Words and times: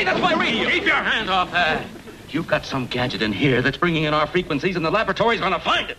Hey, 0.00 0.06
that's 0.06 0.18
my 0.18 0.32
radio. 0.32 0.66
Keep 0.66 0.86
your 0.86 0.94
hand 0.94 1.28
off 1.28 1.52
that. 1.52 1.86
You've 2.30 2.46
got 2.46 2.64
some 2.64 2.86
gadget 2.86 3.20
in 3.20 3.34
here 3.34 3.60
that's 3.60 3.76
bringing 3.76 4.04
in 4.04 4.14
our 4.14 4.26
frequencies, 4.26 4.74
and 4.74 4.82
the 4.82 4.90
laboratory's 4.90 5.40
gonna 5.40 5.60
find 5.60 5.90
it. 5.90 5.98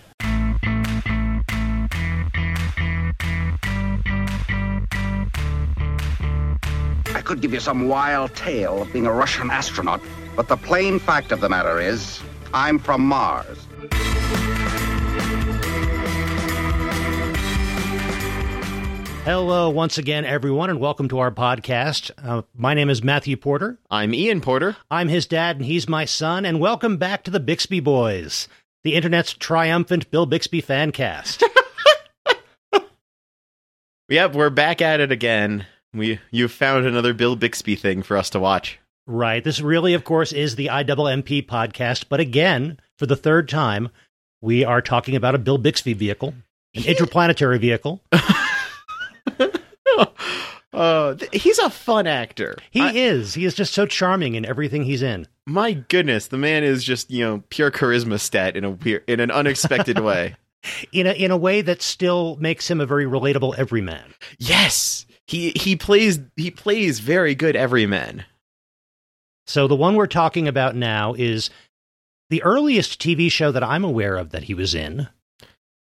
I 7.14 7.22
could 7.24 7.42
give 7.42 7.54
you 7.54 7.60
some 7.60 7.88
wild 7.88 8.34
tale 8.34 8.82
of 8.82 8.92
being 8.92 9.06
a 9.06 9.14
Russian 9.14 9.52
astronaut, 9.52 10.02
but 10.36 10.48
the 10.48 10.58
plain 10.58 10.98
fact 10.98 11.32
of 11.32 11.40
the 11.40 11.50
matter 11.50 11.80
is, 11.80 12.24
I'm 12.56 12.80
from 12.80 13.02
Mars. 13.06 13.68
Hello, 19.24 19.70
once 19.70 20.00
again, 20.00 20.26
everyone, 20.26 20.72
and 20.72 20.80
welcome 20.80 21.08
to 21.10 21.20
our 21.20 21.30
podcast. 21.30 22.10
Uh, 22.24 22.42
my 22.56 22.74
name 22.74 22.90
is 22.90 23.04
Matthew 23.04 23.38
Porter. 23.38 23.78
I'm 23.92 24.16
Ian 24.16 24.42
Porter. 24.42 24.76
I'm 24.90 25.10
his 25.10 25.28
dad, 25.28 25.58
and 25.58 25.66
he's 25.66 25.88
my 25.88 26.06
son. 26.06 26.44
And 26.44 26.60
welcome 26.60 26.98
back 26.98 27.24
to 27.26 27.32
the 27.32 27.40
Bixby 27.40 27.80
Boys, 27.80 28.48
the 28.84 28.96
internet's 28.96 29.34
triumphant 29.34 30.10
Bill 30.10 30.26
Bixby 30.26 30.62
fan 30.62 30.92
cast. 30.92 31.44
Yep, 34.10 34.34
we're 34.34 34.50
back 34.50 34.82
at 34.82 35.00
it 35.00 35.10
again. 35.10 35.66
We 35.94 36.20
you've 36.32 36.52
found 36.52 36.86
another 36.86 37.14
Bill 37.14 37.38
Bixby 37.38 37.78
thing 37.78 38.04
for 38.04 38.18
us 38.18 38.30
to 38.32 38.42
watch. 38.42 38.78
right. 39.08 39.42
This 39.42 39.62
really, 39.62 39.94
of 39.94 40.04
course, 40.04 40.34
is 40.34 40.58
the 40.58 40.66
IWMP 40.68 41.48
podcast. 41.48 42.08
But 42.10 42.20
again, 42.20 42.78
for 42.98 43.06
the 43.06 43.16
third 43.16 43.48
time, 43.48 43.88
we 44.42 44.66
are 44.66 44.82
talking 44.82 45.16
about 45.16 45.36
a 45.36 45.38
Bill 45.38 45.58
Bixby 45.58 45.94
vehicle, 45.94 46.34
an 46.76 46.84
interplanetary 46.84 47.58
vehicle. 47.58 48.02
Uh, 50.74 51.16
th- 51.16 51.44
he's 51.44 51.60
a 51.60 51.70
fun 51.70 52.08
actor. 52.08 52.56
He 52.72 52.82
I- 52.82 52.92
is. 52.92 53.34
He 53.34 53.46
is 53.46 53.54
just 53.56 53.74
so 53.74 53.86
charming 53.86 54.36
in 54.36 54.46
everything 54.46 54.84
he's 54.84 55.02
in. 55.04 55.28
my 55.46 55.74
goodness, 55.74 56.28
the 56.28 56.38
man 56.38 56.64
is 56.64 56.84
just 56.84 57.12
you 57.12 57.24
know 57.24 57.44
pure 57.50 57.72
charisma 57.72 58.20
stat 58.20 58.56
in 58.56 58.64
a 58.64 58.72
weird, 58.72 59.04
in 59.08 59.20
an 59.20 59.32
unexpected 59.32 60.00
way. 60.04 60.36
In 60.94 61.08
a, 61.08 61.12
in 61.14 61.32
a 61.32 61.38
way 61.38 61.62
that 61.64 61.82
still 61.82 62.38
makes 62.40 62.70
him 62.70 62.80
a 62.80 62.86
very 62.86 63.06
relatable 63.06 63.58
everyman. 63.58 64.14
Yes, 64.38 65.06
he 65.28 65.50
he 65.56 65.76
plays 65.76 66.20
he 66.38 66.52
plays 66.52 67.00
very 67.00 67.34
good 67.36 67.56
everyman. 67.56 68.26
So 69.48 69.68
the 69.68 69.76
one 69.76 69.96
we're 69.96 70.06
talking 70.08 70.48
about 70.48 70.76
now 70.76 71.14
is 71.16 71.50
the 72.30 72.44
earliest 72.44 73.02
TV 73.02 73.30
show 73.30 73.52
that 73.52 73.64
I'm 73.64 73.84
aware 73.84 74.16
of 74.16 74.30
that 74.30 74.44
he 74.44 74.54
was 74.54 74.74
in, 74.76 75.10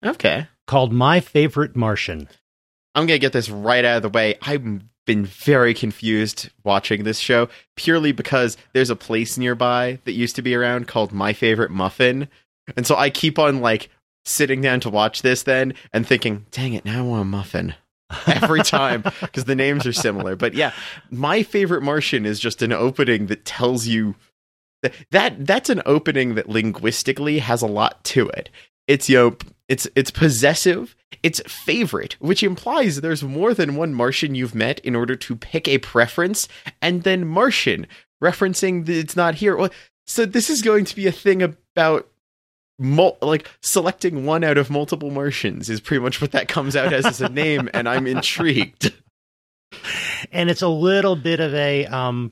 Okay, 0.04 0.48
called 0.66 0.92
My 0.94 1.20
Favorite 1.20 1.76
Martian. 1.76 2.28
I'm 2.96 3.06
gonna 3.06 3.20
get 3.20 3.34
this 3.34 3.50
right 3.50 3.84
out 3.84 3.98
of 3.98 4.04
the 4.04 4.10
way. 4.10 4.36
I've 4.42 4.64
been 5.06 5.26
very 5.26 5.74
confused 5.74 6.50
watching 6.64 7.04
this 7.04 7.20
show 7.20 7.50
purely 7.76 8.12
because 8.12 8.58
there's 8.74 8.90
a 8.90 8.96
place 8.96 9.38
nearby 9.38 10.00
that 10.06 10.14
used 10.14 10.36
to 10.38 10.42
be 10.42 10.56
around 10.56 10.88
called 10.88 11.12
My 11.12 11.34
Favorite 11.34 11.72
Muffin, 11.72 12.28
and 12.76 12.88
so 12.88 12.96
I 12.96 13.10
keep 13.10 13.40
on 13.40 13.62
like 13.62 13.90
sitting 14.26 14.62
down 14.62 14.80
to 14.82 14.90
watch 14.90 15.22
this 15.22 15.44
then 15.44 15.74
and 15.92 16.08
thinking, 16.08 16.46
"Dang 16.52 16.74
it, 16.74 16.86
now 16.86 17.00
I 17.00 17.02
want 17.08 17.22
a 17.22 17.26
muffin." 17.26 17.76
Every 18.28 18.62
time 18.64 19.04
because 19.22 19.46
the 19.46 19.56
names 19.56 19.86
are 19.88 19.94
similar. 19.94 20.36
But 20.36 20.54
yeah, 20.54 20.72
My 21.10 21.44
Favorite 21.44 21.82
Martian 21.82 22.26
is 22.26 22.40
just 22.40 22.62
an 22.62 22.72
opening 22.72 23.28
that 23.28 23.46
tells 23.46 23.88
you 23.88 24.16
that, 24.84 24.94
that 25.12 25.46
that's 25.46 25.70
an 25.70 25.82
opening 25.86 26.36
that 26.36 26.50
linguistically 26.50 27.40
has 27.40 27.62
a 27.62 27.68
lot 27.68 28.04
to 28.06 28.30
it. 28.30 28.50
It's 28.88 29.10
you 29.10 29.18
know, 29.18 29.38
it's 29.70 29.88
it's 29.96 30.12
possessive 30.12 30.96
it's 31.22 31.42
favorite, 31.48 32.18
which 32.20 32.44
implies 32.44 33.02
there's 33.02 33.24
more 33.24 33.54
than 33.54 33.76
one 33.76 33.94
Martian 33.94 34.36
you've 34.36 34.56
met 34.56 34.80
in 34.80 34.96
order 34.96 35.16
to 35.16 35.36
pick 35.36 35.68
a 35.68 35.78
preference, 35.78 36.48
and 36.82 37.04
then 37.04 37.26
Martian, 37.26 37.88
referencing 38.22 38.86
that 38.86 38.98
it's 38.98 39.16
not 39.16 39.36
here. 39.36 39.56
Well, 39.56 39.70
So 40.06 40.26
this 40.26 40.50
is 40.50 40.62
going 40.62 40.86
to 40.86 40.96
be 40.96 41.08
a 41.08 41.12
thing 41.12 41.42
about 41.42 42.10
mul- 42.78 43.18
like 43.22 43.50
selecting 43.62 44.26
one 44.26 44.44
out 44.44 44.58
of 44.58 44.70
multiple 44.70 45.12
Martians 45.12 45.70
is 45.70 45.80
pretty 45.80 46.02
much 46.04 46.20
what 46.20 46.32
that 46.32 46.50
comes 46.50 46.76
out 46.76 46.92
as 46.92 47.06
as 47.06 47.22
a 47.22 47.30
name, 47.30 47.70
and 47.74 47.88
I'm 47.88 48.08
intrigued. 48.18 48.94
And 50.32 50.50
it's 50.50 50.62
a 50.62 50.68
little 50.68 51.16
bit 51.16 51.40
of 51.40 51.54
a 51.54 51.86
um 51.86 52.32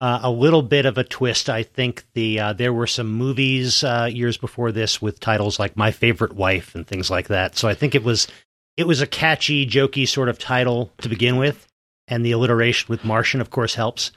uh, 0.00 0.20
a 0.22 0.30
little 0.30 0.62
bit 0.62 0.86
of 0.86 0.96
a 0.98 1.04
twist. 1.04 1.50
I 1.50 1.62
think 1.62 2.04
the 2.14 2.40
uh, 2.40 2.52
there 2.52 2.72
were 2.72 2.86
some 2.86 3.08
movies 3.08 3.82
uh, 3.82 4.08
years 4.10 4.36
before 4.36 4.70
this 4.72 5.02
with 5.02 5.20
titles 5.20 5.58
like 5.58 5.76
My 5.76 5.90
Favorite 5.90 6.34
Wife 6.34 6.74
and 6.74 6.86
things 6.86 7.10
like 7.10 7.28
that. 7.28 7.56
So 7.56 7.68
I 7.68 7.74
think 7.74 7.94
it 7.94 8.04
was 8.04 8.28
it 8.76 8.86
was 8.86 9.00
a 9.00 9.06
catchy, 9.06 9.66
jokey 9.66 10.06
sort 10.06 10.28
of 10.28 10.38
title 10.38 10.92
to 10.98 11.08
begin 11.08 11.36
with, 11.36 11.66
and 12.06 12.24
the 12.24 12.32
alliteration 12.32 12.86
with 12.88 13.04
Martian, 13.04 13.40
of 13.40 13.50
course, 13.50 13.74
helps. 13.74 14.12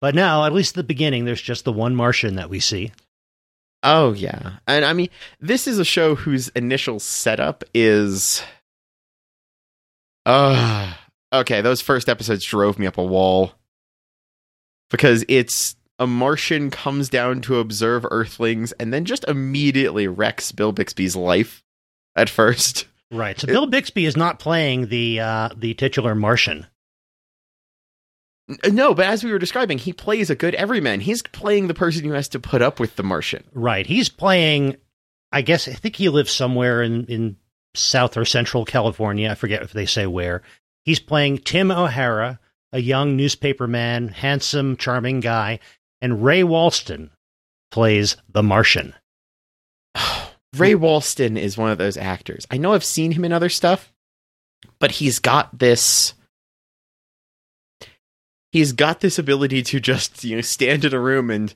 But 0.00 0.14
now, 0.14 0.44
at 0.44 0.52
least 0.52 0.72
at 0.72 0.76
the 0.76 0.84
beginning, 0.84 1.24
there's 1.24 1.42
just 1.42 1.64
the 1.64 1.72
one 1.72 1.94
Martian 1.94 2.36
that 2.36 2.50
we 2.50 2.60
see. 2.60 2.92
Oh 3.82 4.14
yeah, 4.14 4.54
and 4.66 4.84
I 4.84 4.94
mean 4.94 5.10
this 5.38 5.66
is 5.66 5.78
a 5.78 5.84
show 5.84 6.14
whose 6.14 6.48
initial 6.48 6.98
setup 6.98 7.62
is, 7.74 8.42
uh 10.24 10.94
okay. 11.30 11.60
Those 11.60 11.82
first 11.82 12.08
episodes 12.08 12.42
drove 12.42 12.78
me 12.78 12.86
up 12.86 12.96
a 12.96 13.04
wall 13.04 13.52
because 14.90 15.24
it's 15.28 15.76
a 15.98 16.06
Martian 16.06 16.70
comes 16.70 17.08
down 17.08 17.40
to 17.42 17.58
observe 17.58 18.06
Earthlings 18.10 18.72
and 18.72 18.92
then 18.92 19.04
just 19.04 19.24
immediately 19.24 20.06
wrecks 20.08 20.52
Bill 20.52 20.72
Bixby's 20.72 21.16
life 21.16 21.62
at 22.14 22.28
first. 22.28 22.86
Right. 23.10 23.38
So 23.38 23.44
It- 23.46 23.52
Bill 23.52 23.66
Bixby 23.66 24.04
is 24.04 24.16
not 24.16 24.38
playing 24.38 24.88
the 24.88 25.20
uh, 25.20 25.48
the 25.56 25.74
titular 25.74 26.14
Martian. 26.14 26.66
No, 28.70 28.94
but 28.94 29.06
as 29.06 29.24
we 29.24 29.32
were 29.32 29.40
describing, 29.40 29.78
he 29.78 29.92
plays 29.92 30.30
a 30.30 30.36
good 30.36 30.54
everyman. 30.54 31.00
He's 31.00 31.20
playing 31.22 31.66
the 31.66 31.74
person 31.74 32.04
who 32.04 32.12
has 32.12 32.28
to 32.28 32.38
put 32.38 32.62
up 32.62 32.78
with 32.78 32.94
the 32.94 33.02
Martian. 33.02 33.42
Right. 33.52 33.84
He's 33.86 34.08
playing. 34.08 34.76
I 35.32 35.42
guess 35.42 35.66
I 35.66 35.72
think 35.72 35.96
he 35.96 36.08
lives 36.08 36.30
somewhere 36.30 36.80
in 36.82 37.06
in 37.06 37.36
South 37.74 38.16
or 38.16 38.24
Central 38.24 38.64
California. 38.64 39.30
I 39.30 39.34
forget 39.34 39.62
if 39.62 39.72
they 39.72 39.86
say 39.86 40.06
where. 40.06 40.42
He's 40.84 41.00
playing 41.00 41.38
Tim 41.38 41.72
O'Hara, 41.72 42.38
a 42.72 42.80
young 42.80 43.16
newspaperman, 43.16 44.10
handsome, 44.10 44.76
charming 44.76 45.20
guy, 45.20 45.58
and 46.00 46.24
Ray 46.24 46.42
Walston 46.42 47.10
plays 47.70 48.16
the 48.28 48.42
Martian. 48.42 48.94
Ray 50.56 50.74
Walston 50.74 51.38
is 51.38 51.58
one 51.58 51.70
of 51.70 51.78
those 51.78 51.96
actors. 51.96 52.46
I 52.50 52.56
know 52.56 52.72
I've 52.72 52.84
seen 52.84 53.12
him 53.12 53.24
in 53.24 53.32
other 53.32 53.48
stuff, 53.48 53.92
but 54.78 54.92
he's 54.92 55.18
got 55.18 55.58
this 55.58 56.14
he's 58.52 58.72
got 58.72 59.00
this 59.00 59.18
ability 59.18 59.62
to 59.62 59.80
just, 59.80 60.24
you 60.24 60.36
know, 60.36 60.42
stand 60.42 60.84
in 60.84 60.94
a 60.94 61.00
room 61.00 61.30
and 61.30 61.54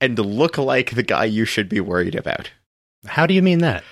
and 0.00 0.18
look 0.18 0.58
like 0.58 0.94
the 0.94 1.02
guy 1.02 1.24
you 1.24 1.44
should 1.44 1.68
be 1.68 1.80
worried 1.80 2.14
about. 2.14 2.50
How 3.06 3.26
do 3.26 3.34
you 3.34 3.42
mean 3.42 3.58
that? 3.60 3.84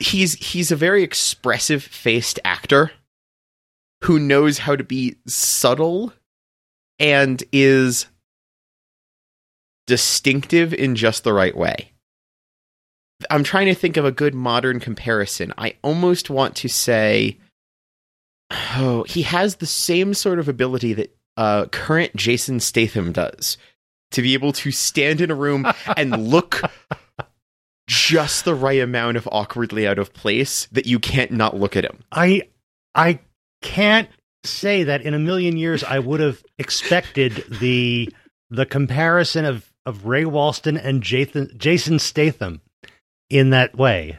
He's 0.00 0.34
he's 0.34 0.70
a 0.70 0.76
very 0.76 1.02
expressive 1.02 1.82
faced 1.82 2.38
actor 2.44 2.92
who 4.04 4.18
knows 4.18 4.58
how 4.58 4.76
to 4.76 4.84
be 4.84 5.16
subtle 5.26 6.12
and 6.98 7.42
is 7.52 8.06
distinctive 9.86 10.72
in 10.72 10.94
just 10.94 11.24
the 11.24 11.32
right 11.32 11.56
way. 11.56 11.92
I'm 13.28 13.44
trying 13.44 13.66
to 13.66 13.74
think 13.74 13.96
of 13.96 14.04
a 14.04 14.12
good 14.12 14.34
modern 14.34 14.80
comparison. 14.80 15.52
I 15.58 15.74
almost 15.82 16.30
want 16.30 16.56
to 16.56 16.68
say, 16.68 17.38
oh, 18.76 19.04
he 19.08 19.22
has 19.22 19.56
the 19.56 19.66
same 19.66 20.14
sort 20.14 20.38
of 20.38 20.48
ability 20.48 20.94
that 20.94 21.16
uh, 21.36 21.66
current 21.66 22.16
Jason 22.16 22.60
Statham 22.60 23.12
does 23.12 23.58
to 24.12 24.22
be 24.22 24.34
able 24.34 24.52
to 24.52 24.70
stand 24.70 25.20
in 25.20 25.30
a 25.30 25.34
room 25.34 25.66
and 25.96 26.30
look 26.30 26.62
just 27.86 28.44
the 28.44 28.54
right 28.54 28.80
amount 28.80 29.16
of 29.16 29.28
awkwardly 29.32 29.86
out 29.86 29.98
of 29.98 30.14
place 30.14 30.66
that 30.72 30.86
you 30.86 30.98
can't 30.98 31.32
not 31.32 31.56
look 31.56 31.76
at 31.76 31.84
him. 31.84 31.98
I 32.12 32.42
I 32.94 33.20
can't 33.62 34.08
say 34.44 34.84
that 34.84 35.02
in 35.02 35.14
a 35.14 35.18
million 35.18 35.56
years 35.56 35.84
I 35.84 35.98
would 35.98 36.20
have 36.20 36.42
expected 36.58 37.44
the 37.60 38.12
the 38.48 38.66
comparison 38.66 39.44
of 39.44 39.70
of 39.86 40.06
Ray 40.06 40.24
Walston 40.24 40.82
and 40.82 41.02
Jason 41.02 41.52
Jason 41.56 41.98
Statham 41.98 42.60
in 43.28 43.50
that 43.50 43.76
way. 43.76 44.18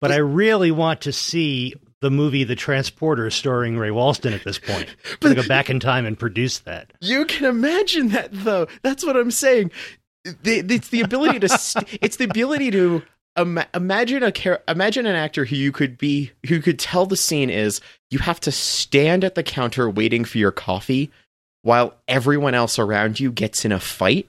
But 0.00 0.12
I 0.12 0.16
really 0.16 0.70
want 0.70 1.02
to 1.02 1.12
see 1.12 1.74
the 2.00 2.10
movie 2.10 2.44
The 2.44 2.54
Transporter 2.54 3.30
starring 3.30 3.78
Ray 3.78 3.88
Walston 3.88 4.34
at 4.34 4.44
this 4.44 4.58
point. 4.58 4.94
to 5.20 5.34
go 5.34 5.46
back 5.48 5.70
in 5.70 5.80
time 5.80 6.04
and 6.04 6.18
produce 6.18 6.58
that. 6.60 6.92
You 7.00 7.24
can 7.24 7.46
imagine 7.46 8.08
that, 8.08 8.28
though. 8.32 8.66
That's 8.82 9.04
what 9.04 9.16
I'm 9.16 9.30
saying. 9.30 9.70
It's 10.24 10.88
the 10.88 11.00
ability 11.00 11.40
to. 11.40 11.48
St- 11.48 11.98
it's 12.02 12.16
the 12.16 12.24
ability 12.24 12.70
to 12.72 13.02
ima- 13.36 13.66
imagine 13.74 14.22
a 14.22 14.32
char- 14.32 14.62
imagine 14.68 15.06
an 15.06 15.16
actor 15.16 15.44
who 15.44 15.56
you 15.56 15.72
could 15.72 15.98
be 15.98 16.32
who 16.48 16.60
could 16.60 16.78
tell 16.78 17.06
the 17.06 17.16
scene 17.16 17.50
is 17.50 17.80
you 18.10 18.18
have 18.20 18.40
to 18.40 18.52
stand 18.52 19.24
at 19.24 19.34
the 19.34 19.42
counter 19.42 19.88
waiting 19.90 20.24
for 20.24 20.38
your 20.38 20.52
coffee 20.52 21.10
while 21.62 21.94
everyone 22.08 22.54
else 22.54 22.78
around 22.78 23.18
you 23.20 23.30
gets 23.32 23.64
in 23.64 23.72
a 23.72 23.80
fight 23.80 24.28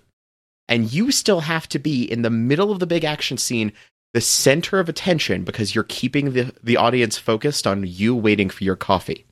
and 0.67 0.91
you 0.91 1.11
still 1.11 1.41
have 1.41 1.67
to 1.69 1.79
be 1.79 2.03
in 2.03 2.21
the 2.23 2.29
middle 2.29 2.71
of 2.71 2.79
the 2.79 2.87
big 2.87 3.03
action 3.05 3.37
scene 3.37 3.71
the 4.13 4.21
center 4.21 4.79
of 4.79 4.89
attention 4.89 5.43
because 5.43 5.75
you're 5.75 5.83
keeping 5.83 6.33
the 6.33 6.53
the 6.63 6.77
audience 6.77 7.17
focused 7.17 7.67
on 7.67 7.83
you 7.85 8.15
waiting 8.15 8.49
for 8.49 8.63
your 8.63 8.75
coffee 8.75 9.25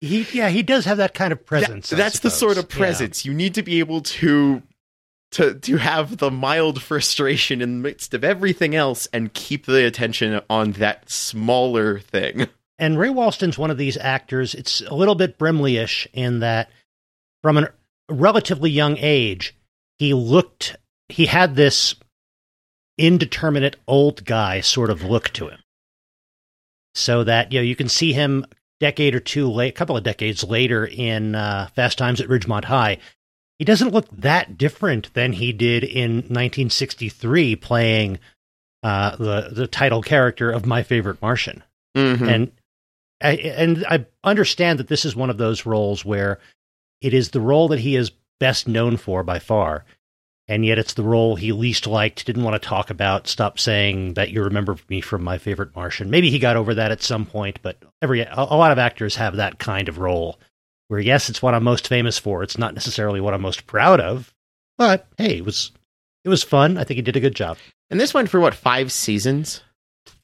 He 0.00 0.26
yeah, 0.32 0.48
he 0.48 0.62
does 0.62 0.84
have 0.84 0.98
that 0.98 1.14
kind 1.14 1.32
of 1.32 1.44
presence. 1.44 1.90
That- 1.90 1.96
that's 1.96 2.18
the 2.20 2.30
sort 2.30 2.58
of 2.58 2.66
Yeah. 2.70 2.76
presence 2.76 3.24
you 3.24 3.32
need 3.34 3.54
to 3.54 3.62
be 3.62 3.78
able 3.80 4.00
to 4.02 4.62
to 5.36 5.54
to 5.54 5.76
have 5.76 6.16
the 6.16 6.30
mild 6.30 6.82
frustration 6.82 7.60
in 7.60 7.70
the 7.70 7.88
midst 7.88 8.14
of 8.14 8.24
everything 8.24 8.74
else 8.74 9.06
and 9.12 9.34
keep 9.34 9.66
the 9.66 9.84
attention 9.86 10.40
on 10.48 10.72
that 10.72 11.10
smaller 11.10 11.98
thing. 11.98 12.48
And 12.78 12.98
Ray 12.98 13.10
Walston's 13.10 13.58
one 13.58 13.70
of 13.70 13.78
these 13.78 13.96
actors. 13.96 14.54
It's 14.54 14.80
a 14.82 14.94
little 14.94 15.14
bit 15.14 15.38
Brimley-ish 15.38 16.08
in 16.12 16.40
that 16.40 16.70
from 17.42 17.58
a 17.58 17.70
relatively 18.08 18.70
young 18.70 18.96
age, 18.98 19.54
he 19.98 20.12
looked 20.14 20.76
he 21.08 21.26
had 21.26 21.54
this 21.54 21.94
indeterminate 22.98 23.76
old 23.86 24.24
guy 24.24 24.60
sort 24.60 24.90
of 24.90 25.02
look 25.02 25.28
to 25.30 25.48
him. 25.48 25.60
So 26.94 27.24
that 27.24 27.52
you 27.52 27.58
know 27.58 27.64
you 27.64 27.76
can 27.76 27.90
see 27.90 28.14
him 28.14 28.46
decade 28.80 29.14
or 29.14 29.20
two 29.20 29.50
late, 29.50 29.68
a 29.68 29.76
couple 29.76 29.98
of 29.98 30.02
decades 30.02 30.44
later 30.44 30.86
in 30.86 31.34
uh, 31.34 31.68
Fast 31.74 31.98
Times 31.98 32.22
at 32.22 32.28
Ridgemont 32.28 32.64
High. 32.64 32.98
He 33.58 33.64
doesn't 33.64 33.92
look 33.92 34.06
that 34.10 34.58
different 34.58 35.12
than 35.14 35.32
he 35.32 35.52
did 35.52 35.82
in 35.82 36.16
1963, 36.16 37.56
playing 37.56 38.18
uh, 38.82 39.16
the 39.16 39.48
the 39.52 39.66
title 39.66 40.02
character 40.02 40.50
of 40.50 40.66
My 40.66 40.82
Favorite 40.82 41.20
Martian 41.22 41.62
Mhm. 41.96 42.28
and 42.28 42.52
I, 43.22 43.30
and 43.36 43.84
I 43.88 44.04
understand 44.22 44.78
that 44.78 44.88
this 44.88 45.06
is 45.06 45.16
one 45.16 45.30
of 45.30 45.38
those 45.38 45.64
roles 45.64 46.04
where 46.04 46.38
it 47.00 47.14
is 47.14 47.30
the 47.30 47.40
role 47.40 47.68
that 47.68 47.80
he 47.80 47.96
is 47.96 48.12
best 48.38 48.68
known 48.68 48.98
for 48.98 49.22
by 49.22 49.38
far, 49.38 49.86
and 50.46 50.64
yet 50.66 50.78
it's 50.78 50.92
the 50.92 51.02
role 51.02 51.36
he 51.36 51.50
least 51.52 51.86
liked, 51.86 52.26
didn't 52.26 52.44
want 52.44 52.60
to 52.60 52.68
talk 52.68 52.90
about, 52.90 53.26
stopped 53.26 53.58
saying 53.58 54.12
that 54.14 54.30
you 54.30 54.42
remember 54.42 54.76
me 54.90 55.00
from 55.00 55.24
my 55.24 55.38
favorite 55.38 55.74
Martian. 55.74 56.10
Maybe 56.10 56.28
he 56.30 56.38
got 56.38 56.56
over 56.56 56.74
that 56.74 56.92
at 56.92 57.02
some 57.02 57.24
point, 57.24 57.58
but 57.62 57.78
every 58.02 58.20
a 58.20 58.36
lot 58.44 58.70
of 58.72 58.78
actors 58.78 59.16
have 59.16 59.36
that 59.36 59.58
kind 59.58 59.88
of 59.88 59.96
role 59.98 60.38
where 60.88 61.00
yes, 61.00 61.28
it's 61.28 61.42
what 61.42 61.54
I'm 61.54 61.64
most 61.64 61.88
famous 61.88 62.18
for. 62.18 62.42
It's 62.42 62.58
not 62.58 62.74
necessarily 62.74 63.20
what 63.20 63.34
I'm 63.34 63.42
most 63.42 63.66
proud 63.66 64.00
of, 64.00 64.32
but 64.78 65.06
hey, 65.18 65.38
it 65.38 65.44
was 65.44 65.72
it 66.24 66.28
was 66.28 66.42
fun. 66.42 66.76
I 66.78 66.84
think 66.84 66.96
he 66.96 67.02
did 67.02 67.16
a 67.16 67.20
good 67.20 67.34
job. 67.36 67.58
and 67.90 68.00
this 68.00 68.14
went 68.14 68.28
for 68.30 68.40
what 68.40 68.54
five 68.54 68.90
seasons? 68.92 69.62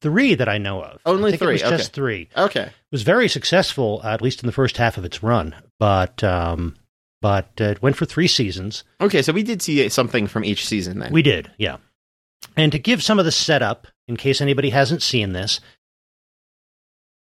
Three 0.01 0.35
that 0.35 0.49
I 0.49 0.59
know 0.59 0.83
of. 0.83 1.01
Only 1.07 1.37
three, 1.37 1.51
It 1.51 1.53
was 1.55 1.63
okay. 1.63 1.77
just 1.77 1.93
three. 1.93 2.29
Okay, 2.37 2.63
It 2.63 2.73
was 2.93 3.03
very 3.03 3.29
successful, 3.29 4.01
at 4.05 4.23
least 4.23 4.43
in 4.43 4.47
the 4.47 4.53
first 4.53 4.77
half 4.77 4.97
of 4.97 5.05
its 5.05 5.23
run. 5.23 5.55
But 5.79 6.23
um, 6.25 6.77
but 7.21 7.51
uh, 7.61 7.65
it 7.65 7.83
went 7.83 7.97
for 7.97 8.05
three 8.05 8.27
seasons. 8.29 8.83
okay. 9.01 9.23
So 9.23 9.33
we 9.33 9.43
did 9.45 9.63
see 9.63 9.89
something 9.89 10.27
from 10.27 10.45
each 10.45 10.67
season 10.67 10.99
then. 10.99 11.13
We 11.13 11.23
did, 11.23 11.51
yeah. 11.59 11.77
And 12.57 12.73
to 12.73 12.79
give 12.79 13.03
some 13.03 13.19
of 13.21 13.25
the 13.25 13.31
setup, 13.33 13.87
in 14.09 14.17
case 14.17 14.41
anybody 14.41 14.71
hasn't 14.71 15.03
seen 15.03 15.33
this, 15.33 15.61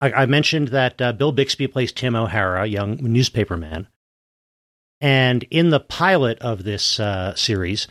I, 0.01 0.11
I 0.11 0.25
mentioned 0.25 0.69
that 0.69 1.01
uh, 1.01 1.13
Bill 1.13 1.31
Bixby 1.31 1.67
plays 1.67 1.91
Tim 1.91 2.15
O'Hara, 2.15 2.65
young 2.65 2.97
newspaperman. 2.97 3.87
And 5.01 5.43
in 5.49 5.69
the 5.69 5.79
pilot 5.79 6.39
of 6.39 6.63
this 6.63 6.99
uh, 6.99 7.33
series, 7.35 7.87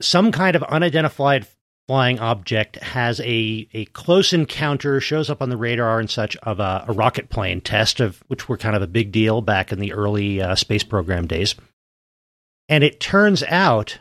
some 0.00 0.32
kind 0.32 0.56
of 0.56 0.62
unidentified 0.64 1.46
flying 1.88 2.18
object 2.18 2.76
has 2.76 3.20
a, 3.20 3.68
a 3.72 3.84
close 3.86 4.32
encounter, 4.32 5.00
shows 5.00 5.30
up 5.30 5.42
on 5.42 5.48
the 5.48 5.56
radar 5.56 6.00
and 6.00 6.10
such 6.10 6.36
of 6.38 6.60
a, 6.60 6.84
a 6.88 6.92
rocket 6.92 7.28
plane 7.28 7.60
test, 7.60 8.00
of 8.00 8.22
which 8.28 8.48
were 8.48 8.56
kind 8.56 8.74
of 8.74 8.82
a 8.82 8.86
big 8.86 9.12
deal 9.12 9.40
back 9.40 9.72
in 9.72 9.78
the 9.78 9.92
early 9.92 10.40
uh, 10.40 10.54
space 10.54 10.82
program 10.82 11.26
days. 11.26 11.54
And 12.68 12.82
it 12.82 13.00
turns 13.00 13.42
out 13.44 13.98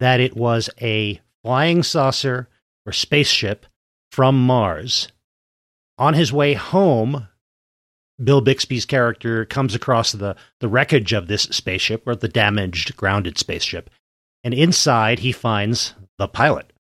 that 0.00 0.20
it 0.20 0.36
was 0.36 0.70
a 0.80 1.20
flying 1.42 1.82
saucer 1.82 2.48
or 2.86 2.92
spaceship 2.92 3.66
from 4.12 4.38
Mars. 4.38 5.08
On 5.98 6.14
his 6.14 6.32
way 6.32 6.54
home, 6.54 7.28
Bill 8.22 8.40
Bixby's 8.40 8.84
character 8.84 9.44
comes 9.44 9.74
across 9.74 10.12
the, 10.12 10.36
the 10.60 10.68
wreckage 10.68 11.12
of 11.12 11.26
this 11.26 11.42
spaceship, 11.44 12.04
or 12.06 12.14
the 12.14 12.28
damaged, 12.28 12.96
grounded 12.96 13.38
spaceship. 13.38 13.90
And 14.44 14.54
inside, 14.54 15.20
he 15.20 15.32
finds 15.32 15.94
the 16.18 16.28
pilot, 16.28 16.72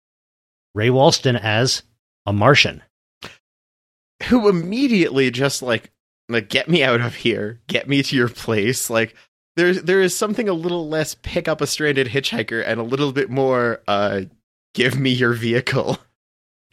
Ray 0.75 0.89
Walston, 0.89 1.39
as 1.39 1.83
a 2.25 2.33
Martian. 2.33 2.83
Who 4.29 4.49
immediately 4.49 5.31
just 5.31 5.61
like 5.61 5.91
like 6.29 6.49
get 6.49 6.67
me 6.67 6.83
out 6.83 7.01
of 7.01 7.15
here, 7.15 7.61
get 7.67 7.87
me 7.87 8.03
to 8.03 8.15
your 8.15 8.29
place. 8.29 8.89
Like 8.89 9.15
there's 9.55 9.83
there 9.83 10.01
is 10.01 10.15
something 10.15 10.49
a 10.49 10.53
little 10.53 10.87
less 10.87 11.15
pick 11.15 11.47
up 11.47 11.61
a 11.61 11.67
stranded 11.67 12.07
hitchhiker 12.07 12.63
and 12.65 12.79
a 12.79 12.83
little 12.83 13.11
bit 13.11 13.29
more 13.29 13.81
uh 13.87 14.21
give 14.73 14.99
me 14.99 15.11
your 15.11 15.33
vehicle 15.33 15.97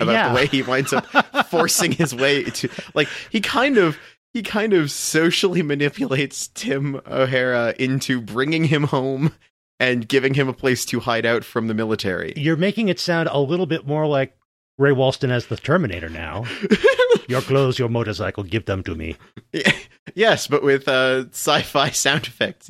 about 0.00 0.12
Yeah. 0.12 0.29
the 0.29 0.35
way 0.35 0.46
he 0.46 0.62
winds 0.62 0.93
up 0.93 1.06
forcing 1.49 1.93
his 1.93 2.14
way 2.14 2.44
to 2.44 2.69
like 2.94 3.08
he 3.31 3.41
kind 3.41 3.79
of 3.79 3.96
he 4.32 4.43
kind 4.43 4.73
of 4.73 4.91
socially 4.91 5.62
manipulates 5.62 6.49
Tim 6.49 7.00
O'Hara 7.06 7.75
into 7.79 8.20
bringing 8.20 8.64
him 8.64 8.85
home 8.85 9.32
and 9.79 10.08
giving 10.08 10.35
him 10.35 10.49
a 10.49 10.52
place 10.52 10.85
to 10.87 11.00
hide 11.00 11.25
out 11.26 11.44
from 11.44 11.69
the 11.69 11.75
military. 11.75 12.32
You're 12.37 12.56
making 12.56 12.88
it 12.88 12.99
sound 12.99 13.29
a 13.31 13.38
little 13.38 13.67
bit 13.67 13.87
more 13.87 14.06
like 14.06 14.37
Ray 14.76 14.91
Walston 14.91 15.31
as 15.31 15.46
the 15.46 15.56
Terminator 15.56 16.08
now. 16.08 16.44
your 17.29 17.41
clothes, 17.43 17.79
your 17.79 17.88
motorcycle, 17.88 18.43
give 18.43 18.64
them 18.64 18.82
to 18.82 18.96
me. 18.96 19.17
yes, 20.17 20.49
but 20.49 20.64
with 20.64 20.88
uh, 20.88 21.26
sci-fi 21.31 21.91
sound 21.91 22.26
effects. 22.26 22.69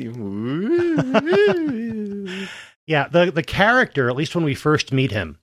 Yeah, 2.87 3.09
the 3.09 3.31
the 3.35 3.43
character, 3.43 4.11
at 4.11 4.17
least 4.17 4.35
when 4.35 4.45
we 4.45 4.55
first 4.55 4.93
meet 4.93 5.11
him, 5.11 5.39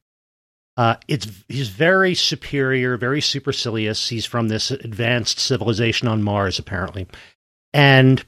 uh, 0.77 0.95
it's 1.07 1.27
he's 1.47 1.69
very 1.69 2.15
superior, 2.15 2.97
very 2.97 3.21
supercilious. 3.21 4.09
He's 4.09 4.25
from 4.25 4.47
this 4.47 4.71
advanced 4.71 5.39
civilization 5.39 6.07
on 6.07 6.23
Mars, 6.23 6.59
apparently, 6.59 7.07
and 7.73 8.23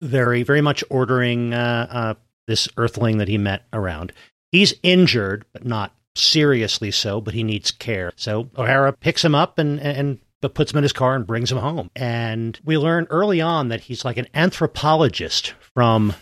very 0.00 0.42
very 0.42 0.60
much 0.60 0.84
ordering 0.88 1.52
uh, 1.52 1.86
uh, 1.90 2.14
this 2.46 2.68
Earthling 2.76 3.18
that 3.18 3.28
he 3.28 3.38
met 3.38 3.66
around. 3.72 4.12
He's 4.52 4.74
injured, 4.82 5.44
but 5.52 5.64
not 5.64 5.92
seriously 6.14 6.92
so. 6.92 7.20
But 7.20 7.34
he 7.34 7.42
needs 7.42 7.72
care. 7.72 8.12
So 8.16 8.48
O'Hara 8.56 8.92
picks 8.92 9.24
him 9.24 9.34
up 9.34 9.58
and 9.58 9.80
and 9.80 10.20
but 10.40 10.54
puts 10.54 10.72
him 10.72 10.78
in 10.78 10.84
his 10.84 10.92
car 10.92 11.16
and 11.16 11.26
brings 11.26 11.50
him 11.50 11.58
home. 11.58 11.90
And 11.96 12.58
we 12.64 12.78
learn 12.78 13.06
early 13.10 13.40
on 13.40 13.68
that 13.68 13.80
he's 13.80 14.04
like 14.04 14.18
an 14.18 14.28
anthropologist 14.34 15.54
from 15.74 16.14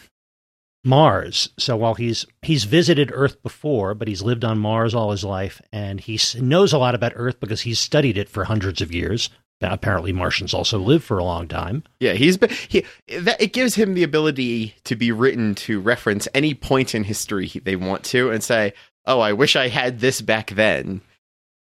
Mars. 0.85 1.49
So 1.59 1.77
while 1.77 1.95
he's 1.95 2.27
he's 2.43 2.65
visited 2.65 3.11
Earth 3.13 3.43
before, 3.43 3.95
but 3.95 4.07
he's 4.07 4.23
lived 4.23 4.45
on 4.45 4.59
Mars 4.59 4.95
all 4.95 5.11
his 5.11 5.25
life, 5.25 5.61
and 5.73 5.99
he 6.01 6.21
knows 6.39 6.73
a 6.73 6.79
lot 6.79 6.95
about 6.95 7.13
Earth 7.17 7.41
because 7.41 7.63
he's 7.63 7.81
studied 7.81 8.19
it 8.19 8.29
for 8.29 8.45
hundreds 8.45 8.81
of 8.81 8.93
years. 8.93 9.31
Apparently, 9.63 10.13
Martians 10.13 10.53
also 10.53 10.79
live 10.79 11.03
for 11.03 11.17
a 11.17 11.25
long 11.25 11.49
time. 11.49 11.85
yeah, 11.99 12.13
he's 12.13 12.37
been, 12.37 12.51
he 12.69 12.85
that 13.21 13.41
it 13.41 13.55
gives 13.55 13.77
him 13.77 13.95
the 13.95 14.03
ability 14.03 14.75
to 14.85 14.95
be 14.95 15.11
written 15.11 15.55
to 15.55 15.81
reference 15.81 16.29
any 16.35 16.53
point 16.53 16.95
in 16.95 17.05
history 17.05 17.51
they 17.65 17.77
want 17.77 18.05
to 18.05 18.31
and 18.31 18.43
say, 18.43 18.75
"Oh, 19.07 19.21
I 19.21 19.33
wish 19.33 19.57
I 19.57 19.69
had 19.69 20.01
this 20.01 20.21
back 20.21 20.51
then." 20.51 21.01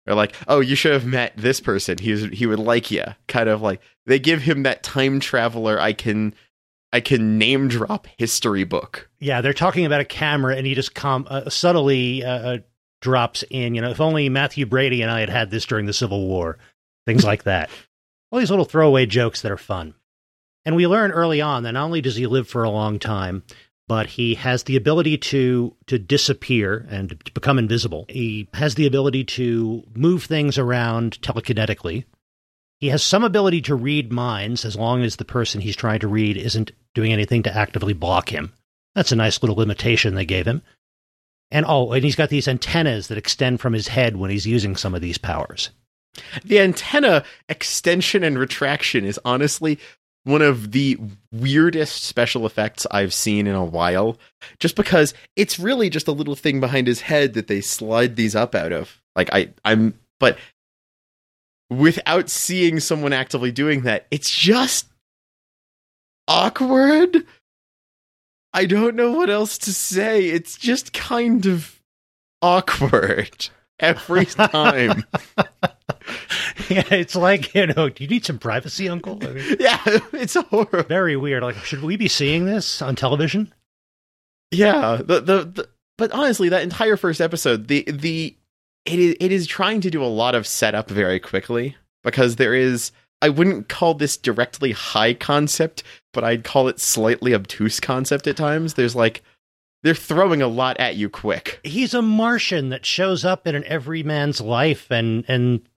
Or 0.06 0.14
like, 0.14 0.34
"Oh, 0.46 0.60
you 0.60 0.76
should 0.76 0.92
have 0.92 1.06
met 1.06 1.32
this 1.36 1.60
person. 1.60 1.98
He 1.98 2.12
was, 2.12 2.24
he 2.26 2.46
would 2.46 2.60
like 2.60 2.90
you." 2.92 3.04
Kind 3.26 3.48
of 3.48 3.62
like 3.62 3.80
they 4.06 4.20
give 4.20 4.42
him 4.42 4.62
that 4.62 4.84
time 4.84 5.18
traveler 5.18 5.80
I 5.80 5.92
can 5.92 6.34
I 6.92 7.00
can 7.00 7.38
name 7.38 7.68
drop 7.68 8.06
history 8.16 8.64
book. 8.64 9.10
Yeah, 9.18 9.40
they're 9.40 9.52
talking 9.52 9.84
about 9.84 10.00
a 10.00 10.06
camera, 10.06 10.56
and 10.56 10.66
he 10.66 10.74
just 10.74 10.94
com- 10.94 11.26
uh, 11.28 11.50
subtly 11.50 12.24
uh, 12.24 12.30
uh, 12.30 12.58
drops 13.00 13.44
in. 13.50 13.74
You 13.74 13.82
know, 13.82 13.90
if 13.90 14.00
only 14.00 14.28
Mathew 14.28 14.66
Brady 14.66 15.02
and 15.02 15.10
I 15.10 15.20
had 15.20 15.28
had 15.28 15.50
this 15.50 15.66
during 15.66 15.86
the 15.86 15.92
Civil 15.92 16.26
War, 16.26 16.58
things 17.06 17.24
like 17.24 17.44
that. 17.44 17.70
All 18.32 18.38
these 18.38 18.50
little 18.50 18.64
throwaway 18.64 19.06
jokes 19.06 19.42
that 19.42 19.52
are 19.52 19.58
fun. 19.58 19.94
And 20.64 20.76
we 20.76 20.86
learn 20.86 21.12
early 21.12 21.40
on 21.40 21.62
that 21.62 21.72
not 21.72 21.84
only 21.84 22.02
does 22.02 22.16
he 22.16 22.26
live 22.26 22.46
for 22.46 22.62
a 22.62 22.70
long 22.70 22.98
time, 22.98 23.42
but 23.86 24.06
he 24.06 24.34
has 24.34 24.64
the 24.64 24.76
ability 24.76 25.16
to 25.16 25.74
to 25.86 25.98
disappear 25.98 26.86
and 26.90 27.10
to 27.24 27.32
become 27.32 27.58
invisible. 27.58 28.04
He 28.08 28.48
has 28.52 28.74
the 28.74 28.86
ability 28.86 29.24
to 29.24 29.82
move 29.94 30.24
things 30.24 30.58
around 30.58 31.20
telekinetically. 31.22 32.04
He 32.80 32.88
has 32.88 33.02
some 33.02 33.24
ability 33.24 33.62
to 33.62 33.74
read 33.74 34.12
minds 34.12 34.64
as 34.64 34.76
long 34.76 35.02
as 35.02 35.16
the 35.16 35.24
person 35.24 35.60
he's 35.60 35.76
trying 35.76 36.00
to 36.00 36.08
read 36.08 36.36
isn't 36.36 36.72
doing 36.94 37.12
anything 37.12 37.42
to 37.42 37.56
actively 37.56 37.92
block 37.92 38.28
him. 38.28 38.52
That's 38.94 39.12
a 39.12 39.16
nice 39.16 39.42
little 39.42 39.56
limitation 39.56 40.14
they 40.14 40.24
gave 40.24 40.46
him. 40.46 40.62
And 41.50 41.64
oh, 41.66 41.92
and 41.92 42.04
he's 42.04 42.16
got 42.16 42.28
these 42.28 42.48
antennas 42.48 43.08
that 43.08 43.18
extend 43.18 43.60
from 43.60 43.72
his 43.72 43.88
head 43.88 44.16
when 44.16 44.30
he's 44.30 44.46
using 44.46 44.76
some 44.76 44.94
of 44.94 45.00
these 45.00 45.18
powers. 45.18 45.70
The 46.44 46.60
antenna 46.60 47.24
extension 47.48 48.22
and 48.22 48.38
retraction 48.38 49.04
is 49.04 49.20
honestly 49.24 49.78
one 50.24 50.42
of 50.42 50.72
the 50.72 50.98
weirdest 51.32 52.04
special 52.04 52.44
effects 52.44 52.86
I've 52.90 53.14
seen 53.14 53.46
in 53.46 53.54
a 53.54 53.64
while. 53.64 54.18
Just 54.58 54.76
because 54.76 55.14
it's 55.36 55.58
really 55.58 55.88
just 55.88 56.08
a 56.08 56.12
little 56.12 56.34
thing 56.34 56.60
behind 56.60 56.86
his 56.86 57.00
head 57.00 57.34
that 57.34 57.46
they 57.46 57.60
slide 57.60 58.16
these 58.16 58.36
up 58.36 58.54
out 58.54 58.72
of. 58.72 59.00
Like 59.16 59.30
I 59.32 59.50
I'm 59.64 59.98
but 60.20 60.38
without 61.70 62.30
seeing 62.30 62.80
someone 62.80 63.12
actively 63.12 63.52
doing 63.52 63.82
that, 63.82 64.06
it's 64.10 64.30
just 64.30 64.86
awkward. 66.26 67.26
I 68.52 68.66
don't 68.66 68.96
know 68.96 69.12
what 69.12 69.30
else 69.30 69.58
to 69.58 69.72
say. 69.74 70.26
It's 70.26 70.56
just 70.56 70.92
kind 70.92 71.46
of 71.46 71.80
awkward 72.42 73.50
every 73.80 74.24
time. 74.26 75.04
yeah, 76.68 76.84
it's 76.90 77.14
like 77.14 77.54
you 77.54 77.66
know, 77.66 77.88
do 77.88 78.04
you 78.04 78.08
need 78.08 78.24
some 78.24 78.38
privacy, 78.38 78.88
Uncle? 78.88 79.18
I 79.22 79.28
mean, 79.28 79.56
yeah, 79.60 79.80
it's 80.12 80.34
horrible. 80.34 80.82
very 80.84 81.16
weird. 81.16 81.42
Like, 81.42 81.56
should 81.56 81.82
we 81.82 81.96
be 81.96 82.08
seeing 82.08 82.46
this 82.46 82.80
on 82.80 82.96
television? 82.96 83.52
Yeah, 84.50 84.96
the, 84.96 85.20
the 85.20 85.44
the 85.44 85.68
but 85.98 86.12
honestly, 86.12 86.48
that 86.48 86.62
entire 86.62 86.96
first 86.96 87.20
episode, 87.20 87.68
the 87.68 87.82
the 87.82 88.34
it 88.84 88.98
is 88.98 89.16
it 89.20 89.32
is 89.32 89.46
trying 89.46 89.80
to 89.82 89.90
do 89.90 90.02
a 90.02 90.06
lot 90.06 90.34
of 90.34 90.46
setup 90.46 90.90
very 90.90 91.20
quickly 91.20 91.76
because 92.02 92.36
there 92.36 92.54
is 92.54 92.92
I 93.20 93.28
wouldn't 93.28 93.68
call 93.68 93.94
this 93.94 94.16
directly 94.16 94.72
high 94.72 95.14
concept, 95.14 95.82
but 96.12 96.24
I'd 96.24 96.44
call 96.44 96.68
it 96.68 96.80
slightly 96.80 97.34
obtuse 97.34 97.80
concept 97.80 98.26
at 98.26 98.36
times. 98.36 98.74
There's 98.74 98.94
like 98.94 99.22
they're 99.82 99.94
throwing 99.94 100.42
a 100.42 100.48
lot 100.48 100.78
at 100.78 100.96
you 100.96 101.08
quick. 101.08 101.60
He's 101.64 101.94
a 101.94 102.02
Martian 102.02 102.70
that 102.70 102.86
shows 102.86 103.24
up 103.24 103.46
in 103.46 103.54
an 103.54 103.64
everyman's 103.64 104.40
life, 104.40 104.90
and 104.90 105.24
and 105.28 105.68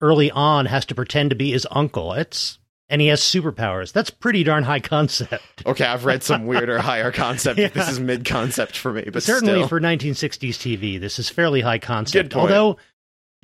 early 0.00 0.30
on 0.30 0.66
has 0.66 0.84
to 0.86 0.94
pretend 0.94 1.30
to 1.30 1.36
be 1.36 1.52
his 1.52 1.66
uncle. 1.70 2.12
It's 2.12 2.58
and 2.88 3.00
he 3.00 3.08
has 3.08 3.20
superpowers. 3.20 3.92
That's 3.92 4.10
pretty 4.10 4.44
darn 4.44 4.64
high 4.64 4.80
concept. 4.80 5.42
Okay, 5.66 5.84
I've 5.84 6.04
read 6.04 6.22
some 6.22 6.46
weirder, 6.46 6.78
higher 6.78 7.10
concept. 7.10 7.58
but 7.58 7.72
This 7.72 7.88
is 7.92 7.98
mid 8.00 8.24
concept 8.26 8.76
for 8.76 8.92
me, 8.92 9.08
but 9.10 9.22
Certainly 9.22 9.54
still. 9.60 9.68
for 9.68 9.80
1960s 9.80 10.50
TV, 10.50 11.00
this 11.00 11.18
is 11.18 11.30
fairly 11.30 11.62
high 11.62 11.78
concept. 11.78 12.34
Although 12.36 12.70
you 12.70 12.76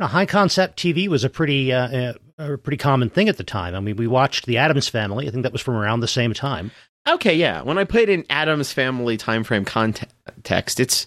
know, 0.01 0.07
high 0.07 0.27
concept 0.27 0.79
TV 0.79 1.09
was 1.09 1.25
a 1.25 1.31
pretty 1.31 1.73
uh, 1.73 1.89
uh, 1.89 2.13
a 2.55 2.59
pretty 2.59 2.77
common 2.77 3.09
thing 3.11 3.29
at 3.29 3.37
the 3.39 3.45
time. 3.45 3.75
I 3.75 3.81
mean, 3.81 3.97
we 3.97 4.07
watched 4.07 4.47
The 4.47 4.59
Addams 4.59 4.89
Family. 4.89 5.27
I 5.27 5.31
think 5.31 5.45
that 5.45 5.53
was 5.53 5.63
from 5.63 5.77
around 5.77 6.01
the 6.01 6.09
same 6.09 6.35
time. 6.35 6.71
Okay, 7.09 7.35
yeah. 7.35 7.63
When 7.63 7.79
I 7.79 7.85
put 7.85 8.11
in 8.11 8.27
Addams 8.29 8.73
family 8.73 9.17
time 9.17 9.43
frame 9.45 9.65
context, 9.65 10.79
it's 10.81 11.07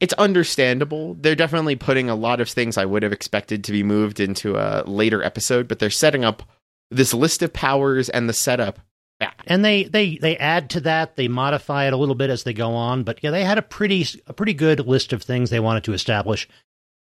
it's 0.00 0.12
understandable. 0.14 1.14
They're 1.14 1.34
definitely 1.36 1.76
putting 1.76 2.10
a 2.10 2.14
lot 2.14 2.40
of 2.40 2.48
things 2.48 2.76
I 2.76 2.84
would 2.84 3.02
have 3.02 3.12
expected 3.12 3.64
to 3.64 3.72
be 3.72 3.82
moved 3.82 4.18
into 4.20 4.56
a 4.56 4.82
later 4.86 5.22
episode, 5.22 5.68
but 5.68 5.78
they're 5.78 5.90
setting 5.90 6.24
up 6.24 6.42
this 6.90 7.14
list 7.14 7.42
of 7.42 7.52
powers 7.52 8.08
and 8.08 8.28
the 8.28 8.32
setup. 8.32 8.80
Yeah. 9.20 9.32
and 9.48 9.64
they 9.64 9.82
they 9.82 10.16
they 10.18 10.36
add 10.36 10.70
to 10.70 10.80
that 10.82 11.16
they 11.16 11.26
modify 11.26 11.88
it 11.88 11.92
a 11.92 11.96
little 11.96 12.14
bit 12.14 12.30
as 12.30 12.44
they 12.44 12.52
go 12.52 12.70
on 12.70 13.02
but 13.02 13.18
yeah 13.20 13.32
they 13.32 13.42
had 13.42 13.58
a 13.58 13.62
pretty 13.62 14.06
a 14.28 14.32
pretty 14.32 14.54
good 14.54 14.86
list 14.86 15.12
of 15.12 15.24
things 15.24 15.50
they 15.50 15.58
wanted 15.58 15.82
to 15.82 15.92
establish 15.92 16.48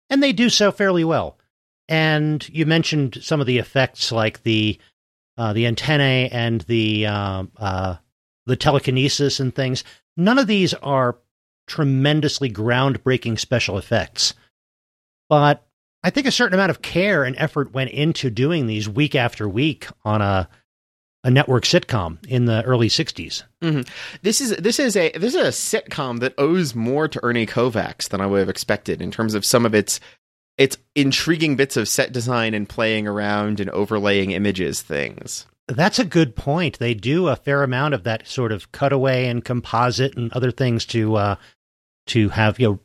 and 0.09 0.23
they 0.23 0.33
do 0.33 0.49
so 0.49 0.71
fairly 0.71 1.03
well 1.03 1.37
and 1.89 2.49
you 2.51 2.67
mentioned 2.67 3.19
some 3.21 3.41
of 3.41 3.49
the 3.49 3.59
effects 3.59 4.13
like 4.13 4.45
the 4.45 4.79
uh, 5.39 5.53
the 5.55 5.67
antennae 5.67 6.29
and 6.31 6.61
the 6.63 7.05
uh, 7.05 7.43
uh, 7.57 7.97
the 8.47 8.55
telekinesis 8.55 9.41
and 9.41 9.53
things 9.53 9.83
none 10.17 10.39
of 10.39 10.47
these 10.47 10.73
are 10.75 11.19
tremendously 11.67 12.49
groundbreaking 12.49 13.41
special 13.41 13.77
effects 13.77 14.35
but 15.29 15.64
i 16.05 16.11
think 16.11 16.27
a 16.27 16.33
certain 16.33 16.55
amount 16.55 16.71
of 16.71 16.83
care 16.83 17.25
and 17.25 17.35
effort 17.39 17.73
went 17.73 17.91
into 17.91 18.31
doing 18.31 18.69
these 18.69 18.89
week 18.89 19.17
after 19.17 19.49
week 19.49 19.89
on 20.05 20.23
a 20.23 20.49
a 21.25 21.31
network 21.31 21.65
sitcom 21.65 22.25
in 22.27 22.45
the 22.45 22.63
early 22.65 22.89
60s. 22.89 23.43
This 24.23 24.43
is 24.43 24.55
this 24.59 24.79
is 24.79 24.95
a 24.95 25.11
this 25.13 25.35
is 25.35 25.41
a 25.41 25.81
sitcom 25.81 26.21
that 26.21 26.35
owes 26.37 26.75
more 26.75 27.09
to 27.09 27.25
Ernie 27.25 27.47
Kovacs 27.47 28.11
than 28.11 28.21
I 28.21 28.27
would 28.27 28.41
have 28.41 28.51
expected 28.51 29.01
in 29.01 29.11
terms 29.11 29.33
of 29.35 29.45
some 29.45 29.65
of 29.65 29.75
its 29.75 30.01
its 30.59 30.77
intriguing 30.95 31.57
bits 31.57 31.77
of 31.77 31.89
set 31.89 32.13
design 32.13 32.55
and 32.55 32.69
playing 32.69 33.09
around 33.09 33.59
and 33.59 33.71
overlaying 33.71 34.31
images 34.31 34.83
things. 34.83 35.47
That's 35.67 35.99
a 35.99 36.05
good 36.05 36.37
point. 36.37 36.79
They 36.79 36.93
do 36.93 37.29
a 37.29 37.37
fair 37.37 37.63
amount 37.63 37.95
of 37.95 38.05
that 38.05 38.29
sort 38.29 38.53
of 38.53 38.71
cutaway 38.71 39.27
and 39.27 39.43
composite 39.43 40.17
and 40.17 40.31
other 40.35 40.51
things 40.51 40.85
to 40.87 41.17
uh, 41.17 41.37
to 42.09 42.29
have 42.29 42.61
you 42.61 42.69
know 42.69 42.81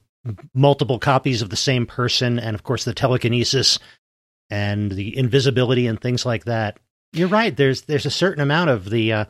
multiple 0.54 1.00
copies 1.00 1.42
of 1.42 1.50
the 1.50 1.56
same 1.56 1.86
person, 1.86 2.40
and 2.40 2.56
of 2.56 2.64
course 2.64 2.84
the 2.84 2.94
telekinesis 2.94 3.80
and 4.50 4.92
the 4.92 5.16
invisibility 5.18 5.88
and 5.88 6.00
things 6.02 6.26
like 6.26 6.46
that. 6.46 6.78
You're 7.14 7.28
right. 7.28 7.56
There's 7.56 7.84
there's 7.84 8.06
a 8.06 8.12
certain 8.12 8.42
amount 8.42 8.70
of 8.70 8.90
the 8.90 9.14
uh, 9.14 9.26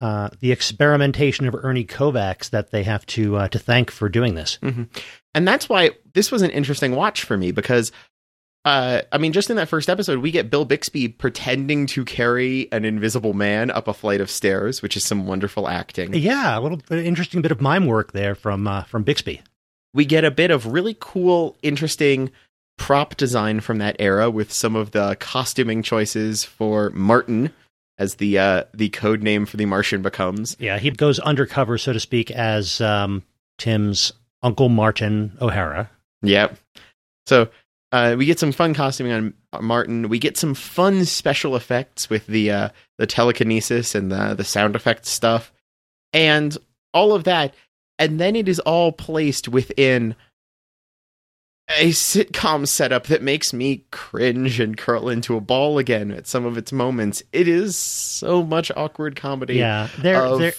uh, 0.00 0.30
the 0.40 0.52
experimentation 0.52 1.46
of 1.46 1.54
Ernie 1.54 1.84
Kovacs 1.84 2.50
that 2.50 2.70
they 2.70 2.82
have 2.82 3.04
to 3.06 3.36
uh, 3.36 3.48
to 3.48 3.58
thank 3.58 3.90
for 3.90 4.08
doing 4.08 4.34
this. 4.34 4.58
and 5.34 5.48
that's 5.48 5.68
why 5.68 5.90
this 6.14 6.30
was 6.30 6.42
an 6.42 6.50
interesting 6.50 6.94
watch 6.94 7.24
for 7.24 7.36
me 7.36 7.52
because 7.52 7.92
uh, 8.64 9.02
I 9.12 9.18
mean, 9.18 9.32
just 9.32 9.50
in 9.50 9.56
that 9.56 9.68
first 9.68 9.90
episode, 9.90 10.20
we 10.20 10.30
get 10.30 10.48
Bill 10.48 10.64
Bixby 10.64 11.08
pretending 11.08 11.86
to 11.88 12.04
carry 12.04 12.72
an 12.72 12.86
invisible 12.86 13.34
man 13.34 13.70
up 13.70 13.88
a 13.88 13.92
flight 13.92 14.22
of 14.22 14.30
stairs, 14.30 14.80
which 14.80 14.96
is 14.96 15.04
some 15.04 15.26
wonderful 15.26 15.68
acting. 15.68 16.14
Yeah, 16.14 16.58
a 16.58 16.60
little 16.60 16.78
bit, 16.78 17.04
interesting 17.04 17.42
bit 17.42 17.52
of 17.52 17.60
mime 17.60 17.84
work 17.84 18.12
there 18.12 18.34
from 18.34 18.66
uh, 18.66 18.84
from 18.84 19.02
Bixby. 19.02 19.42
We 19.94 20.04
get 20.04 20.24
a 20.24 20.30
bit 20.30 20.50
of 20.50 20.66
really 20.66 20.96
cool, 21.00 21.56
interesting 21.62 22.30
prop 22.76 23.16
design 23.16 23.60
from 23.60 23.78
that 23.78 23.96
era 23.98 24.28
with 24.30 24.52
some 24.52 24.76
of 24.76 24.90
the 24.90 25.16
costuming 25.20 25.82
choices 25.82 26.44
for 26.44 26.90
Martin 26.90 27.52
as 27.98 28.16
the 28.16 28.38
uh, 28.38 28.64
the 28.74 28.88
code 28.90 29.22
name 29.22 29.46
for 29.46 29.56
the 29.56 29.66
Martian 29.66 30.02
becomes. 30.02 30.56
Yeah, 30.58 30.78
he 30.78 30.90
goes 30.90 31.18
undercover, 31.20 31.78
so 31.78 31.92
to 31.92 32.00
speak, 32.00 32.30
as 32.30 32.80
um, 32.80 33.22
Tim's 33.58 34.12
Uncle 34.42 34.68
Martin 34.68 35.36
O'Hara. 35.40 35.90
Yep. 36.22 36.58
So 37.26 37.48
uh, 37.92 38.16
we 38.18 38.26
get 38.26 38.40
some 38.40 38.52
fun 38.52 38.74
costuming 38.74 39.12
on 39.12 39.34
Martin. 39.62 40.08
We 40.08 40.18
get 40.18 40.36
some 40.36 40.54
fun 40.54 41.04
special 41.04 41.54
effects 41.54 42.10
with 42.10 42.26
the 42.26 42.50
uh, 42.50 42.68
the 42.98 43.06
telekinesis 43.06 43.94
and 43.94 44.10
the 44.10 44.34
the 44.34 44.44
sound 44.44 44.74
effect 44.74 45.06
stuff, 45.06 45.52
and 46.12 46.56
all 46.92 47.12
of 47.12 47.24
that. 47.24 47.54
And 47.98 48.20
then 48.20 48.34
it 48.36 48.48
is 48.48 48.58
all 48.60 48.92
placed 48.92 49.48
within 49.48 50.16
a 51.78 51.90
sitcom 51.90 52.68
setup 52.68 53.06
that 53.06 53.22
makes 53.22 53.52
me 53.52 53.86
cringe 53.90 54.60
and 54.60 54.76
curl 54.76 55.08
into 55.08 55.36
a 55.36 55.40
ball 55.40 55.78
again 55.78 56.10
at 56.10 56.26
some 56.26 56.44
of 56.44 56.58
its 56.58 56.72
moments. 56.72 57.22
It 57.32 57.48
is 57.48 57.76
so 57.76 58.42
much 58.42 58.70
awkward 58.76 59.16
comedy 59.16 59.54
Yeah, 59.54 59.88
there, 59.98 60.22
of, 60.22 60.38
there, 60.40 60.52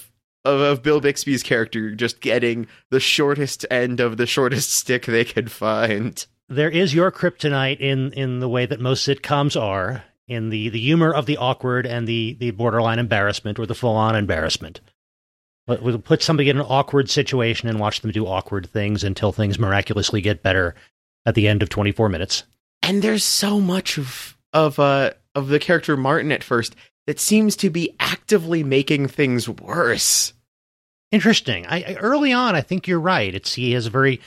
of 0.43 0.61
of 0.61 0.81
Bill 0.83 1.01
Bixby's 1.01 1.43
character 1.43 1.93
just 1.93 2.21
getting 2.21 2.67
the 2.89 2.99
shortest 2.99 3.65
end 3.69 3.99
of 3.99 4.17
the 4.17 4.25
shortest 4.25 4.71
stick 4.71 5.05
they 5.05 5.25
could 5.25 5.51
find. 5.51 6.25
there 6.49 6.69
is 6.69 6.93
your 6.93 7.11
kryptonite 7.11 7.79
in 7.79 8.11
in 8.13 8.39
the 8.39 8.49
way 8.49 8.65
that 8.65 8.79
most 8.79 9.07
sitcoms 9.07 9.59
are, 9.59 10.03
in 10.27 10.49
the 10.49 10.69
the 10.69 10.79
humor 10.79 11.13
of 11.13 11.27
the 11.27 11.37
awkward 11.37 11.85
and 11.85 12.07
the 12.07 12.35
the 12.39 12.49
borderline 12.51 12.97
embarrassment 12.99 13.59
or 13.59 13.67
the 13.67 13.75
full 13.75 13.95
on 13.95 14.15
embarrassment. 14.15 14.81
We'll 15.67 15.97
put 15.97 16.21
somebody 16.21 16.49
in 16.49 16.57
an 16.57 16.65
awkward 16.67 17.09
situation 17.09 17.67
and 17.67 17.79
watch 17.79 18.01
them 18.01 18.11
do 18.11 18.27
awkward 18.27 18.69
things 18.69 19.03
until 19.03 19.31
things 19.31 19.57
miraculously 19.57 20.21
get 20.21 20.43
better 20.43 20.75
at 21.25 21.33
the 21.33 21.47
end 21.47 21.63
of 21.63 21.69
24 21.69 22.07
minutes. 22.09 22.43
And 22.83 23.01
there's 23.01 23.23
so 23.23 23.59
much 23.59 23.97
of 23.97 24.37
of 24.53 24.79
uh 24.79 25.11
of 25.33 25.47
the 25.47 25.59
character 25.59 25.97
Martin 25.97 26.31
at 26.31 26.43
first 26.43 26.75
that 27.07 27.19
seems 27.19 27.55
to 27.57 27.69
be 27.69 27.95
actively 27.99 28.63
making 28.63 29.07
things 29.07 29.49
worse. 29.49 30.33
Interesting. 31.11 31.65
I, 31.65 31.77
I 31.77 31.95
early 31.95 32.31
on, 32.31 32.55
I 32.55 32.61
think 32.61 32.87
you're 32.87 32.99
right. 32.99 33.33
It's 33.33 33.55
he 33.55 33.71
has 33.71 33.87
a 33.87 33.89
very 33.89 34.21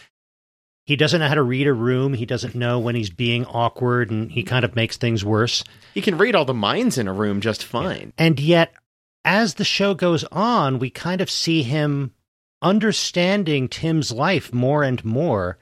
he 0.88 0.97
doesn't 0.97 1.21
know 1.21 1.28
how 1.28 1.35
to 1.35 1.42
read 1.42 1.66
a 1.66 1.73
room. 1.75 2.14
He 2.14 2.25
doesn't 2.25 2.54
know 2.54 2.78
when 2.78 2.95
he's 2.95 3.11
being 3.11 3.45
awkward, 3.45 4.11
and 4.11 4.33
he 4.33 4.42
kind 4.42 4.64
of 4.64 4.75
makes 4.75 4.97
things 4.97 5.23
worse. 5.23 5.62
He 5.92 6.00
can 6.00 6.16
read 6.16 6.35
all 6.35 6.47
the 6.47 6.54
minds 6.54 6.97
in 6.97 7.07
a 7.07 7.12
room 7.12 7.42
just 7.42 7.62
fine. 7.62 8.14
And 8.16 8.40
yet, 8.40 8.73
as 9.28 9.54
the 9.54 9.64
show 9.64 9.92
goes 9.92 10.25
on, 10.32 10.78
we 10.78 10.88
kind 10.88 11.20
of 11.20 11.30
see 11.30 11.62
him 11.62 12.14
understanding 12.62 13.68
Tim's 13.68 14.11
life 14.11 14.54
more 14.54 14.82
and 14.82 15.04
more, 15.04 15.58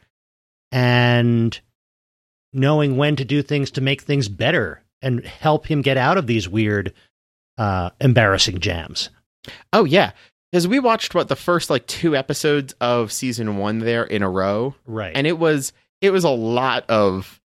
and 0.70 1.58
knowing 2.52 2.96
when 2.96 3.16
to 3.16 3.24
do 3.24 3.42
things 3.42 3.72
to 3.72 3.80
make 3.80 4.02
things 4.02 4.28
better 4.28 4.84
and 5.02 5.24
help 5.26 5.66
him 5.66 5.82
get 5.82 5.96
out 5.96 6.16
of 6.16 6.28
these 6.28 6.48
weird, 6.48 6.94
uh, 7.58 7.90
embarrassing 8.00 8.60
jams. 8.60 9.10
Oh 9.72 9.84
yeah. 9.84 10.12
Because 10.52 10.68
we 10.68 10.78
watched 10.78 11.16
what 11.16 11.26
the 11.26 11.34
first 11.34 11.68
like 11.68 11.88
two 11.88 12.14
episodes 12.14 12.72
of 12.80 13.10
season 13.10 13.56
one 13.56 13.80
there 13.80 14.04
in 14.04 14.22
a 14.22 14.30
row. 14.30 14.76
Right. 14.86 15.12
and 15.16 15.26
it 15.26 15.40
was 15.40 15.72
it 16.00 16.10
was 16.10 16.22
a 16.22 16.30
lot 16.30 16.88
of 16.88 17.40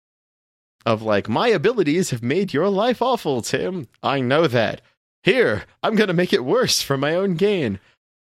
of 0.84 1.02
like 1.02 1.28
my 1.28 1.46
abilities 1.48 2.10
have 2.10 2.24
made 2.24 2.52
your 2.52 2.68
life 2.68 3.02
awful 3.02 3.42
tim 3.42 3.86
i 4.02 4.20
know 4.20 4.46
that 4.46 4.80
here 5.28 5.64
i'm 5.82 5.94
gonna 5.94 6.12
make 6.12 6.32
it 6.32 6.44
worse 6.44 6.80
for 6.80 6.96
my 6.96 7.14
own 7.14 7.34
gain. 7.34 7.78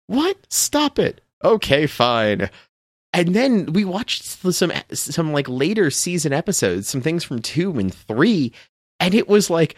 What? 0.06 0.36
Stop 0.48 0.98
it. 0.98 1.20
Okay 1.42 1.86
fine. 1.86 2.50
And 3.12 3.34
then 3.34 3.72
we 3.72 3.84
watched 3.84 4.24
some 4.24 4.72
some 4.92 5.32
like 5.32 5.48
later 5.48 5.90
season 5.90 6.32
episodes 6.32 6.88
some 6.88 7.00
things 7.00 7.22
from 7.22 7.40
two 7.40 7.78
and 7.78 7.94
three 7.94 8.52
and 9.00 9.14
it 9.14 9.28
was 9.28 9.50
like 9.50 9.76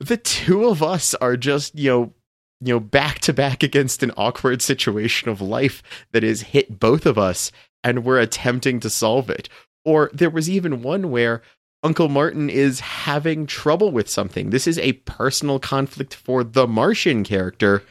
the 0.00 0.16
two 0.16 0.66
of 0.66 0.82
us 0.82 1.14
are 1.14 1.36
just 1.36 1.78
you 1.78 1.90
know 1.90 2.12
you 2.60 2.74
know 2.74 2.80
back 2.80 3.20
to 3.20 3.32
back 3.32 3.62
against 3.62 4.02
an 4.02 4.12
awkward 4.16 4.60
situation 4.60 5.28
of 5.28 5.40
life 5.40 5.82
that 6.12 6.22
has 6.22 6.42
hit 6.42 6.80
both 6.80 7.06
of 7.06 7.16
us 7.16 7.52
and 7.84 8.04
we're 8.04 8.18
attempting 8.18 8.80
to 8.80 8.90
solve 8.90 9.30
it. 9.30 9.48
Or 9.84 10.10
there 10.14 10.30
was 10.30 10.48
even 10.48 10.82
one 10.82 11.10
where 11.10 11.42
Uncle 11.84 12.08
Martin 12.08 12.48
is 12.48 12.80
having 12.80 13.46
trouble 13.46 13.92
with 13.92 14.08
something. 14.08 14.50
This 14.50 14.66
is 14.66 14.78
a 14.78 14.94
personal 14.94 15.58
conflict 15.58 16.14
for 16.14 16.42
the 16.42 16.66
Martian 16.66 17.22
character. 17.22 17.84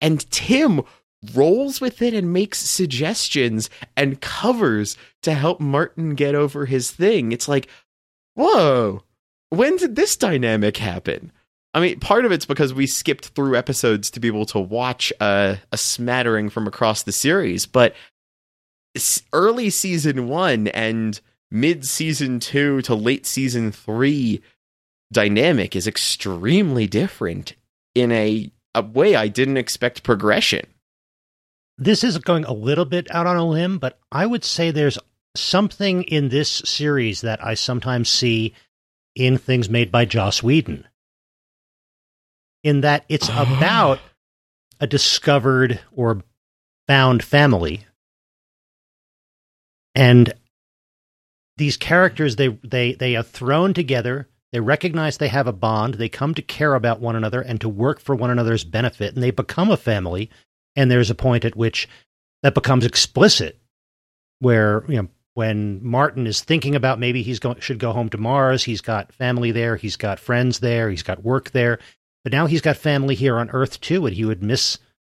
And 0.00 0.28
Tim 0.32 0.82
rolls 1.34 1.80
with 1.80 2.02
it 2.02 2.12
and 2.12 2.32
makes 2.32 2.58
suggestions 2.58 3.70
and 3.96 4.20
covers 4.20 4.96
to 5.22 5.32
help 5.32 5.60
Martin 5.60 6.16
get 6.16 6.34
over 6.34 6.66
his 6.66 6.90
thing. 6.90 7.30
It's 7.30 7.46
like, 7.46 7.68
whoa, 8.34 9.04
when 9.50 9.76
did 9.76 9.94
this 9.94 10.16
dynamic 10.16 10.78
happen? 10.78 11.30
I 11.72 11.80
mean, 11.80 12.00
part 12.00 12.24
of 12.24 12.32
it's 12.32 12.46
because 12.46 12.74
we 12.74 12.88
skipped 12.88 13.28
through 13.28 13.54
episodes 13.54 14.10
to 14.10 14.20
be 14.20 14.26
able 14.26 14.46
to 14.46 14.58
watch 14.58 15.12
a, 15.20 15.58
smattering 15.74 16.50
from 16.50 16.66
across 16.66 17.04
the 17.04 17.12
series, 17.12 17.64
but 17.64 17.94
early 19.32 19.70
season 19.70 20.26
one 20.26 20.66
and 20.68 21.20
mid 21.50 21.84
season 21.84 22.40
two 22.40 22.82
to 22.82 22.94
late 22.94 23.26
season 23.26 23.72
three 23.72 24.42
dynamic 25.12 25.74
is 25.74 25.86
extremely 25.86 26.86
different 26.86 27.54
in 27.94 28.12
a, 28.12 28.50
a 28.74 28.82
way 28.82 29.16
I 29.16 29.28
didn't 29.28 29.56
expect 29.56 30.02
progression. 30.02 30.66
This 31.78 32.04
is 32.04 32.18
going 32.18 32.44
a 32.44 32.52
little 32.52 32.84
bit 32.84 33.12
out 33.14 33.26
on 33.26 33.36
a 33.36 33.46
limb, 33.46 33.78
but 33.78 33.98
I 34.12 34.26
would 34.26 34.44
say 34.44 34.70
there's 34.70 34.98
something 35.36 36.02
in 36.04 36.28
this 36.28 36.62
series 36.64 37.22
that 37.22 37.44
I 37.44 37.54
sometimes 37.54 38.08
see 38.08 38.54
in 39.14 39.38
things 39.38 39.68
made 39.68 39.90
by 39.90 40.04
Joss 40.04 40.42
Whedon. 40.42 40.86
In 42.62 42.82
that 42.82 43.04
it's 43.08 43.28
about 43.34 43.98
a 44.78 44.86
discovered 44.86 45.80
or 45.92 46.22
found 46.86 47.22
family. 47.22 47.86
And 49.94 50.32
these 51.60 51.76
characters 51.76 52.36
they 52.36 52.48
they 52.64 52.94
they 52.94 53.14
are 53.14 53.22
thrown 53.22 53.74
together. 53.74 54.26
They 54.50 54.60
recognize 54.60 55.18
they 55.18 55.28
have 55.28 55.46
a 55.46 55.52
bond. 55.52 55.94
They 55.94 56.08
come 56.08 56.34
to 56.34 56.42
care 56.42 56.74
about 56.74 57.00
one 57.00 57.14
another 57.14 57.42
and 57.42 57.60
to 57.60 57.68
work 57.68 58.00
for 58.00 58.16
one 58.16 58.30
another's 58.30 58.64
benefit 58.64 59.14
and 59.14 59.22
they 59.22 59.30
become 59.30 59.70
a 59.70 59.76
family. 59.76 60.30
And 60.74 60.90
there's 60.90 61.10
a 61.10 61.14
point 61.14 61.44
at 61.44 61.54
which 61.54 61.86
that 62.42 62.54
becomes 62.54 62.86
explicit 62.86 63.60
where 64.38 64.84
you 64.88 65.02
know 65.02 65.08
when 65.34 65.84
Martin 65.84 66.26
is 66.26 66.42
thinking 66.42 66.74
about 66.74 66.98
maybe 66.98 67.22
he's 67.22 67.38
going 67.38 67.60
should 67.60 67.78
go 67.78 67.92
home 67.92 68.08
to 68.08 68.18
Mars 68.18 68.64
he's 68.64 68.80
got 68.80 69.12
family 69.12 69.52
there 69.52 69.76
he's 69.76 69.96
got 69.96 70.18
friends 70.18 70.60
there 70.60 70.88
he's 70.88 71.02
got 71.02 71.22
work 71.22 71.50
there. 71.50 71.78
But 72.24 72.32
now 72.32 72.46
he's 72.46 72.62
got 72.62 72.78
family 72.78 73.14
here 73.14 73.36
on 73.36 73.50
earth 73.50 73.82
too 73.82 74.06
and 74.06 74.16
he 74.16 74.24
would 74.24 74.42
miss 74.42 74.78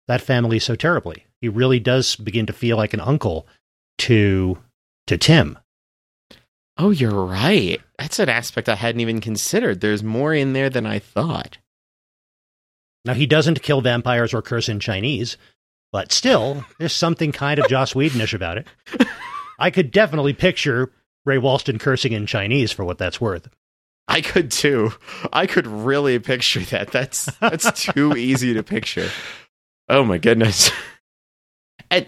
that 0.08 0.22
family 0.22 0.58
so 0.58 0.74
terribly. 0.74 1.26
He 1.42 1.50
really 1.50 1.80
does 1.80 2.16
begin 2.16 2.46
to 2.46 2.54
feel 2.54 2.78
like 2.78 2.94
an 2.94 3.00
uncle 3.00 3.46
to 3.98 4.56
to 5.06 5.18
Tim 5.18 5.58
Oh, 6.82 6.88
you're 6.88 7.26
right. 7.26 7.78
That's 7.98 8.18
an 8.20 8.30
aspect 8.30 8.70
I 8.70 8.74
hadn't 8.74 9.02
even 9.02 9.20
considered. 9.20 9.82
There's 9.82 10.02
more 10.02 10.32
in 10.32 10.54
there 10.54 10.70
than 10.70 10.86
I 10.86 10.98
thought. 10.98 11.58
Now, 13.04 13.12
he 13.12 13.26
doesn't 13.26 13.62
kill 13.62 13.82
vampires 13.82 14.32
or 14.32 14.40
curse 14.40 14.66
in 14.66 14.80
Chinese, 14.80 15.36
but 15.92 16.10
still, 16.10 16.64
there's 16.78 16.94
something 16.94 17.32
kind 17.32 17.60
of 17.60 17.68
Joss 17.68 17.92
Whedonish 17.92 18.32
about 18.32 18.56
it. 18.56 18.66
I 19.58 19.70
could 19.70 19.90
definitely 19.90 20.32
picture 20.32 20.90
Ray 21.26 21.36
Walston 21.36 21.78
cursing 21.78 22.12
in 22.12 22.24
Chinese 22.24 22.72
for 22.72 22.82
what 22.82 22.96
that's 22.96 23.20
worth. 23.20 23.50
I 24.08 24.22
could 24.22 24.50
too. 24.50 24.92
I 25.34 25.46
could 25.46 25.66
really 25.66 26.18
picture 26.18 26.60
that. 26.60 26.92
That's 26.92 27.26
that's 27.40 27.70
too 27.72 28.16
easy 28.16 28.54
to 28.54 28.62
picture. 28.62 29.10
Oh 29.90 30.02
my 30.02 30.16
goodness. 30.16 30.70
And 31.90 32.06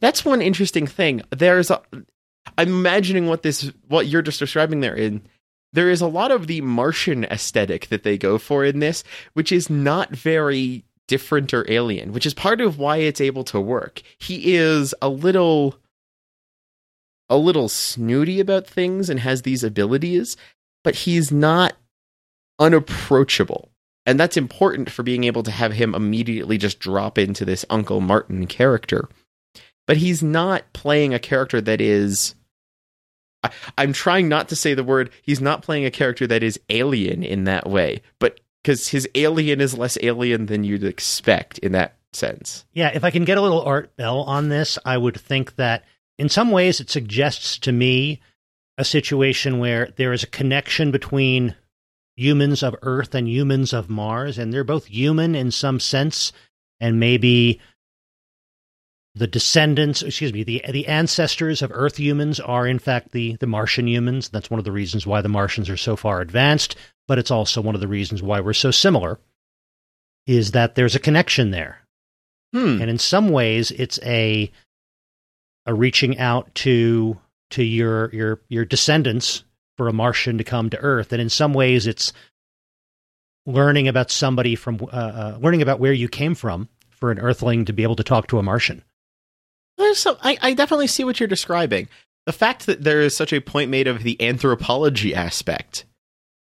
that's 0.00 0.24
one 0.24 0.40
interesting 0.40 0.86
thing. 0.86 1.20
There's 1.30 1.70
a, 1.70 1.82
I'm 2.58 2.68
imagining 2.68 3.26
what 3.26 3.42
this 3.42 3.70
what 3.88 4.06
you're 4.06 4.22
just 4.22 4.38
describing 4.38 4.80
there 4.80 4.94
in 4.94 5.22
there 5.72 5.90
is 5.90 6.00
a 6.00 6.06
lot 6.06 6.30
of 6.30 6.46
the 6.46 6.60
Martian 6.62 7.24
aesthetic 7.24 7.88
that 7.88 8.02
they 8.02 8.16
go 8.16 8.38
for 8.38 8.64
in 8.64 8.78
this, 8.78 9.04
which 9.34 9.52
is 9.52 9.68
not 9.68 10.10
very 10.10 10.84
different 11.06 11.52
or 11.52 11.70
alien, 11.70 12.12
which 12.12 12.26
is 12.26 12.34
part 12.34 12.60
of 12.60 12.78
why 12.78 12.96
it's 12.96 13.20
able 13.20 13.44
to 13.44 13.60
work. 13.60 14.02
He 14.18 14.54
is 14.54 14.94
a 15.02 15.08
little 15.08 15.76
a 17.28 17.36
little 17.36 17.68
snooty 17.68 18.38
about 18.38 18.66
things 18.66 19.10
and 19.10 19.20
has 19.20 19.42
these 19.42 19.64
abilities, 19.64 20.36
but 20.84 20.94
he's 20.94 21.32
not 21.32 21.74
unapproachable. 22.58 23.68
And 24.06 24.20
that's 24.20 24.36
important 24.36 24.88
for 24.88 25.02
being 25.02 25.24
able 25.24 25.42
to 25.42 25.50
have 25.50 25.72
him 25.72 25.94
immediately 25.94 26.56
just 26.56 26.78
drop 26.78 27.18
into 27.18 27.44
this 27.44 27.64
Uncle 27.68 28.00
Martin 28.00 28.46
character. 28.46 29.08
But 29.88 29.96
he's 29.96 30.22
not 30.22 30.72
playing 30.72 31.12
a 31.12 31.18
character 31.18 31.60
that 31.60 31.80
is 31.80 32.35
I, 33.42 33.50
am 33.78 33.92
trying 33.92 34.28
not 34.28 34.48
to 34.48 34.56
say 34.56 34.74
the 34.74 34.84
word. 34.84 35.10
He's 35.22 35.40
not 35.40 35.62
playing 35.62 35.84
a 35.84 35.90
character 35.90 36.26
that 36.26 36.42
is 36.42 36.60
alien 36.68 37.22
in 37.22 37.44
that 37.44 37.68
way, 37.68 38.02
but 38.18 38.40
because 38.62 38.88
his 38.88 39.08
alien 39.14 39.60
is 39.60 39.78
less 39.78 39.96
alien 40.02 40.46
than 40.46 40.64
you'd 40.64 40.84
expect 40.84 41.58
in 41.58 41.72
that 41.72 41.96
sense. 42.12 42.64
Yeah, 42.72 42.90
if 42.92 43.04
I 43.04 43.10
can 43.10 43.24
get 43.24 43.38
a 43.38 43.42
little 43.42 43.62
Art 43.62 43.96
Bell 43.96 44.22
on 44.22 44.48
this, 44.48 44.78
I 44.84 44.96
would 44.96 45.20
think 45.20 45.56
that 45.56 45.84
in 46.18 46.28
some 46.28 46.50
ways 46.50 46.80
it 46.80 46.90
suggests 46.90 47.58
to 47.58 47.72
me 47.72 48.20
a 48.78 48.84
situation 48.84 49.58
where 49.58 49.88
there 49.96 50.12
is 50.12 50.22
a 50.22 50.28
connection 50.28 50.90
between 50.90 51.54
humans 52.16 52.62
of 52.62 52.74
Earth 52.82 53.14
and 53.14 53.28
humans 53.28 53.72
of 53.72 53.90
Mars, 53.90 54.38
and 54.38 54.52
they're 54.52 54.64
both 54.64 54.86
human 54.86 55.34
in 55.34 55.50
some 55.50 55.78
sense, 55.78 56.32
and 56.80 56.98
maybe 56.98 57.60
the 59.16 59.26
descendants, 59.26 60.02
excuse 60.02 60.32
me, 60.34 60.44
the 60.44 60.62
the 60.70 60.86
ancestors 60.86 61.62
of 61.62 61.72
Earth 61.72 61.96
humans 61.96 62.38
are 62.38 62.66
in 62.66 62.78
fact 62.78 63.12
the 63.12 63.36
the 63.36 63.46
Martian 63.46 63.88
humans. 63.88 64.28
That's 64.28 64.50
one 64.50 64.58
of 64.58 64.64
the 64.64 64.72
reasons 64.72 65.06
why 65.06 65.22
the 65.22 65.28
Martians 65.30 65.70
are 65.70 65.76
so 65.78 65.96
far 65.96 66.20
advanced, 66.20 66.76
but 67.08 67.18
it's 67.18 67.30
also 67.30 67.62
one 67.62 67.74
of 67.74 67.80
the 67.80 67.88
reasons 67.88 68.22
why 68.22 68.40
we're 68.40 68.52
so 68.52 68.70
similar. 68.70 69.18
Is 70.26 70.50
that 70.50 70.74
there's 70.74 70.94
a 70.94 71.00
connection 71.00 71.50
there, 71.50 71.78
hmm. 72.52 72.78
and 72.80 72.90
in 72.90 72.98
some 72.98 73.30
ways, 73.30 73.70
it's 73.70 73.98
a 74.02 74.50
a 75.64 75.72
reaching 75.72 76.18
out 76.18 76.54
to 76.56 77.18
to 77.50 77.62
your 77.62 78.14
your 78.14 78.40
your 78.48 78.66
descendants 78.66 79.44
for 79.78 79.88
a 79.88 79.94
Martian 79.94 80.36
to 80.36 80.44
come 80.44 80.68
to 80.68 80.78
Earth, 80.78 81.12
and 81.12 81.22
in 81.22 81.30
some 81.30 81.54
ways, 81.54 81.86
it's 81.86 82.12
learning 83.46 83.88
about 83.88 84.10
somebody 84.10 84.56
from 84.56 84.78
uh, 84.82 84.96
uh, 84.96 85.38
learning 85.40 85.62
about 85.62 85.80
where 85.80 85.94
you 85.94 86.08
came 86.08 86.34
from 86.34 86.68
for 86.90 87.10
an 87.10 87.18
Earthling 87.18 87.64
to 87.64 87.72
be 87.72 87.82
able 87.82 87.96
to 87.96 88.04
talk 88.04 88.26
to 88.26 88.38
a 88.38 88.42
Martian. 88.42 88.82
So 89.94 90.18
I, 90.22 90.36
I 90.42 90.54
definitely 90.54 90.86
see 90.86 91.04
what 91.04 91.20
you're 91.20 91.28
describing. 91.28 91.88
The 92.26 92.32
fact 92.32 92.66
that 92.66 92.82
there 92.82 93.00
is 93.00 93.16
such 93.16 93.32
a 93.32 93.40
point 93.40 93.70
made 93.70 93.86
of 93.86 94.02
the 94.02 94.20
anthropology 94.20 95.14
aspect, 95.14 95.84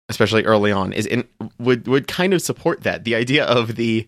especially 0.09 0.43
early 0.43 0.71
on, 0.71 0.93
is 0.93 1.05
in, 1.05 1.27
would 1.59 1.87
would 1.87 2.07
kind 2.07 2.33
of 2.33 2.41
support 2.41 2.83
that. 2.83 3.03
The 3.03 3.15
idea 3.15 3.45
of 3.45 3.75
the 3.75 4.07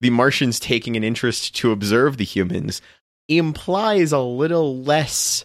the 0.00 0.10
Martians 0.10 0.60
taking 0.60 0.96
an 0.96 1.04
interest 1.04 1.56
to 1.56 1.72
observe 1.72 2.16
the 2.16 2.24
humans 2.24 2.82
implies 3.28 4.12
a 4.12 4.20
little 4.20 4.82
less 4.82 5.44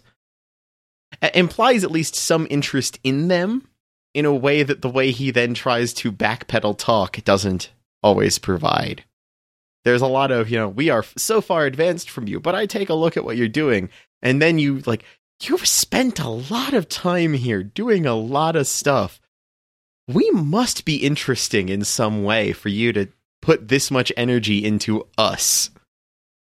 implies 1.34 1.84
at 1.84 1.92
least 1.92 2.16
some 2.16 2.48
interest 2.50 3.00
in 3.04 3.28
them 3.28 3.68
in 4.14 4.26
a 4.26 4.34
way 4.34 4.64
that 4.64 4.82
the 4.82 4.90
way 4.90 5.12
he 5.12 5.32
then 5.32 5.54
tries 5.54 5.94
to 5.94 6.12
backpedal 6.12 6.78
talk 6.78 7.24
doesn't 7.24 7.72
always 8.02 8.38
provide 8.38 9.04
there's 9.86 10.02
a 10.02 10.08
lot 10.08 10.32
of 10.32 10.50
you 10.50 10.58
know 10.58 10.70
we 10.70 10.90
are 10.90 11.04
so 11.18 11.42
far 11.42 11.66
advanced 11.66 12.10
from 12.10 12.28
you 12.28 12.40
but 12.40 12.56
i 12.56 12.66
take 12.66 12.90
a 12.90 12.94
look 12.94 13.18
at 13.18 13.24
what 13.24 13.38
you're 13.38 13.48
doing 13.48 13.90
and 14.22 14.42
then 14.42 14.58
you 14.58 14.80
like 14.86 15.04
you've 15.42 15.68
spent 15.68 16.20
a 16.20 16.30
lot 16.30 16.74
of 16.74 16.90
time 16.90 17.34
here 17.34 17.64
doing 17.64 18.06
a 18.06 18.16
lot 18.16 18.56
of 18.56 18.68
stuff. 18.68 19.20
We 20.08 20.30
must 20.32 20.86
be 20.86 20.98
interesting 20.98 21.70
in 21.70 21.84
some 21.84 22.24
way 22.24 22.54
for 22.54 22.70
you 22.70 22.94
to 22.94 23.10
put 23.42 23.68
this 23.68 23.92
much 23.92 24.12
energy 24.18 24.64
into 24.64 25.08
us. 25.18 25.70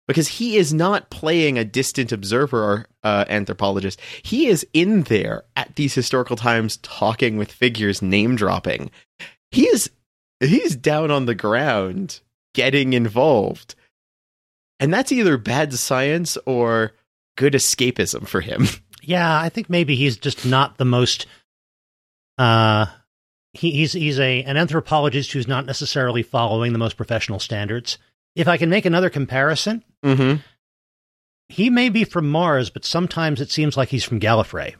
Because 0.07 0.29
he 0.29 0.57
is 0.57 0.75
not 0.75 1.11
playing 1.11 1.57
a 1.57 1.65
distant 1.65 2.11
observer 2.11 2.63
or 2.63 2.87
uh, 3.05 3.27
anthropologist. 3.29 4.01
He 4.23 4.49
is 4.49 4.67
in 4.73 5.03
there 5.03 5.45
at 5.55 5.77
these 5.77 5.95
historical 5.95 6.37
times 6.37 6.79
talking 6.79 7.37
with 7.37 7.53
figures 7.53 8.03
name 8.03 8.35
dropping. 8.35 8.91
He 9.53 9.69
is 9.69 9.91
he's 10.41 10.75
down 10.75 11.13
on 11.13 11.27
the 11.27 11.35
ground 11.35 12.21
getting 12.55 12.93
involved. 12.93 13.75
And 14.79 14.93
that's 14.93 15.13
either 15.13 15.37
bad 15.37 15.75
science 15.75 16.39
or 16.47 16.93
good 17.37 17.53
escapism 17.55 18.27
for 18.27 18.41
him. 18.41 18.67
Yeah, 19.03 19.41
I 19.41 19.49
think 19.49 19.71
maybe 19.71 19.97
he's 19.97 20.19
just 20.19 20.45
not 20.45 20.77
the 20.77 20.85
most 20.85 21.27
uh 22.37 22.85
he, 23.53 23.71
he's 23.71 23.93
he's 23.93 24.19
a 24.19 24.43
an 24.45 24.59
anthropologist 24.59 25.33
who's 25.33 25.49
not 25.49 25.67
necessarily 25.67 26.23
following 26.23 26.75
the 26.75 26.79
most 26.79 26.99
professional 26.99 27.39
standards. 27.39 27.99
If 28.37 28.47
I 28.47 28.59
can 28.59 28.69
make 28.69 28.85
another 28.85 29.11
comparison, 29.11 29.83
mm-hmm. 30.05 30.43
he 31.49 31.71
may 31.71 31.89
be 31.89 32.05
from 32.05 32.31
Mars, 32.31 32.71
but 32.71 32.85
sometimes 32.85 33.41
it 33.41 33.51
seems 33.51 33.77
like 33.77 33.89
he's 33.89 34.05
from 34.05 34.21
Gallifrey. 34.21 34.75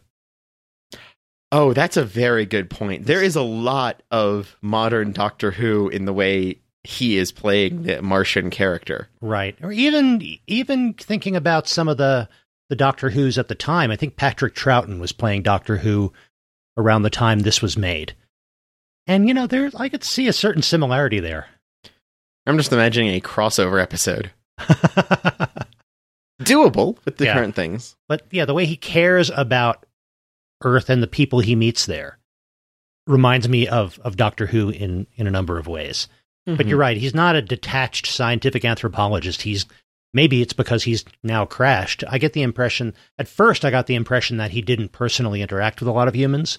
Oh, 1.51 1.73
that's 1.73 1.97
a 1.97 2.05
very 2.05 2.47
good 2.47 2.71
point. 2.71 3.07
There 3.07 3.23
is 3.23 3.35
a 3.35 3.43
lot 3.43 4.03
of 4.11 4.57
modern 4.63 5.13
Doctor 5.13 5.51
Who 5.51 5.89
in 5.89 6.05
the 6.05 6.13
way 6.13 6.61
he 6.85 7.19
is 7.19 7.33
playing 7.33 7.83
the 7.83 8.03
Martian 8.03 8.51
character. 8.51 9.09
Right. 9.21 9.57
Or 9.63 9.73
even 9.73 10.23
even 10.47 10.95
thinking 10.95 11.37
about 11.37 11.69
some 11.69 11.89
of 11.89 11.97
the 11.97 12.29
the 12.69 12.77
Doctor 12.77 13.11
Who's 13.11 13.37
at 13.37 13.49
the 13.49 13.55
time, 13.55 13.91
I 13.91 13.97
think 13.97 14.17
Patrick 14.17 14.55
Troughton 14.55 15.01
was 15.01 15.13
playing 15.13 15.43
Doctor 15.43 15.79
Who 15.79 16.13
around 16.77 17.03
the 17.03 17.11
time 17.11 17.41
this 17.41 17.61
was 17.61 17.77
made. 17.77 18.15
And 19.07 19.29
you 19.29 19.35
know, 19.35 19.47
there 19.47 19.71
I 19.77 19.89
could 19.89 20.05
see 20.05 20.29
a 20.29 20.33
certain 20.33 20.63
similarity 20.63 21.21
there. 21.21 21.49
I'm 22.47 22.57
just 22.57 22.73
imagining 22.73 23.15
a 23.15 23.21
crossover 23.21 23.83
episode. 23.83 24.31
Doable 26.43 26.97
with 27.05 27.19
the 27.19 27.27
yeah. 27.27 27.35
current 27.35 27.55
things. 27.55 27.97
But 28.09 28.23
yeah, 28.31 28.47
the 28.47 28.55
way 28.55 28.65
he 28.65 28.77
cares 28.77 29.31
about 29.31 29.85
Earth 30.65 30.89
and 30.89 31.03
the 31.03 31.07
people 31.07 31.41
he 31.41 31.55
meets 31.55 31.85
there 31.87 32.19
reminds 33.07 33.49
me 33.49 33.69
of 33.69 33.99
of 34.01 34.17
Doctor 34.17 34.47
Who 34.47 34.71
in 34.71 35.07
in 35.17 35.27
a 35.27 35.31
number 35.31 35.59
of 35.59 35.67
ways. 35.67 36.09
But 36.47 36.57
Mm-hmm. 36.57 36.69
you're 36.69 36.79
right; 36.79 36.97
he's 36.97 37.15
not 37.15 37.37
a 37.37 37.43
detached 37.43 38.07
scientific 38.07 38.65
anthropologist. 38.65 39.43
He's 39.43 39.67
maybe 40.15 40.43
it's 40.43 40.55
because 40.55 40.83
he's 40.83 41.05
now 41.23 41.45
crashed. 41.45 42.03
I 42.09 42.19
get 42.19 42.33
the 42.33 42.43
impression 42.43 42.95
at 43.19 43.29
first 43.29 43.65
I 43.65 43.71
got 43.71 43.87
the 43.87 43.95
impression 43.95 44.39
that 44.39 44.51
he 44.51 44.63
didn't 44.63 44.93
personally 44.93 45.43
interact 45.43 45.81
with 45.81 45.89
a 45.89 45.93
lot 45.93 46.09
of 46.09 46.17
humans, 46.17 46.59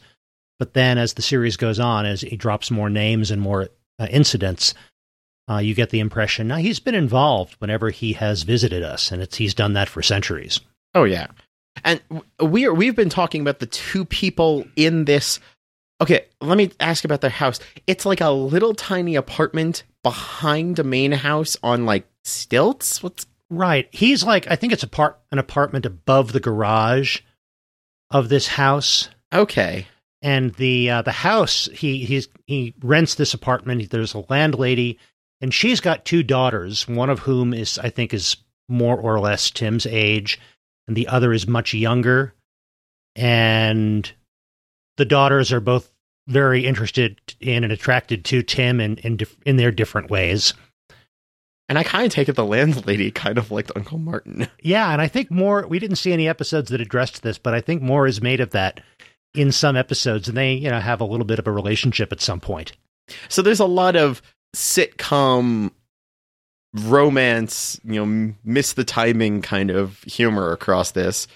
but 0.59 0.73
then 0.73 0.97
as 0.97 1.13
the 1.13 1.21
series 1.21 1.57
goes 1.57 1.79
on, 1.79 2.05
as 2.05 2.21
he 2.21 2.37
drops 2.37 2.71
more 2.71 2.89
names 2.89 3.31
and 3.31 3.41
more 3.41 3.69
uh, 3.99 4.07
incidents, 4.09 4.73
uh, 5.49 5.57
you 5.57 5.73
get 5.73 5.89
the 5.89 5.99
impression 5.99 6.47
now 6.47 6.57
he's 6.57 6.79
been 6.79 6.95
involved 6.95 7.55
whenever 7.59 7.89
he 7.89 8.13
has 8.13 8.43
visited 8.43 8.83
us, 8.83 9.11
and 9.11 9.21
it's 9.21 9.35
he's 9.37 9.55
done 9.55 9.73
that 9.73 9.89
for 9.89 10.01
centuries. 10.03 10.61
Oh 10.93 11.03
yeah, 11.05 11.27
and 11.83 11.99
we 12.39 12.65
are, 12.67 12.73
we've 12.73 12.95
been 12.95 13.09
talking 13.09 13.41
about 13.41 13.59
the 13.59 13.65
two 13.65 14.05
people 14.05 14.63
in 14.75 15.05
this. 15.05 15.39
Okay, 16.01 16.25
let 16.41 16.57
me 16.57 16.71
ask 16.79 17.05
about 17.05 17.21
their 17.21 17.29
house. 17.29 17.59
It's 17.85 18.05
like 18.07 18.21
a 18.21 18.31
little 18.31 18.73
tiny 18.73 19.15
apartment 19.15 19.83
behind 20.03 20.79
a 20.79 20.83
main 20.83 21.11
house 21.11 21.55
on 21.61 21.85
like 21.85 22.07
stilts. 22.23 23.03
What's 23.03 23.27
Right. 23.51 23.89
He's 23.91 24.23
like 24.23 24.49
I 24.49 24.55
think 24.55 24.71
it's 24.71 24.81
a 24.81 24.87
part 24.87 25.19
an 25.29 25.37
apartment 25.37 25.85
above 25.85 26.31
the 26.31 26.39
garage 26.39 27.19
of 28.09 28.29
this 28.29 28.47
house. 28.47 29.09
okay? 29.31 29.85
And 30.21 30.53
the 30.55 30.89
uh, 30.89 31.01
the 31.01 31.11
house 31.11 31.67
he 31.73 32.05
he's 32.05 32.29
he 32.47 32.73
rents 32.81 33.15
this 33.15 33.33
apartment. 33.33 33.89
There's 33.89 34.13
a 34.13 34.23
landlady 34.29 34.99
and 35.41 35.53
she's 35.53 35.81
got 35.81 36.05
two 36.05 36.23
daughters, 36.23 36.87
one 36.87 37.09
of 37.09 37.19
whom 37.19 37.53
is 37.53 37.77
I 37.77 37.89
think 37.89 38.13
is 38.13 38.37
more 38.69 38.97
or 38.97 39.19
less 39.19 39.51
Tim's 39.51 39.85
age 39.85 40.39
and 40.87 40.95
the 40.95 41.09
other 41.09 41.33
is 41.33 41.45
much 41.45 41.73
younger. 41.73 42.33
And 43.17 44.09
the 44.95 45.05
daughters 45.05 45.51
are 45.51 45.59
both 45.59 45.90
very 46.31 46.65
interested 46.65 47.19
in 47.39 47.63
and 47.63 47.71
attracted 47.71 48.25
to 48.25 48.41
Tim 48.41 48.79
in 48.79 48.97
in, 48.97 49.17
dif- 49.17 49.37
in 49.45 49.57
their 49.57 49.71
different 49.71 50.09
ways. 50.09 50.53
And 51.69 51.79
I 51.79 51.83
kind 51.83 52.05
of 52.05 52.11
take 52.11 52.27
it 52.27 52.35
the 52.35 52.45
landlady 52.45 53.11
kind 53.11 53.37
of 53.37 53.49
liked 53.49 53.71
Uncle 53.75 53.97
Martin. 53.97 54.47
Yeah, 54.61 54.91
and 54.91 55.01
I 55.01 55.07
think 55.07 55.31
more. 55.31 55.65
We 55.67 55.79
didn't 55.79 55.95
see 55.95 56.11
any 56.13 56.27
episodes 56.27 56.69
that 56.69 56.81
addressed 56.81 57.23
this, 57.23 57.37
but 57.37 57.53
I 57.53 57.61
think 57.61 57.81
more 57.81 58.05
is 58.05 58.21
made 58.21 58.39
of 58.41 58.51
that 58.51 58.81
in 59.33 59.51
some 59.51 59.75
episodes, 59.75 60.27
and 60.27 60.37
they, 60.37 60.53
you 60.53 60.69
know, 60.69 60.79
have 60.79 61.01
a 61.01 61.05
little 61.05 61.25
bit 61.25 61.39
of 61.39 61.47
a 61.47 61.51
relationship 61.51 62.11
at 62.11 62.21
some 62.21 62.39
point. 62.39 62.73
So 63.29 63.41
there's 63.41 63.59
a 63.59 63.65
lot 63.65 63.95
of 63.95 64.21
sitcom 64.55 65.71
romance, 66.73 67.79
you 67.83 68.05
know, 68.05 68.35
miss 68.43 68.73
the 68.73 68.83
timing 68.83 69.41
kind 69.41 69.71
of 69.71 70.01
humor 70.03 70.51
across 70.51 70.91
this. 70.91 71.27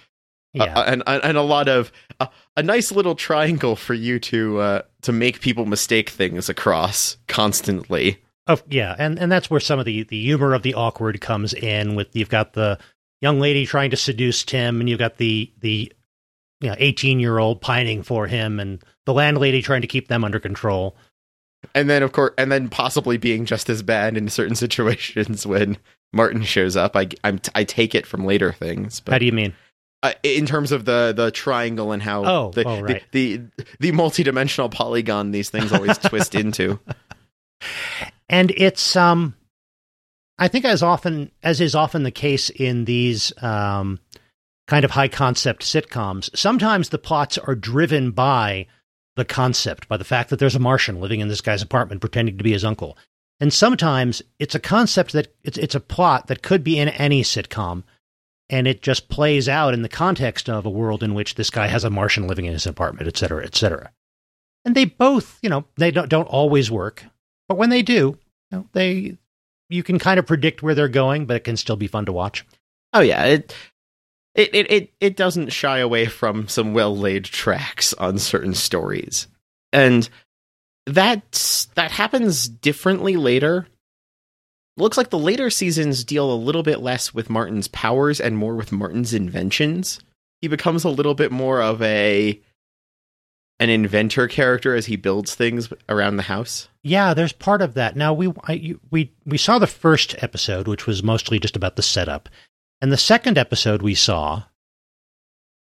Yeah, 0.55 0.73
Uh, 0.77 0.83
and 0.87 1.03
and 1.05 1.37
a 1.37 1.41
lot 1.41 1.67
of 1.67 1.91
uh, 2.19 2.27
a 2.55 2.63
nice 2.63 2.91
little 2.91 3.15
triangle 3.15 3.75
for 3.75 3.93
you 3.93 4.19
to 4.19 4.59
uh, 4.59 4.81
to 5.01 5.11
make 5.11 5.41
people 5.41 5.65
mistake 5.65 6.09
things 6.09 6.49
across 6.49 7.17
constantly. 7.27 8.21
of 8.47 8.63
yeah, 8.69 8.95
and 8.97 9.19
and 9.19 9.31
that's 9.31 9.49
where 9.49 9.59
some 9.59 9.79
of 9.79 9.85
the 9.85 10.03
the 10.03 10.21
humor 10.21 10.53
of 10.53 10.63
the 10.63 10.73
awkward 10.73 11.19
comes 11.19 11.53
in. 11.53 11.95
With 11.95 12.15
you've 12.15 12.29
got 12.29 12.53
the 12.53 12.79
young 13.21 13.39
lady 13.39 13.65
trying 13.65 13.89
to 13.91 13.97
seduce 13.97 14.43
Tim, 14.43 14.79
and 14.79 14.89
you've 14.89 14.99
got 14.99 15.17
the 15.17 15.51
the 15.59 15.91
you 16.61 16.69
know 16.69 16.75
eighteen 16.77 17.19
year 17.19 17.37
old 17.37 17.59
pining 17.61 18.03
for 18.03 18.27
him, 18.27 18.59
and 18.59 18.81
the 19.05 19.13
landlady 19.13 19.61
trying 19.61 19.81
to 19.81 19.87
keep 19.87 20.07
them 20.07 20.23
under 20.23 20.39
control. 20.39 20.95
And 21.73 21.89
then 21.89 22.03
of 22.03 22.11
course, 22.11 22.33
and 22.37 22.51
then 22.51 22.69
possibly 22.69 23.17
being 23.17 23.45
just 23.45 23.69
as 23.69 23.81
bad 23.81 24.15
in 24.15 24.29
certain 24.29 24.55
situations 24.65 25.45
when 25.45 25.77
Martin 26.13 26.43
shows 26.43 26.77
up. 26.77 26.95
I 26.95 27.09
I'm, 27.23 27.41
I 27.55 27.63
take 27.63 27.93
it 27.93 28.05
from 28.05 28.25
later 28.25 28.53
things, 28.53 29.01
But. 29.01 29.13
How 29.13 29.17
do 29.17 29.25
you 29.25 29.31
mean? 29.33 29.53
Uh, 30.09 30.13
in 30.23 30.45
terms 30.45 30.71
of 30.71 30.85
the 30.85 31.13
the 31.15 31.31
triangle 31.31 31.91
and 31.91 32.01
how 32.03 32.23
Oh, 32.25 32.51
the, 32.51 32.63
oh, 32.65 32.81
right. 32.81 33.03
the, 33.11 33.37
the 33.37 33.65
the 33.79 33.91
multidimensional 33.91 34.71
polygon 34.71 35.31
these 35.31 35.49
things 35.49 35.71
always 35.71 35.97
twist 36.09 36.35
into. 36.35 36.79
and 38.29 38.51
it's 38.55 38.95
um 38.95 39.35
i 40.37 40.47
think 40.47 40.65
as 40.65 40.83
often 40.83 41.31
as 41.43 41.61
is 41.61 41.75
often 41.75 42.03
the 42.03 42.11
case 42.11 42.49
in 42.49 42.85
these 42.85 43.31
um 43.41 43.99
kind 44.67 44.83
of 44.83 44.91
high 44.91 45.07
concept 45.07 45.63
sitcoms 45.63 46.35
sometimes 46.35 46.89
the 46.89 46.97
plots 46.97 47.37
are 47.37 47.55
driven 47.55 48.11
by 48.11 48.65
the 49.15 49.25
concept 49.25 49.87
by 49.87 49.97
the 49.97 50.03
fact 50.03 50.29
that 50.29 50.37
there's 50.39 50.55
a 50.55 50.59
martian 50.59 50.99
living 50.99 51.19
in 51.21 51.27
this 51.27 51.41
guy's 51.41 51.61
apartment 51.61 52.01
pretending 52.01 52.37
to 52.37 52.43
be 52.43 52.51
his 52.51 52.65
uncle 52.65 52.97
and 53.39 53.53
sometimes 53.53 54.21
it's 54.39 54.55
a 54.55 54.59
concept 54.59 55.13
that 55.13 55.33
it's 55.43 55.57
it's 55.57 55.75
a 55.75 55.79
plot 55.79 56.27
that 56.27 56.41
could 56.43 56.63
be 56.63 56.77
in 56.77 56.89
any 56.89 57.21
sitcom 57.23 57.83
and 58.49 58.67
it 58.67 58.81
just 58.81 59.09
plays 59.09 59.49
out 59.49 59.73
in 59.73 59.81
the 59.81 59.89
context 59.89 60.49
of 60.49 60.65
a 60.65 60.69
world 60.69 61.01
in 61.03 61.13
which 61.13 61.35
this 61.35 61.49
guy 61.49 61.67
has 61.67 61.83
a 61.83 61.89
martian 61.89 62.27
living 62.27 62.45
in 62.45 62.53
his 62.53 62.67
apartment 62.67 63.07
et 63.07 63.17
cetera 63.17 63.43
et 63.43 63.55
cetera 63.55 63.91
and 64.63 64.75
they 64.75 64.85
both 64.85 65.39
you 65.41 65.49
know 65.49 65.65
they 65.77 65.91
don't, 65.91 66.09
don't 66.09 66.27
always 66.27 66.69
work 66.71 67.05
but 67.47 67.57
when 67.57 67.69
they 67.69 67.81
do, 67.81 68.17
you 68.51 68.57
know, 68.57 68.67
they 68.73 69.17
you 69.69 69.83
can 69.83 69.99
kind 69.99 70.19
of 70.19 70.27
predict 70.27 70.61
where 70.61 70.75
they're 70.75 70.87
going, 70.87 71.25
but 71.25 71.37
it 71.37 71.43
can 71.43 71.57
still 71.57 71.75
be 71.75 71.87
fun 71.87 72.05
to 72.05 72.11
watch. 72.11 72.45
Oh 72.93 73.01
yeah, 73.01 73.23
it 73.25 73.55
it 74.33 74.53
it 74.53 74.71
it, 74.71 74.93
it 74.99 75.15
doesn't 75.15 75.51
shy 75.51 75.79
away 75.79 76.05
from 76.05 76.47
some 76.47 76.73
well 76.73 76.95
laid 76.95 77.25
tracks 77.25 77.93
on 77.93 78.17
certain 78.17 78.53
stories, 78.53 79.27
and 79.71 80.09
that 80.85 81.67
that 81.75 81.91
happens 81.91 82.47
differently 82.47 83.15
later. 83.17 83.67
Looks 84.77 84.97
like 84.97 85.09
the 85.09 85.17
later 85.17 85.49
seasons 85.49 86.03
deal 86.03 86.31
a 86.31 86.35
little 86.35 86.63
bit 86.63 86.81
less 86.81 87.13
with 87.13 87.29
Martin's 87.29 87.69
powers 87.69 88.19
and 88.19 88.37
more 88.37 88.55
with 88.55 88.71
Martin's 88.71 89.13
inventions. 89.13 89.99
He 90.41 90.47
becomes 90.49 90.83
a 90.83 90.89
little 90.89 91.15
bit 91.15 91.31
more 91.31 91.61
of 91.61 91.81
a 91.81 92.39
an 93.59 93.69
inventor 93.69 94.27
character 94.27 94.75
as 94.75 94.87
he 94.87 94.97
builds 94.97 95.33
things 95.33 95.69
around 95.87 96.17
the 96.17 96.23
house. 96.23 96.67
Yeah, 96.83 97.13
there's 97.13 97.31
part 97.31 97.61
of 97.61 97.73
that. 97.75 97.95
Now 97.95 98.13
we 98.13 98.33
I, 98.43 98.75
we 98.91 99.13
we 99.25 99.37
saw 99.37 99.59
the 99.59 99.67
first 99.67 100.21
episode, 100.21 100.67
which 100.67 100.85
was 100.85 101.01
mostly 101.01 101.39
just 101.39 101.55
about 101.55 101.77
the 101.77 101.81
setup, 101.81 102.27
and 102.81 102.91
the 102.91 102.97
second 102.97 103.37
episode 103.37 103.81
we 103.81 103.95
saw. 103.95 104.43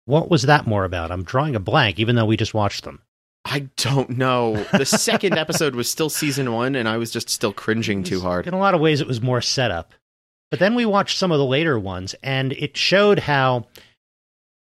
What 0.07 0.31
was 0.31 0.43
that 0.43 0.67
more 0.67 0.85
about? 0.85 1.11
I'm 1.11 1.25
drawing 1.25 1.55
a 1.55 1.61
blank, 1.61 1.99
even 1.99 2.17
though 2.17 2.25
we 2.25 2.37
just 2.37 2.55
watched 2.55 2.85
them. 2.85 3.03
I 3.49 3.69
don't 3.77 4.11
know. 4.11 4.65
The 4.73 4.85
second 4.85 5.35
episode 5.39 5.77
was 5.77 5.89
still 5.89 6.11
season 6.11 6.53
one, 6.53 6.75
and 6.75 6.89
I 6.89 6.97
was 6.97 7.13
just 7.13 7.31
still 7.31 7.53
cringing 7.53 8.03
too 8.03 8.21
hard. 8.21 8.49
In 8.49 8.55
a 8.55 8.59
lot 8.59 8.75
of 8.75 8.81
ways, 8.81 9.01
it 9.01 9.07
was 9.07 9.23
more 9.23 9.41
setup. 9.41 9.93
But 10.51 10.59
then 10.59 10.75
we 10.75 10.85
watched 10.85 11.17
some 11.17 11.31
of 11.31 11.39
the 11.39 11.45
later 11.45 11.79
ones, 11.79 12.15
and 12.25 12.53
it 12.53 12.77
showed 12.77 13.21
how 13.21 13.67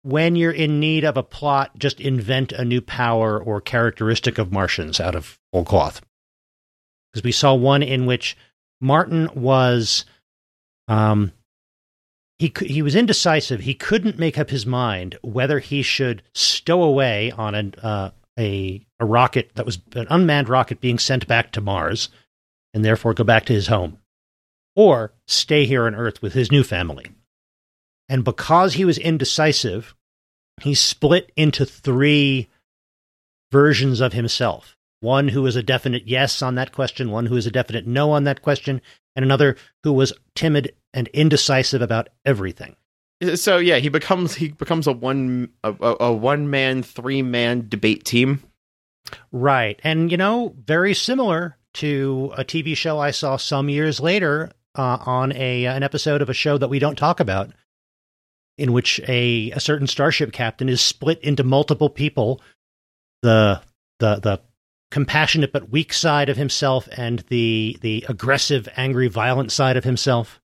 when 0.03 0.37
you're 0.37 0.53
in 0.53 0.79
need 0.79 1.05
of 1.05 1.17
a 1.17 1.25
plot, 1.25 1.77
just 1.77 2.01
invent 2.01 2.53
a 2.53 2.65
new 2.65 2.81
power 2.81 3.43
or 3.43 3.61
characteristic 3.61 4.39
of 4.39 4.53
Martians 4.53 5.01
out 5.01 5.17
of 5.17 5.39
whole 5.53 5.65
cloth. 5.65 6.01
Because 7.13 7.25
we 7.25 7.33
saw 7.33 7.55
one 7.55 7.83
in 7.83 8.07
which 8.07 8.37
Martin 8.81 9.29
was, 9.35 10.05
um, 10.87 11.33
he 12.39 12.53
he 12.61 12.81
was 12.81 12.95
indecisive. 12.95 13.61
He 13.61 13.75
couldn't 13.75 14.21
make 14.21 14.39
up 14.39 14.51
his 14.51 14.65
mind 14.65 15.19
whether 15.23 15.59
he 15.59 15.83
should 15.83 16.23
stow 16.33 16.85
away 16.85 17.33
on 17.33 17.55
a 17.57 17.73
uh, 17.85 18.11
a 18.39 18.87
a 19.01 19.05
rocket 19.05 19.51
that 19.55 19.67
was 19.67 19.79
an 19.95 20.07
unmanned 20.11 20.49
rocket 20.49 20.81
being 20.81 20.99
sent 20.99 21.27
back 21.27 21.53
to 21.53 21.61
Mars, 21.61 22.09
and 22.73 22.85
therefore 22.85 23.15
go 23.15 23.25
back 23.25 23.45
to 23.47 23.53
his 23.53 23.67
home, 23.69 23.99
or 24.77 25.13
stay 25.27 25.67
here 25.67 25.87
on 25.87 25.95
Earth 25.95 26.23
with 26.23 26.35
his 26.35 26.51
new 26.51 26.63
family. 26.63 27.07
And 28.09 28.25
because 28.25 28.75
he 28.75 28.85
was 28.85 28.99
indecisive, 28.99 29.95
he 30.63 30.75
split 30.75 31.31
into 31.37 31.65
three 31.65 32.49
versions 33.53 34.01
of 34.01 34.13
himself. 34.13 34.77
One 35.01 35.29
who 35.29 35.43
was 35.43 35.55
a 35.55 35.63
definite 35.63 36.07
yes 36.07 36.43
on 36.43 36.57
that 36.57 36.73
question, 36.73 37.11
one 37.11 37.27
who 37.27 37.37
was 37.37 37.47
a 37.47 37.53
definite 37.53 37.87
no 37.87 38.11
on 38.11 38.25
that 38.25 38.43
question, 38.43 38.81
and 39.15 39.25
another 39.25 39.57
who 39.85 39.93
was 39.93 40.13
timid 40.35 40.75
and 40.93 41.09
indecisive 41.09 41.83
about 41.83 42.09
everything. 42.25 42.77
So 43.35 43.59
yeah, 43.59 43.79
he 43.79 43.89
becomes 43.89 44.35
he 44.35 44.49
becomes 44.49 44.87
a 44.87 44.93
one 44.93 45.51
a, 45.65 45.75
a, 46.01 46.13
one 46.13 46.51
man 46.51 46.83
three 46.83 47.23
man 47.23 47.67
debate 47.69 48.05
team. 48.05 48.43
Right. 49.33 49.81
And, 49.85 50.11
you 50.11 50.17
know, 50.17 50.55
very 50.65 50.95
similar 50.95 51.57
to 51.75 52.33
a 52.37 52.45
TV 52.45 52.77
show 52.77 52.99
I 52.99 53.11
saw 53.11 53.37
some 53.37 53.69
years 53.69 54.01
later 54.01 54.53
uh, 54.77 54.99
on 55.05 55.33
a 55.33 55.67
an 55.67 55.83
episode 55.83 56.23
of 56.23 56.29
a 56.29 56.35
show 56.35 56.59
that 56.59 56.69
we 56.69 56.79
don't 56.79 56.97
talk 56.97 57.21
about, 57.21 57.51
in 58.57 58.73
which 58.73 59.01
a, 59.09 59.51
a 59.53 59.61
certain 59.61 59.87
starship 59.87 60.33
captain 60.33 60.69
is 60.69 60.81
split 60.81 61.21
into 61.23 61.45
multiple 61.45 61.91
people. 61.91 62.41
The 63.23 63.61
the 63.99 64.17
the 64.17 64.41
compassionate 64.91 65.53
but 65.53 65.71
weak 65.71 65.93
side 65.93 66.29
of 66.29 66.37
himself 66.37 66.89
and 66.97 67.21
the 67.29 67.79
the 67.81 68.05
aggressive, 68.09 68.69
angry, 68.77 69.09
violent 69.09 69.53
side 69.53 69.77
of 69.77 69.85
himself. 69.85 70.41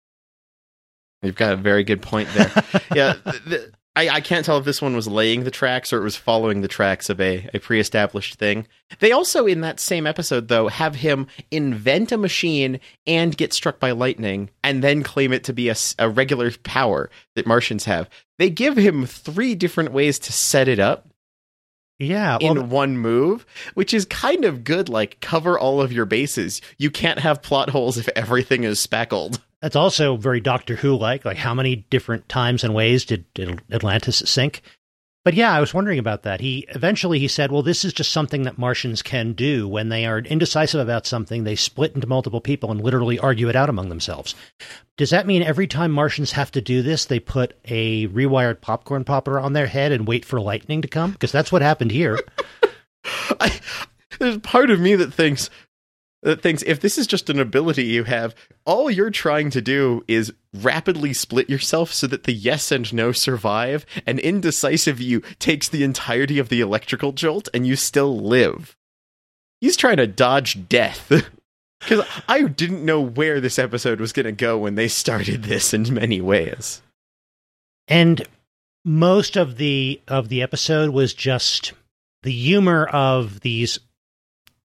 You've 1.22 1.36
got 1.36 1.54
a 1.54 1.58
very 1.58 1.84
good 1.84 2.02
point 2.02 2.30
there. 2.34 2.52
yeah, 2.96 3.14
th- 3.24 3.44
th- 3.46 3.72
I, 3.96 4.10
I 4.10 4.22
can't 4.22 4.46
tell 4.46 4.58
if 4.58 4.64
this 4.64 4.82
one 4.82 4.96
was 4.96 5.08
laying 5.08 5.44
the 5.44 5.52
tracks 5.52 5.92
or 5.92 5.98
it 5.98 6.04
was 6.04 6.16
following 6.16 6.62
the 6.62 6.68
tracks 6.70 7.10
of 7.10 7.20
a, 7.20 7.50
a 7.54 7.60
pre 7.60 7.80
established 7.80 8.36
thing. 8.36 8.68
They 9.00 9.12
also, 9.12 9.46
in 9.46 9.62
that 9.62 9.80
same 9.80 10.08
episode, 10.08 10.48
though, 10.48 10.70
have 10.70 10.96
him 10.96 11.28
invent 11.52 12.12
a 12.12 12.18
machine 12.18 12.80
and 13.06 13.36
get 13.36 13.54
struck 13.54 13.80
by 13.80 13.92
lightning 13.92 14.50
and 14.64 14.84
then 14.84 15.04
claim 15.04 15.34
it 15.34 15.44
to 15.46 15.54
be 15.54 15.72
a 16.00 16.10
regular 16.10 16.52
power 16.64 17.10
that 17.36 17.46
Martians 17.46 17.86
have. 17.86 18.10
They 18.40 18.50
give 18.50 18.78
him 18.78 19.06
three 19.06 19.56
different 19.56 19.92
ways 19.92 20.20
to 20.20 20.34
set 20.34 20.68
it 20.68 20.80
up. 20.80 21.08
Yeah, 22.00 22.40
well, 22.42 22.58
in 22.58 22.70
one 22.70 22.98
move, 22.98 23.46
which 23.76 23.94
is 23.94 24.06
kind 24.06 24.44
of 24.44 24.64
good. 24.64 24.90
Like, 24.90 25.20
cover 25.20 25.60
all 25.60 25.82
of 25.82 25.92
your 25.92 26.06
bases. 26.06 26.60
You 26.80 26.90
can't 26.90 27.20
have 27.20 27.44
plot 27.44 27.70
holes 27.70 27.98
if 27.98 28.10
everything 28.16 28.64
is 28.64 28.80
speckled. 28.80 29.40
That's 29.62 29.76
also 29.76 30.18
very 30.18 30.40
Doctor 30.40 30.76
Who 30.76 30.98
like. 30.98 31.26
Like, 31.26 31.38
how 31.38 31.54
many 31.54 31.76
different 31.90 32.28
times 32.28 32.64
and 32.64 32.74
ways 32.74 33.06
did, 33.06 33.32
did 33.34 33.62
Atlantis 33.72 34.24
sink? 34.26 34.62
But 35.24 35.36
yeah, 35.36 35.56
I 35.56 35.60
was 35.60 35.74
wondering 35.74 36.00
about 36.00 36.24
that. 36.24 36.42
He 36.42 36.66
eventually 36.70 37.20
he 37.20 37.28
said, 37.28 37.52
"Well, 37.52 37.62
this 37.62 37.86
is 37.86 37.94
just 37.94 38.12
something 38.12 38.42
that 38.44 38.58
Martians 38.58 39.04
can 39.04 39.34
do 39.34 39.68
when 39.68 39.90
they 39.90 40.08
are 40.08 40.18
indecisive 40.18 40.82
about 40.82 41.06
something. 41.06 41.44
They 41.44 41.56
split 41.56 41.94
into 41.94 42.08
multiple 42.08 42.42
people 42.42 42.72
and 42.72 42.82
literally 42.82 43.20
argue 43.20 43.48
it 43.48 43.56
out 43.56 43.70
among 43.70 43.90
themselves." 43.90 44.34
Does 44.98 45.12
that 45.12 45.28
mean 45.28 45.44
every 45.44 45.68
time 45.68 45.92
Martians 45.92 46.32
have 46.32 46.52
to 46.52 46.62
do 46.62 46.82
this, 46.82 47.06
they 47.06 47.20
put 47.20 47.54
a 47.66 48.08
rewired 48.08 48.62
popcorn 48.62 49.04
popper 49.04 49.40
on 49.40 49.54
their 49.54 49.68
head 49.68 49.92
and 49.92 50.08
wait 50.08 50.26
for 50.26 50.42
lightning 50.42 50.82
to 50.82 50.88
come? 50.88 51.12
Because 51.12 51.32
that's 51.32 51.52
what 51.52 51.62
happened 51.62 51.92
here. 51.92 52.20
I, 53.40 53.60
there's 54.18 54.40
part 54.40 54.72
of 54.72 54.80
me 54.80 54.96
that 54.96 55.14
thinks 55.14 55.52
that 56.24 56.42
thinks 56.42 56.64
if 56.64 56.80
this 56.80 56.98
is 56.98 57.08
just 57.08 57.30
an 57.30 57.40
ability 57.40 57.86
you 57.86 58.04
have, 58.04 58.36
all 58.66 58.92
you're 58.92 59.10
trying 59.10 59.50
to 59.52 59.62
do 59.62 60.04
is 60.08 60.34
rapidly 60.54 61.14
split 61.14 61.50
yourself 61.50 61.92
so 61.92 62.08
that 62.08 62.24
the 62.24 62.34
yes 62.34 62.72
and 62.72 62.94
no 62.94 63.12
survive, 63.12 63.86
and 64.06 64.20
indecisive 64.20 65.00
you 65.00 65.22
takes 65.40 65.68
the 65.68 65.84
entirety 65.84 66.38
of 66.40 66.50
the 66.50 66.62
electrical 66.62 67.12
jolt 67.12 67.50
and 67.54 67.66
you 67.66 67.76
still 67.76 68.20
live. 68.20 68.78
He's 69.60 69.78
trying 69.78 69.98
to 69.98 70.08
dodge 70.08 70.68
death. 70.68 71.12
Because 71.82 72.06
I 72.28 72.44
didn't 72.44 72.86
know 72.86 73.02
where 73.02 73.42
this 73.42 73.58
episode 73.58 74.00
was 74.00 74.14
going 74.14 74.28
to 74.28 74.32
go 74.32 74.56
when 74.56 74.76
they 74.76 74.88
started 74.88 75.42
this 75.46 75.74
in 75.74 75.92
many 75.92 76.22
ways. 76.22 76.80
and 77.88 78.22
most 78.86 79.36
of 79.36 79.58
the 79.58 80.00
of 80.08 80.30
the 80.30 80.42
episode 80.42 80.92
was 80.92 81.14
just 81.14 81.74
the 82.24 82.32
humor 82.32 82.86
of 82.86 83.40
these 83.42 83.80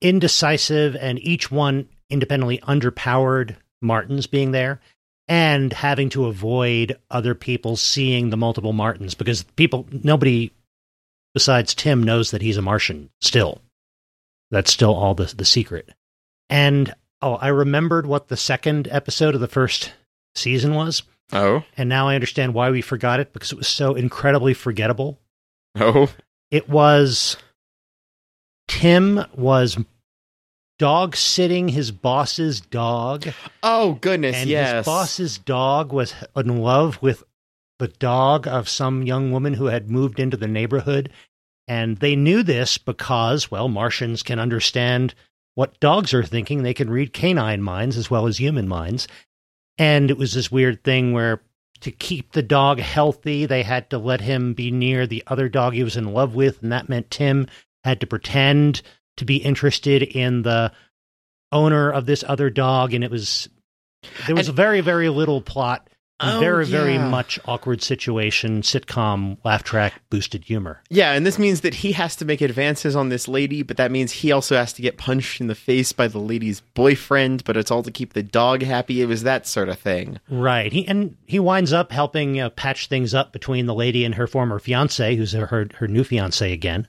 indecisive 0.04 0.96
and 0.96 1.18
each 1.20 1.50
one 1.50 1.88
independently 2.10 2.60
underpowered 2.60 3.56
Martins 3.82 4.28
being 4.28 4.52
there 4.52 4.80
and 5.28 5.74
having 5.74 6.10
to 6.10 6.26
avoid 6.26 7.00
other 7.10 7.34
people 7.34 7.76
seeing 7.78 8.30
the 8.30 8.38
multiple 8.38 8.74
Martins 8.74 9.16
because 9.16 9.44
people 9.44 9.88
nobody 9.92 10.52
besides 11.34 11.74
Tim 11.74 12.04
knows 12.04 12.32
that 12.32 12.42
he's 12.42 12.58
a 12.58 12.62
Martian 12.62 13.10
still. 13.22 13.62
That's 14.52 14.72
still 14.72 14.94
all 14.94 15.16
the 15.16 15.34
the 15.36 15.46
secret. 15.46 15.89
And 16.50 16.94
oh, 17.22 17.36
I 17.36 17.48
remembered 17.48 18.06
what 18.06 18.28
the 18.28 18.38
second 18.38 18.88
episode 18.92 19.34
of 19.34 19.42
the 19.42 19.48
first 19.48 19.94
season 20.36 20.76
was. 20.76 21.04
Oh, 21.32 21.63
And 21.78 21.89
now 21.89 22.10
I 22.10 22.16
understand 22.16 22.54
why 22.54 22.70
we 22.70 22.82
forgot 22.82 23.20
it 23.20 23.34
because 23.34 23.52
it 23.52 23.58
was 23.58 23.68
so 23.68 23.96
incredibly 23.96 24.54
forgettable. 24.54 25.20
oh, 25.80 26.10
It 26.52 26.70
was 26.70 27.38
Tim 28.68 29.26
was 29.36 29.78
dog 30.80 31.16
sitting 31.16 31.70
his 31.70 31.92
boss's 31.92 32.62
dog, 32.62 33.28
oh! 33.62 33.94
Goodness, 34.02 34.36
and 34.36 34.50
yes. 34.50 34.78
his 34.78 34.86
boss's 34.86 35.38
dog 35.38 35.94
was 35.94 36.14
in 36.36 36.58
love 36.58 37.02
with 37.02 37.24
the 37.80 37.88
dog 37.88 38.48
of 38.48 38.70
some 38.70 39.04
young 39.04 39.32
woman 39.32 39.54
who 39.54 39.66
had 39.66 39.90
moved 39.90 40.20
into 40.20 40.38
the 40.38 40.48
neighborhood. 40.48 41.12
And 41.68 41.98
they 41.98 42.16
knew 42.16 42.44
this 42.44 42.78
because, 42.78 43.50
well, 43.50 43.70
Martians 43.70 44.24
can 44.24 44.40
understand 44.40 45.16
what 45.56 45.80
dogs 45.80 46.14
are 46.14 46.24
thinking. 46.24 46.64
They 46.64 46.74
can 46.74 46.90
read 46.90 47.14
canine 47.14 47.62
minds 47.62 47.98
as 47.98 48.10
well 48.10 48.28
as 48.28 48.38
human 48.38 48.68
minds. 48.68 49.08
And 49.78 50.10
it 50.12 50.18
was 50.18 50.34
this 50.34 50.52
weird 50.52 50.84
thing 50.84 51.14
where 51.14 51.42
to 51.82 51.92
keep 51.92 52.32
the 52.32 52.44
dog 52.44 52.80
healthy, 52.80 53.46
they 53.46 53.64
had 53.64 53.90
to 53.90 53.98
let 53.98 54.22
him 54.22 54.54
be 54.54 54.72
near 54.72 55.08
the 55.08 55.24
other 55.28 55.50
dog 55.50 55.74
he 55.74 55.84
was 55.84 55.98
in 55.98 56.14
love 56.14 56.36
with. 56.36 56.62
And 56.62 56.72
that 56.72 56.90
meant 56.90 57.12
Tim 57.12 57.48
had 57.84 58.00
to 58.02 58.08
pretend 58.08 58.82
to 59.17 59.26
be 59.26 59.38
interested 59.38 60.04
in 60.04 60.41
the 60.43 60.71
owner 61.52 61.91
of 61.91 62.06
this 62.06 62.23
other 62.28 62.49
dog. 62.49 62.93
And 62.93 63.04
it 63.04 63.12
was, 63.12 63.47
there 64.28 64.36
was 64.36 64.47
And- 64.47 64.58
very, 64.58 64.82
very 64.82 65.10
little 65.10 65.41
plot. 65.41 65.88
Oh, 66.19 66.39
very, 66.39 66.65
very 66.65 66.97
much 66.97 67.38
awkward 67.45 67.82
situation, 67.82 68.62
sitcom, 68.62 69.38
laugh 69.43 69.63
track, 69.63 69.93
boosted 70.10 70.45
humor. 70.45 70.82
Yeah, 70.89 71.12
and 71.13 71.26
this 71.26 71.38
means 71.38 71.62
that 71.62 71.73
he 71.73 71.91
has 71.93 72.15
to 72.17 72.23
make 72.23 72.39
advances 72.39 72.95
on 72.95 73.10
this 73.10 73.28
lady, 73.28 73.62
but 73.62 73.76
that 73.76 73.91
means 73.91 74.12
he 74.13 74.32
also 74.32 74.56
has 74.56 74.71
to 74.73 74.82
get 74.82 74.97
punched 74.97 75.41
in 75.41 75.47
the 75.47 75.56
face 75.56 75.91
by 75.91 76.08
the 76.08 76.19
lady's 76.19 76.62
boyfriend, 76.76 77.43
but 77.43 77.58
it's 77.58 77.71
all 77.71 77.84
to 77.84 77.91
keep 77.91 78.13
the 78.13 78.23
dog 78.23 78.62
happy. 78.62 79.02
It 79.02 79.08
was 79.08 79.23
that 79.23 79.47
sort 79.47 79.67
of 79.67 79.80
thing. 79.80 80.19
Right. 80.30 80.71
He 80.71 80.88
and 80.88 81.17
he 81.26 81.39
winds 81.39 81.73
up 81.73 81.91
helping 81.91 82.39
uh, 82.39 82.52
patch 82.52 82.88
things 82.88 83.13
up 83.13 83.34
between 83.34 83.65
the 83.65 83.76
lady 83.76 84.06
and 84.06 84.15
her 84.15 84.28
former 84.28 84.60
fiance, 84.60 85.15
who's 85.17 85.34
her 85.34 85.47
her, 85.47 85.67
her 85.80 85.88
new 85.89 86.06
fiance 86.06 86.54
again. 86.54 86.88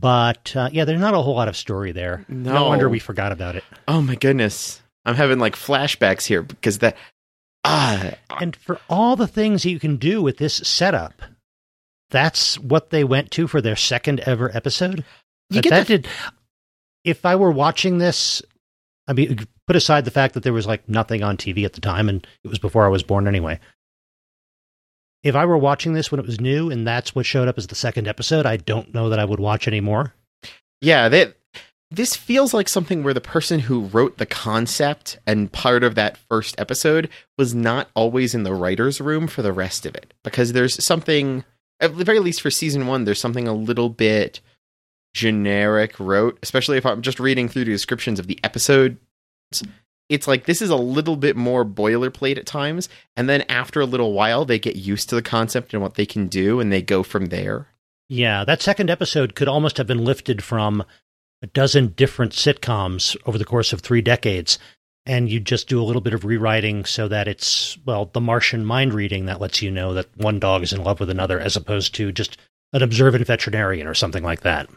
But 0.00 0.54
uh, 0.56 0.68
yeah, 0.72 0.84
there's 0.84 1.00
not 1.00 1.14
a 1.14 1.18
whole 1.22 1.34
lot 1.34 1.48
of 1.48 1.56
story 1.56 1.92
there. 1.92 2.24
No. 2.28 2.52
No. 2.52 2.68
wonder 2.68 2.88
we 2.88 2.98
forgot 2.98 3.32
about 3.32 3.56
it. 3.56 3.64
Oh 3.86 4.00
my 4.02 4.14
goodness. 4.14 4.80
I'm 5.04 5.14
having 5.14 5.38
like 5.38 5.56
flashbacks 5.56 6.26
here 6.26 6.42
because 6.42 6.78
that 6.78 6.96
ah 7.64 8.12
And 8.40 8.54
for 8.54 8.80
all 8.88 9.16
the 9.16 9.26
things 9.26 9.62
that 9.62 9.70
you 9.70 9.80
can 9.80 9.96
do 9.96 10.22
with 10.22 10.36
this 10.36 10.54
setup, 10.56 11.22
that's 12.10 12.58
what 12.58 12.90
they 12.90 13.04
went 13.04 13.30
to 13.32 13.46
for 13.46 13.60
their 13.60 13.76
second 13.76 14.20
ever 14.20 14.54
episode. 14.54 15.04
You 15.50 15.62
get 15.62 15.70
that 15.70 15.86
the- 15.86 15.98
did. 15.98 16.08
If 17.04 17.24
I 17.24 17.36
were 17.36 17.50
watching 17.50 17.98
this, 17.98 18.42
I 19.06 19.14
mean, 19.14 19.38
put 19.66 19.76
aside 19.76 20.04
the 20.04 20.10
fact 20.10 20.34
that 20.34 20.42
there 20.42 20.52
was 20.52 20.66
like 20.66 20.88
nothing 20.88 21.22
on 21.22 21.36
TV 21.38 21.64
at 21.64 21.72
the 21.72 21.80
time, 21.80 22.08
and 22.08 22.26
it 22.44 22.48
was 22.48 22.58
before 22.58 22.84
I 22.84 22.88
was 22.88 23.02
born 23.02 23.26
anyway. 23.26 23.58
If 25.22 25.34
I 25.34 25.44
were 25.44 25.58
watching 25.58 25.92
this 25.92 26.10
when 26.10 26.20
it 26.20 26.26
was 26.26 26.40
new, 26.40 26.70
and 26.70 26.86
that's 26.86 27.14
what 27.14 27.26
showed 27.26 27.48
up 27.48 27.58
as 27.58 27.66
the 27.66 27.74
second 27.74 28.06
episode, 28.06 28.46
I 28.46 28.56
don't 28.56 28.94
know 28.94 29.08
that 29.08 29.18
I 29.18 29.24
would 29.24 29.40
watch 29.40 29.66
anymore. 29.66 30.14
Yeah, 30.80 31.08
this 31.90 32.14
feels 32.14 32.54
like 32.54 32.68
something 32.68 33.02
where 33.02 33.14
the 33.14 33.20
person 33.20 33.60
who 33.60 33.86
rote 33.86 34.18
the 34.18 34.26
concept 34.26 35.18
and 35.26 35.50
part 35.50 35.82
of 35.82 35.94
that 35.96 36.16
first 36.16 36.54
episode 36.60 37.08
was 37.36 37.54
not 37.54 37.88
always 37.94 38.34
in 38.34 38.42
the 38.42 38.54
writer's 38.54 39.00
room 39.00 39.26
for 39.26 39.42
the 39.42 39.52
rest 39.52 39.86
of 39.86 39.94
it. 39.94 40.14
Because 40.22 40.52
there's 40.52 40.82
something 40.84 41.44
at 41.80 41.96
the 41.96 42.04
very 42.04 42.20
least 42.20 42.42
for 42.42 42.50
season 42.50 42.86
one, 42.86 43.04
there's 43.04 43.20
something 43.20 43.48
a 43.48 43.52
little 43.52 43.88
bit 43.88 44.40
generic 45.14 45.98
wrote, 45.98 46.38
especially 46.42 46.76
if 46.76 46.84
I'm 46.84 47.02
just 47.02 47.18
reading 47.18 47.48
through 47.48 47.64
the 47.64 47.72
descriptions 47.72 48.20
of 48.20 48.26
the 48.26 48.38
episodes. 48.44 48.98
It's 50.08 50.26
like 50.26 50.46
this 50.46 50.62
is 50.62 50.70
a 50.70 50.76
little 50.76 51.16
bit 51.16 51.36
more 51.36 51.64
boilerplate 51.64 52.38
at 52.38 52.46
times, 52.46 52.88
and 53.16 53.28
then 53.28 53.42
after 53.48 53.80
a 53.80 53.86
little 53.86 54.12
while, 54.12 54.44
they 54.44 54.58
get 54.58 54.76
used 54.76 55.08
to 55.10 55.14
the 55.14 55.22
concept 55.22 55.74
and 55.74 55.82
what 55.82 55.94
they 55.94 56.06
can 56.06 56.28
do, 56.28 56.60
and 56.60 56.72
they 56.72 56.82
go 56.82 57.02
from 57.02 57.26
there. 57.26 57.68
Yeah, 58.08 58.44
that 58.44 58.62
second 58.62 58.88
episode 58.88 59.34
could 59.34 59.48
almost 59.48 59.76
have 59.76 59.86
been 59.86 60.04
lifted 60.04 60.42
from 60.42 60.82
a 61.42 61.46
dozen 61.46 61.88
different 61.88 62.32
sitcoms 62.32 63.16
over 63.26 63.38
the 63.38 63.44
course 63.44 63.72
of 63.72 63.80
three 63.80 64.00
decades. 64.02 64.58
And 65.06 65.30
you 65.30 65.40
just 65.40 65.68
do 65.68 65.80
a 65.80 65.84
little 65.84 66.02
bit 66.02 66.12
of 66.12 66.26
rewriting 66.26 66.84
so 66.84 67.08
that 67.08 67.28
it's, 67.28 67.78
well, 67.86 68.10
the 68.12 68.20
Martian 68.20 68.62
mind 68.62 68.92
reading 68.92 69.24
that 69.24 69.40
lets 69.40 69.62
you 69.62 69.70
know 69.70 69.94
that 69.94 70.14
one 70.18 70.38
dog 70.38 70.62
is 70.62 70.72
in 70.74 70.84
love 70.84 71.00
with 71.00 71.08
another, 71.08 71.40
as 71.40 71.56
opposed 71.56 71.94
to 71.94 72.12
just 72.12 72.36
an 72.74 72.82
observant 72.82 73.26
veterinarian 73.26 73.86
or 73.86 73.94
something 73.94 74.22
like 74.22 74.40
that. 74.42 74.68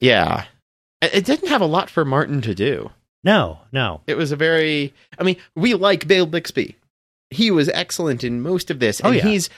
Yeah, 0.00 0.46
it 1.00 1.24
didn't 1.24 1.50
have 1.50 1.60
a 1.60 1.66
lot 1.66 1.88
for 1.88 2.04
Martin 2.04 2.40
to 2.42 2.54
do. 2.54 2.90
No, 3.24 3.60
no. 3.70 4.00
It 4.06 4.16
was 4.16 4.32
a 4.32 4.36
very 4.36 4.92
I 5.18 5.22
mean, 5.22 5.36
we 5.54 5.74
like 5.74 6.08
Bill 6.08 6.26
Bixby. 6.26 6.76
He 7.30 7.50
was 7.50 7.68
excellent 7.70 8.24
in 8.24 8.42
most 8.42 8.70
of 8.70 8.78
this. 8.78 9.00
Oh, 9.02 9.10
yeah. 9.10 9.22
he's 9.22 9.48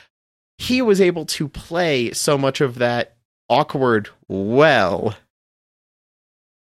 he 0.58 0.82
was 0.82 1.00
able 1.00 1.26
to 1.26 1.48
play 1.48 2.12
so 2.12 2.38
much 2.38 2.60
of 2.60 2.76
that 2.76 3.16
awkward 3.48 4.08
well. 4.28 5.16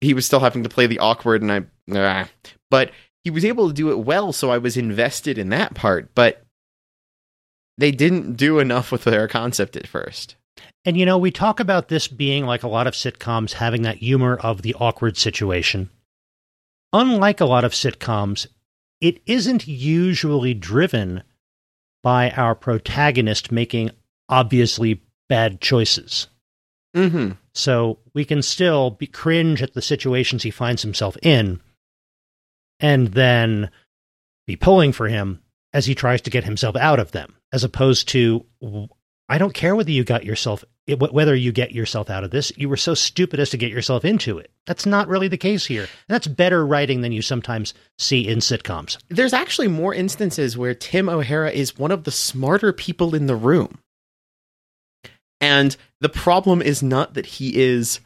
He 0.00 0.14
was 0.14 0.26
still 0.26 0.40
having 0.40 0.62
to 0.62 0.68
play 0.68 0.86
the 0.86 0.98
awkward 0.98 1.42
and 1.42 1.52
I 1.52 1.62
ah. 1.94 2.28
but 2.70 2.90
he 3.24 3.30
was 3.30 3.44
able 3.44 3.68
to 3.68 3.74
do 3.74 3.90
it 3.90 3.98
well, 3.98 4.32
so 4.32 4.50
I 4.50 4.58
was 4.58 4.76
invested 4.76 5.36
in 5.36 5.50
that 5.50 5.74
part, 5.74 6.14
but 6.14 6.42
they 7.76 7.90
didn't 7.90 8.36
do 8.36 8.58
enough 8.58 8.90
with 8.90 9.04
their 9.04 9.28
concept 9.28 9.76
at 9.76 9.86
first. 9.86 10.36
And 10.84 10.96
you 10.96 11.04
know, 11.04 11.18
we 11.18 11.30
talk 11.30 11.60
about 11.60 11.88
this 11.88 12.08
being 12.08 12.46
like 12.46 12.62
a 12.62 12.68
lot 12.68 12.86
of 12.86 12.94
sitcoms 12.94 13.52
having 13.52 13.82
that 13.82 13.98
humor 13.98 14.36
of 14.36 14.62
the 14.62 14.74
awkward 14.74 15.16
situation. 15.16 15.90
Unlike 16.92 17.40
a 17.40 17.46
lot 17.46 17.64
of 17.64 17.72
sitcoms, 17.72 18.46
it 19.00 19.22
isn't 19.26 19.66
usually 19.66 20.54
driven 20.54 21.22
by 22.02 22.30
our 22.30 22.54
protagonist 22.54 23.52
making 23.52 23.90
obviously 24.28 25.02
bad 25.28 25.60
choices. 25.60 26.28
Mhm. 26.94 27.36
So 27.54 28.00
we 28.14 28.24
can 28.24 28.42
still 28.42 28.90
be 28.90 29.06
cringe 29.06 29.62
at 29.62 29.74
the 29.74 29.82
situations 29.82 30.42
he 30.42 30.50
finds 30.50 30.82
himself 30.82 31.16
in 31.22 31.60
and 32.80 33.08
then 33.08 33.70
be 34.46 34.56
pulling 34.56 34.92
for 34.92 35.08
him 35.08 35.42
as 35.72 35.86
he 35.86 35.94
tries 35.94 36.20
to 36.22 36.30
get 36.30 36.44
himself 36.44 36.74
out 36.76 36.98
of 36.98 37.12
them, 37.12 37.36
as 37.52 37.62
opposed 37.62 38.08
to, 38.08 38.44
I 39.30 39.38
don't 39.38 39.54
care 39.54 39.76
whether 39.76 39.92
you 39.92 40.02
got 40.02 40.24
yourself, 40.24 40.64
whether 40.88 41.36
you 41.36 41.52
get 41.52 41.70
yourself 41.70 42.10
out 42.10 42.24
of 42.24 42.32
this, 42.32 42.52
you 42.56 42.68
were 42.68 42.76
so 42.76 42.94
stupid 42.94 43.38
as 43.38 43.50
to 43.50 43.56
get 43.56 43.70
yourself 43.70 44.04
into 44.04 44.38
it. 44.38 44.50
That's 44.66 44.86
not 44.86 45.06
really 45.06 45.28
the 45.28 45.36
case 45.36 45.66
here. 45.66 45.82
And 45.82 45.88
that's 46.08 46.26
better 46.26 46.66
writing 46.66 47.02
than 47.02 47.12
you 47.12 47.22
sometimes 47.22 47.72
see 47.96 48.26
in 48.26 48.40
sitcoms. 48.40 48.98
there's 49.08 49.32
actually 49.32 49.68
more 49.68 49.94
instances 49.94 50.58
where 50.58 50.74
Tim 50.74 51.08
O'Hara 51.08 51.52
is 51.52 51.78
one 51.78 51.92
of 51.92 52.02
the 52.02 52.10
smarter 52.10 52.72
people 52.72 53.14
in 53.14 53.26
the 53.26 53.36
room. 53.36 53.78
And 55.40 55.76
the 56.00 56.08
problem 56.08 56.60
is 56.60 56.82
not 56.82 57.14
that 57.14 57.26
he 57.26 57.56
is 57.56 58.00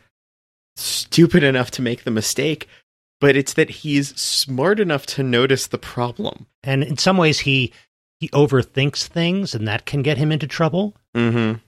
stupid 0.76 1.42
enough 1.42 1.70
to 1.72 1.82
make 1.82 2.04
the 2.04 2.10
mistake, 2.10 2.68
but 3.18 3.34
it's 3.34 3.54
that 3.54 3.70
he's 3.70 4.14
smart 4.20 4.78
enough 4.78 5.06
to 5.06 5.22
notice 5.22 5.68
the 5.68 5.78
problem. 5.78 6.46
And 6.62 6.84
in 6.84 6.98
some 6.98 7.16
ways, 7.16 7.40
he 7.40 7.72
he 8.20 8.28
overthinks 8.28 9.06
things, 9.06 9.54
and 9.54 9.66
that 9.66 9.86
can 9.86 10.02
get 10.02 10.18
him 10.18 10.30
into 10.30 10.46
trouble. 10.46 10.94
Mm-hmm. 11.14 11.58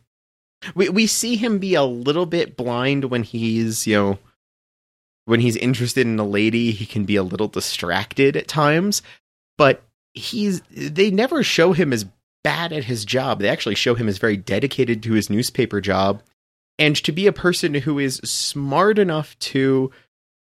We 0.75 0.89
we 0.89 1.07
see 1.07 1.37
him 1.37 1.59
be 1.59 1.75
a 1.75 1.83
little 1.85 2.27
bit 2.27 2.57
blind 2.57 3.07
when 3.07 3.23
he's 3.23 3.87
you 3.87 3.95
know 3.95 4.19
when 5.27 5.41
he's 5.41 5.57
interested 5.57 6.07
in 6.07 6.19
a 6.19 6.25
lady. 6.25 6.73
He 6.73 6.87
can 6.87 7.05
be 7.05 7.17
a 7.17 7.23
little 7.23 7.49
distracted 7.49 8.37
at 8.37 8.49
times, 8.49 9.03
but 9.59 9.83
he's 10.15 10.63
they 10.71 11.11
never 11.11 11.43
show 11.43 11.73
him 11.73 11.93
as 11.93 12.07
bad 12.43 12.73
at 12.73 12.85
his 12.85 13.05
job. 13.05 13.41
They 13.41 13.49
actually 13.49 13.75
show 13.75 13.95
him 13.95 14.09
as 14.09 14.19
very 14.19 14.37
dedicated 14.37 15.03
to 15.03 15.13
his 15.13 15.31
newspaper 15.31 15.81
job 15.81 16.23
and 16.79 16.97
to 16.97 17.13
be 17.13 17.27
a 17.27 17.33
person 17.33 17.75
who 17.75 17.99
is 17.99 18.17
smart 18.25 18.99
enough 18.99 19.39
to 19.39 19.91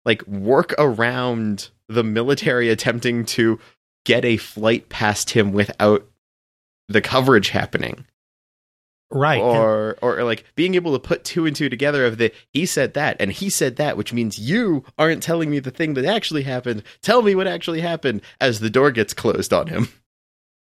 like 0.04 0.26
work 0.26 0.74
around 0.78 1.70
the 1.88 2.04
military 2.04 2.68
attempting 2.68 3.24
to 3.24 3.58
get 4.04 4.24
a 4.24 4.36
flight 4.36 4.88
past 4.88 5.30
him 5.30 5.52
without 5.52 6.06
the 6.88 7.00
coverage 7.00 7.50
happening 7.50 8.06
Right. 9.14 9.40
and- 9.40 9.46
or 9.56 9.96
or 10.02 10.24
like 10.24 10.44
being 10.56 10.74
able 10.74 10.92
to 10.92 10.98
put 10.98 11.24
two 11.24 11.46
and 11.46 11.54
two 11.56 11.68
together 11.70 12.04
of 12.04 12.18
the 12.18 12.32
he 12.52 12.66
said 12.66 12.94
that 12.94 13.16
and 13.20 13.30
he 13.32 13.48
said 13.48 13.76
that 13.76 13.96
which 13.96 14.12
means 14.12 14.38
you 14.38 14.84
aren't 14.98 15.22
telling 15.22 15.48
me 15.50 15.60
the 15.60 15.70
thing 15.70 15.94
that 15.94 16.04
actually 16.04 16.42
happened 16.42 16.82
tell 17.00 17.22
me 17.22 17.34
what 17.34 17.46
actually 17.46 17.80
happened 17.80 18.20
as 18.40 18.60
the 18.60 18.68
door 18.70 18.90
gets 18.90 19.14
closed 19.14 19.52
on 19.52 19.68
him 19.68 19.88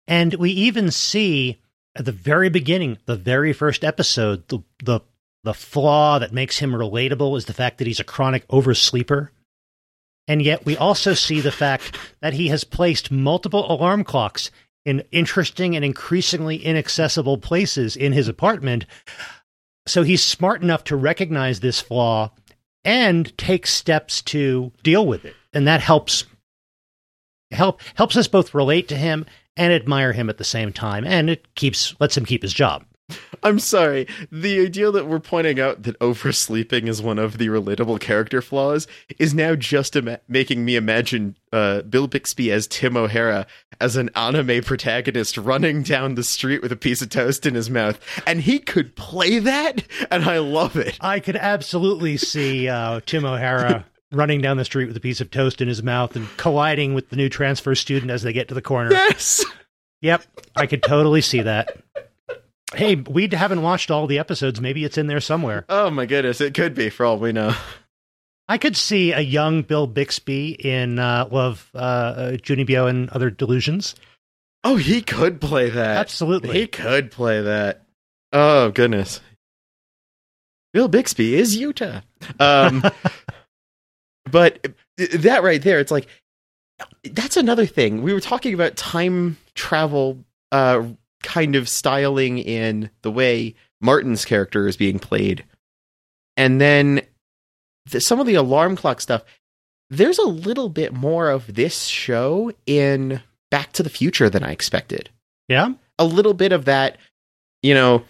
And 0.08 0.34
we 0.34 0.50
even 0.52 0.92
see 0.92 1.62
at 1.96 2.06
the 2.06 2.12
very 2.12 2.50
beginning, 2.50 2.98
the 3.06 3.16
very 3.16 3.54
first 3.54 3.84
episode, 3.84 4.48
the 4.48 4.60
the 4.84 5.02
the 5.44 5.54
flaw 5.54 6.20
that 6.20 6.34
makes 6.34 6.60
him 6.60 6.72
relatable 6.72 7.38
is 7.38 7.46
the 7.46 7.54
fact 7.54 7.78
that 7.78 7.88
he's 7.88 8.00
a 8.00 8.04
chronic 8.04 8.48
oversleeper. 8.48 9.30
And 10.28 10.42
yet 10.42 10.66
we 10.66 10.78
also 10.78 11.14
see 11.14 11.42
the 11.42 11.52
fact 11.52 11.98
that 12.22 12.34
he 12.34 12.48
has 12.50 12.64
placed 12.64 13.12
multiple 13.12 13.72
alarm 13.72 14.04
clocks 14.04 14.52
in 14.86 15.04
interesting 15.12 15.76
and 15.76 15.86
increasingly 15.86 16.58
inaccessible 16.58 17.38
places 17.38 17.96
in 17.96 18.14
his 18.14 18.28
apartment. 18.28 18.86
So 19.88 20.04
he's 20.04 20.24
smart 20.24 20.62
enough 20.62 20.84
to 20.86 20.96
recognize 20.96 21.60
this 21.60 21.82
flaw 21.82 22.32
and 22.84 23.36
take 23.38 23.68
steps 23.68 24.22
to 24.24 24.72
deal 24.84 25.06
with 25.06 25.26
it. 25.26 25.36
And 25.54 25.68
that 25.68 25.82
helps 25.82 26.26
help 27.52 27.82
helps 27.96 28.16
us 28.16 28.28
both 28.28 28.54
relate 28.54 28.88
to 28.88 28.96
him 28.96 29.26
and 29.58 29.74
admire 29.74 30.14
him 30.14 30.30
at 30.30 30.38
the 30.38 30.44
same 30.44 30.72
time 30.72 31.06
and 31.06 31.30
it 31.30 31.54
keeps 31.56 31.94
lets 32.00 32.16
him 32.16 32.26
keep 32.26 32.42
his 32.42 32.54
job 32.54 32.86
i'm 33.44 33.60
sorry. 33.60 34.08
The 34.32 34.60
idea 34.60 34.92
that 34.92 35.08
we're 35.08 35.20
pointing 35.20 35.60
out 35.60 35.84
that 35.84 35.98
oversleeping 36.00 36.88
is 36.88 37.02
one 37.02 37.20
of 37.20 37.38
the 37.38 37.48
relatable 37.48 38.00
character 38.00 38.42
flaws 38.42 38.88
is 39.20 39.34
now 39.34 39.56
just 39.56 39.96
ima- 39.96 40.20
making 40.28 40.64
me 40.66 40.76
imagine 40.76 41.38
uh, 41.52 41.82
bill 41.82 42.08
bixby 42.08 42.52
as 42.52 42.68
tim 42.68 42.96
o'hara 42.96 43.46
as 43.80 43.96
an 43.96 44.10
anime 44.16 44.64
protagonist 44.64 45.38
running 45.38 45.84
down 45.84 46.16
the 46.16 46.24
street 46.24 46.62
with 46.62 46.72
a 46.72 46.76
piece 46.78 47.02
of 47.02 47.10
toast 47.10 47.46
in 47.46 47.56
his 47.56 47.70
mouth. 47.70 48.00
And 48.28 48.42
he 48.42 48.60
could 48.60 48.96
play 48.96 49.40
that 49.40 49.84
and 50.10 50.24
i 50.26 50.40
love 50.40 50.76
it. 50.76 50.98
I 51.02 51.20
could 51.20 51.36
absolutely 51.36 52.18
see 52.18 52.68
uh, 52.68 53.02
tim 53.06 53.26
o'hara 53.26 53.86
running 54.12 54.42
down 54.42 54.58
the 54.58 54.66
street 54.66 54.86
with 54.88 54.98
a 54.98 55.02
piece 55.02 55.22
of 55.22 55.32
toast 55.32 55.62
in 55.62 55.68
his 55.68 55.82
mouth 55.82 56.16
and 56.16 56.28
colliding 56.38 56.94
with 56.94 57.10
the 57.10 57.16
new 57.16 57.30
transfer 57.30 57.76
student 57.76 58.12
as 58.12 58.24
they 58.24 58.34
get 58.34 58.50
to 58.50 58.54
the 58.54 58.62
corner. 58.62 58.92
Yes! 58.92 59.44
Yep 60.02 60.24
i 60.56 60.66
could 60.66 60.84
totally 60.84 61.22
see 61.22 61.42
that 61.42 61.78
hey 62.76 62.96
we 62.96 63.28
haven't 63.32 63.62
watched 63.62 63.92
all 63.92 64.08
the 64.08 64.20
episodes 64.20 64.62
maybe 64.62 64.84
it's 64.86 64.98
in 64.98 65.08
there 65.08 65.20
somewhere 65.20 65.66
Oh 65.70 65.90
my 65.90 66.06
goodness, 66.06 66.40
it 66.42 66.54
could 66.54 66.74
be 66.74 66.90
for 66.90 67.06
all 67.06 67.18
we 67.18 67.32
know. 67.32 67.54
i 68.48 68.58
could 68.58 68.76
see 68.78 69.12
a 69.12 69.20
young 69.22 69.62
bill 69.62 69.88
bixby 69.88 70.52
in 70.52 71.00
uh, 71.00 71.28
love 71.32 71.70
uh, 71.76 71.78
uh, 71.78 72.32
Chunibyo 72.34 72.90
and 72.90 73.10
other 73.10 73.30
delusions 73.30 73.96
Oh, 74.64 74.76
he 74.76 75.02
could 75.02 75.42
play 75.42 75.72
that. 75.72 75.98
absolutely 75.98 76.54
He 76.54 76.68
could 76.68 77.10
play 77.10 77.42
that. 77.42 77.82
Oh 78.32 78.70
goodness. 78.70 79.20
Bill 80.72 80.88
Bixby 80.88 81.34
is 81.34 81.58
Yuta. 81.60 82.04
Um, 82.40 82.84
but 84.32 84.68
that 84.98 85.42
right 85.42 85.62
there, 85.64 85.80
it's 85.80 85.92
like 85.92 86.06
that's 87.04 87.38
another 87.38 87.66
thing. 87.66 88.04
We 88.04 88.14
were 88.14 88.20
talking 88.22 88.54
about 88.54 88.76
time 88.76 89.38
travel, 89.56 90.20
uh, 90.52 90.84
kind 91.24 91.56
of 91.56 91.70
styling 91.70 92.38
in 92.38 92.90
the 93.02 93.12
way 93.12 93.56
Martin's 93.82 94.26
character 94.26 94.68
is 94.68 94.78
being 94.78 95.00
played, 95.00 95.46
and 96.38 96.60
then 96.62 97.02
the, 97.90 98.02
some 98.02 98.20
of 98.20 98.28
the 98.28 98.36
alarm 98.36 98.76
clock 98.76 99.02
stuff. 99.02 99.24
There's 99.90 100.20
a 100.20 100.28
little 100.28 100.70
bit 100.70 100.94
more 100.94 101.30
of 101.30 101.54
this 101.54 101.84
show 101.84 102.54
in 102.66 103.22
Back 103.50 103.74
to 103.74 103.84
the 103.84 103.90
Future 103.90 104.30
than 104.30 104.44
I 104.44 104.52
expected 104.52 105.10
yeah 105.50 105.74
a 106.02 106.06
little 106.06 106.34
bit 106.34 106.52
of 106.52 106.66
that, 106.66 106.98
you 107.62 107.76
know, 107.76 108.04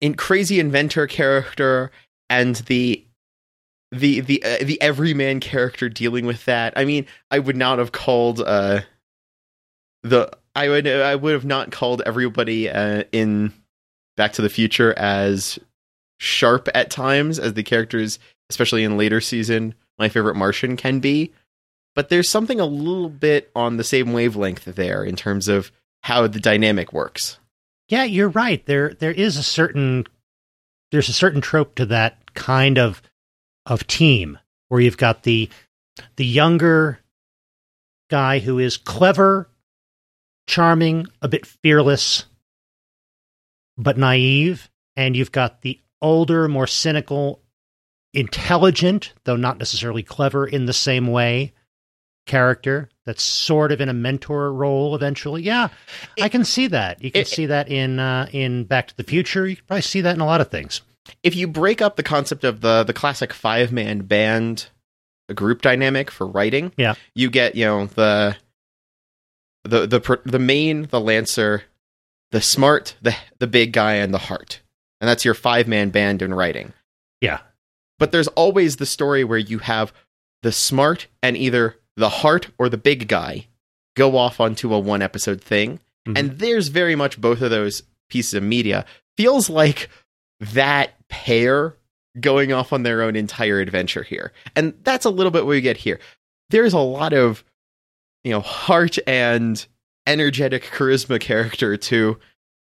in 0.00 0.14
crazy 0.14 0.58
inventor 0.58 1.06
character 1.06 1.92
and 2.28 2.56
the 2.56 3.04
the 3.92 4.20
the 4.20 4.42
uh, 4.42 4.58
the 4.62 4.80
everyman 4.82 5.40
character 5.40 5.88
dealing 5.88 6.26
with 6.26 6.44
that. 6.46 6.74
I 6.76 6.84
mean, 6.84 7.06
I 7.30 7.38
would 7.38 7.56
not 7.56 7.78
have 7.78 7.92
called 7.92 8.40
uh 8.40 8.80
the 10.02 10.30
I 10.54 10.68
would 10.68 10.86
I 10.86 11.14
would 11.14 11.32
have 11.32 11.44
not 11.44 11.70
called 11.70 12.02
everybody 12.04 12.68
uh, 12.68 13.04
in 13.12 13.52
Back 14.16 14.32
to 14.34 14.42
the 14.42 14.48
Future 14.48 14.92
as 14.96 15.58
sharp 16.18 16.68
at 16.74 16.90
times 16.90 17.38
as 17.38 17.54
the 17.54 17.62
characters, 17.62 18.18
especially 18.50 18.84
in 18.84 18.96
later 18.96 19.20
season, 19.20 19.74
my 19.98 20.08
favorite 20.08 20.36
Martian 20.36 20.76
can 20.76 21.00
be. 21.00 21.32
But 21.94 22.08
there's 22.08 22.28
something 22.28 22.60
a 22.60 22.66
little 22.66 23.08
bit 23.08 23.50
on 23.56 23.76
the 23.76 23.84
same 23.84 24.12
wavelength 24.12 24.64
there 24.64 25.02
in 25.02 25.16
terms 25.16 25.48
of 25.48 25.72
how 26.02 26.26
the 26.26 26.40
dynamic 26.40 26.92
works. 26.92 27.38
Yeah, 27.88 28.04
you're 28.04 28.28
right. 28.28 28.64
There 28.66 28.94
there 28.94 29.12
is 29.12 29.36
a 29.36 29.42
certain 29.42 30.06
there's 30.92 31.08
a 31.08 31.14
certain 31.14 31.40
trope 31.40 31.74
to 31.76 31.86
that 31.86 32.34
kind 32.34 32.78
of 32.78 33.02
of 33.66 33.86
team 33.86 34.38
where 34.68 34.80
you've 34.80 34.96
got 34.96 35.22
the 35.22 35.48
the 36.16 36.24
younger 36.24 37.00
guy 38.10 38.38
who 38.38 38.58
is 38.58 38.76
clever, 38.76 39.48
charming, 40.48 41.06
a 41.22 41.28
bit 41.28 41.46
fearless, 41.46 42.24
but 43.76 43.96
naive, 43.96 44.68
and 44.96 45.14
you've 45.16 45.30
got 45.30 45.62
the 45.62 45.78
older, 46.02 46.48
more 46.48 46.66
cynical, 46.66 47.40
intelligent, 48.12 49.12
though 49.24 49.36
not 49.36 49.58
necessarily 49.58 50.02
clever 50.02 50.46
in 50.46 50.66
the 50.66 50.72
same 50.72 51.06
way 51.06 51.52
character 52.26 52.90
that's 53.06 53.22
sort 53.22 53.72
of 53.72 53.80
in 53.80 53.88
a 53.88 53.94
mentor 53.94 54.52
role 54.52 54.94
eventually. 54.94 55.42
Yeah, 55.42 55.68
I 56.20 56.28
can 56.28 56.44
see 56.44 56.66
that. 56.68 57.02
You 57.02 57.10
can 57.10 57.22
it- 57.22 57.28
see 57.28 57.46
that 57.46 57.68
in 57.70 57.98
uh, 58.00 58.28
in 58.32 58.64
Back 58.64 58.88
to 58.88 58.96
the 58.96 59.04
Future. 59.04 59.46
You 59.46 59.56
can 59.56 59.64
probably 59.66 59.82
see 59.82 60.00
that 60.00 60.14
in 60.14 60.20
a 60.20 60.26
lot 60.26 60.40
of 60.40 60.50
things. 60.50 60.80
If 61.22 61.34
you 61.36 61.46
break 61.48 61.80
up 61.80 61.96
the 61.96 62.02
concept 62.02 62.44
of 62.44 62.60
the 62.60 62.84
the 62.84 62.92
classic 62.92 63.32
five 63.32 63.72
man 63.72 64.00
band 64.00 64.68
group 65.34 65.62
dynamic 65.62 66.10
for 66.10 66.26
writing, 66.26 66.72
Yeah. 66.76 66.94
you 67.14 67.30
get 67.30 67.54
you 67.54 67.64
know 67.64 67.86
the 67.86 68.36
the 69.64 69.86
the 69.86 70.20
the 70.24 70.38
main, 70.38 70.82
the 70.90 71.00
lancer, 71.00 71.64
the 72.32 72.40
smart, 72.40 72.94
the 73.02 73.14
the 73.38 73.46
big 73.46 73.72
guy, 73.72 73.94
and 73.94 74.12
the 74.14 74.18
heart, 74.18 74.60
and 75.00 75.08
that's 75.08 75.24
your 75.24 75.34
five 75.34 75.68
man 75.68 75.90
band 75.90 76.22
in 76.22 76.34
writing. 76.34 76.72
Yeah. 77.20 77.40
But 77.98 78.12
there's 78.12 78.28
always 78.28 78.76
the 78.76 78.86
story 78.86 79.24
where 79.24 79.38
you 79.38 79.58
have 79.58 79.92
the 80.42 80.52
smart 80.52 81.08
and 81.22 81.36
either 81.36 81.76
the 81.96 82.08
heart 82.08 82.48
or 82.58 82.68
the 82.68 82.78
big 82.78 83.08
guy 83.08 83.48
go 83.96 84.16
off 84.16 84.38
onto 84.40 84.72
a 84.72 84.78
one 84.78 85.02
episode 85.02 85.40
thing. 85.40 85.80
Mhm. 86.06 86.16
And 86.18 86.38
there's 86.38 86.68
very 86.68 86.94
much 86.94 87.20
both 87.20 87.42
of 87.42 87.50
those 87.50 87.82
pieces 88.08 88.34
of 88.34 88.44
media. 88.44 88.86
Feels 89.16 89.50
like 89.50 89.88
that 90.38 90.92
pair 91.08 91.74
going 92.20 92.52
off 92.52 92.72
on 92.72 92.84
their 92.84 93.02
own 93.02 93.16
entire 93.16 93.58
adventure 93.58 94.04
here. 94.04 94.32
And 94.54 94.74
that's 94.84 95.04
a 95.04 95.10
little 95.10 95.32
bit 95.32 95.44
what 95.44 95.50
we 95.50 95.60
get 95.60 95.78
here. 95.78 95.98
There's 96.50 96.72
a 96.72 96.78
lot 96.78 97.12
of, 97.12 97.42
you 98.28 98.34
know, 98.34 98.40
heart 98.40 98.98
and 99.06 99.66
energetic 100.06 100.64
charisma 100.64 101.18
character 101.18 101.78
to 101.78 102.18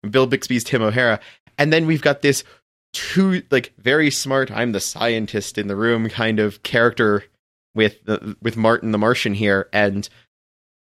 Bill 0.09 0.25
Bixby's 0.25 0.63
Tim 0.63 0.81
O'Hara. 0.81 1.19
And 1.57 1.73
then 1.73 1.85
we've 1.85 2.01
got 2.01 2.21
this 2.21 2.45
two 2.93 3.43
like 3.51 3.73
very 3.77 4.09
smart 4.09 4.49
i'm 4.49 4.71
the 4.71 4.79
scientist 4.79 5.57
in 5.57 5.67
the 5.67 5.75
room 5.75 6.07
kind 6.07 6.39
of 6.39 6.63
character 6.63 7.21
with 7.75 8.01
the, 8.05 8.37
with 8.41 8.55
martin 8.55 8.91
the 8.91 8.97
martian 8.97 9.33
here. 9.33 9.67
And 9.73 10.07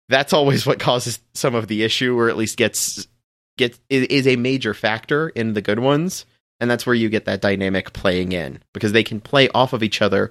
that's 0.08 0.32
always 0.32 0.66
what 0.66 0.80
causes 0.80 1.20
some 1.34 1.54
of 1.54 1.68
the 1.68 1.82
issue 1.82 2.18
or 2.18 2.30
at 2.30 2.38
least 2.38 2.56
gets 2.56 3.06
gets 3.58 3.78
is 3.90 4.26
a 4.26 4.36
major 4.36 4.72
factor 4.72 5.28
in 5.28 5.52
the 5.52 5.62
good 5.62 5.78
ones. 5.78 6.24
And 6.58 6.70
that's 6.70 6.86
where 6.86 6.94
you 6.94 7.10
get 7.10 7.26
that 7.26 7.42
dynamic 7.42 7.92
playing 7.92 8.32
in 8.32 8.62
because 8.72 8.92
they 8.92 9.04
can 9.04 9.20
play 9.20 9.50
off 9.50 9.74
of 9.74 9.82
each 9.82 10.00
other 10.00 10.30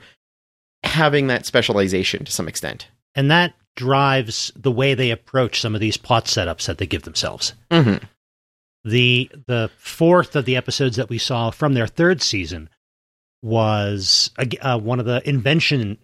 having 0.83 1.27
that 1.27 1.45
specialization 1.45 2.25
to 2.25 2.31
some 2.31 2.47
extent. 2.47 2.87
And 3.13 3.29
that 3.29 3.53
drives 3.79 4.51
the 4.57 4.71
way 4.71 4.93
they 4.93 5.09
approach 5.09 5.61
some 5.61 5.73
of 5.73 5.79
these 5.79 5.95
plot 5.95 6.25
setups 6.25 6.65
that 6.65 6.77
they 6.77 6.85
give 6.85 7.03
themselves. 7.03 7.53
mm-hmm. 7.71 8.03
The 8.83 9.31
the 9.47 9.71
fourth 9.77 10.35
of 10.35 10.45
the 10.45 10.55
episodes 10.55 10.97
that 10.97 11.09
we 11.09 11.17
saw 11.17 11.49
from 11.49 11.73
their 11.73 11.87
third 11.87 12.21
season 12.21 12.69
was 13.41 14.31
uh, 14.61 14.79
one 14.79 14.99
of 14.99 15.05
the 15.05 15.27
invention 15.27 15.97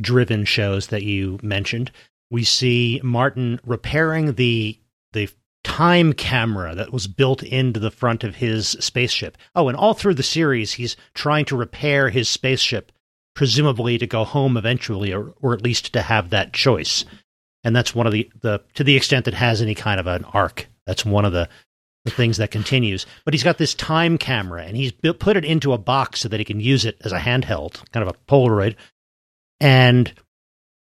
driven 0.00 0.44
shows 0.44 0.88
that 0.88 1.02
you 1.02 1.38
mentioned. 1.42 1.90
We 2.30 2.44
see 2.44 3.00
Martin 3.02 3.60
repairing 3.64 4.34
the 4.34 4.78
the 5.12 5.28
time 5.62 6.12
camera 6.12 6.74
that 6.74 6.92
was 6.92 7.06
built 7.06 7.42
into 7.42 7.78
the 7.78 7.90
front 7.90 8.24
of 8.24 8.36
his 8.36 8.68
spaceship. 8.68 9.36
Oh, 9.54 9.68
and 9.68 9.76
all 9.76 9.94
through 9.94 10.14
the 10.14 10.22
series, 10.22 10.74
he's 10.74 10.96
trying 11.14 11.44
to 11.46 11.56
repair 11.56 12.10
his 12.10 12.28
spaceship, 12.28 12.90
presumably 13.34 13.98
to 13.98 14.06
go 14.06 14.24
home 14.24 14.56
eventually, 14.56 15.12
or, 15.12 15.34
or 15.40 15.54
at 15.54 15.62
least 15.62 15.92
to 15.92 16.02
have 16.02 16.30
that 16.30 16.52
choice. 16.52 17.04
And 17.62 17.74
that's 17.76 17.94
one 17.94 18.06
of 18.06 18.12
the, 18.12 18.30
the 18.40 18.62
to 18.74 18.84
the 18.84 18.96
extent 18.96 19.26
that 19.26 19.34
has 19.34 19.60
any 19.60 19.74
kind 19.74 20.00
of 20.00 20.06
an 20.06 20.24
arc. 20.24 20.66
That's 20.86 21.04
one 21.04 21.24
of 21.24 21.32
the 21.32 21.48
the 22.04 22.10
things 22.10 22.38
that 22.38 22.50
continues. 22.50 23.06
But 23.24 23.34
he's 23.34 23.42
got 23.42 23.58
this 23.58 23.74
time 23.74 24.16
camera, 24.16 24.64
and 24.64 24.76
he's 24.76 24.92
put 24.92 25.36
it 25.36 25.44
into 25.44 25.72
a 25.72 25.78
box 25.78 26.20
so 26.20 26.28
that 26.28 26.40
he 26.40 26.44
can 26.44 26.60
use 26.60 26.84
it 26.84 26.96
as 27.04 27.12
a 27.12 27.18
handheld, 27.18 27.82
kind 27.92 28.06
of 28.06 28.14
a 28.14 28.18
Polaroid. 28.30 28.76
And 29.60 30.12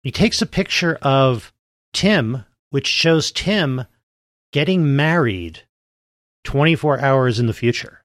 he 0.03 0.11
takes 0.11 0.41
a 0.41 0.45
picture 0.45 0.99
of 1.01 1.51
Tim, 1.93 2.45
which 2.69 2.87
shows 2.87 3.31
Tim 3.31 3.85
getting 4.51 4.95
married 4.95 5.63
24 6.43 7.01
hours 7.01 7.39
in 7.39 7.47
the 7.47 7.53
future. 7.53 8.03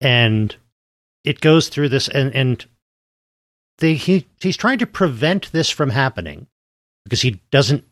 And 0.00 0.54
it 1.26 1.40
goes 1.40 1.68
through 1.68 1.90
this, 1.90 2.08
and, 2.08 2.34
and 2.34 2.64
they, 3.78 3.94
he, 3.94 4.26
he's 4.40 4.56
trying 4.56 4.78
to 4.78 4.86
prevent 4.86 5.50
this 5.52 5.68
from 5.68 5.90
happening 5.90 6.46
because 7.04 7.20
he 7.20 7.42
doesn't 7.50 7.84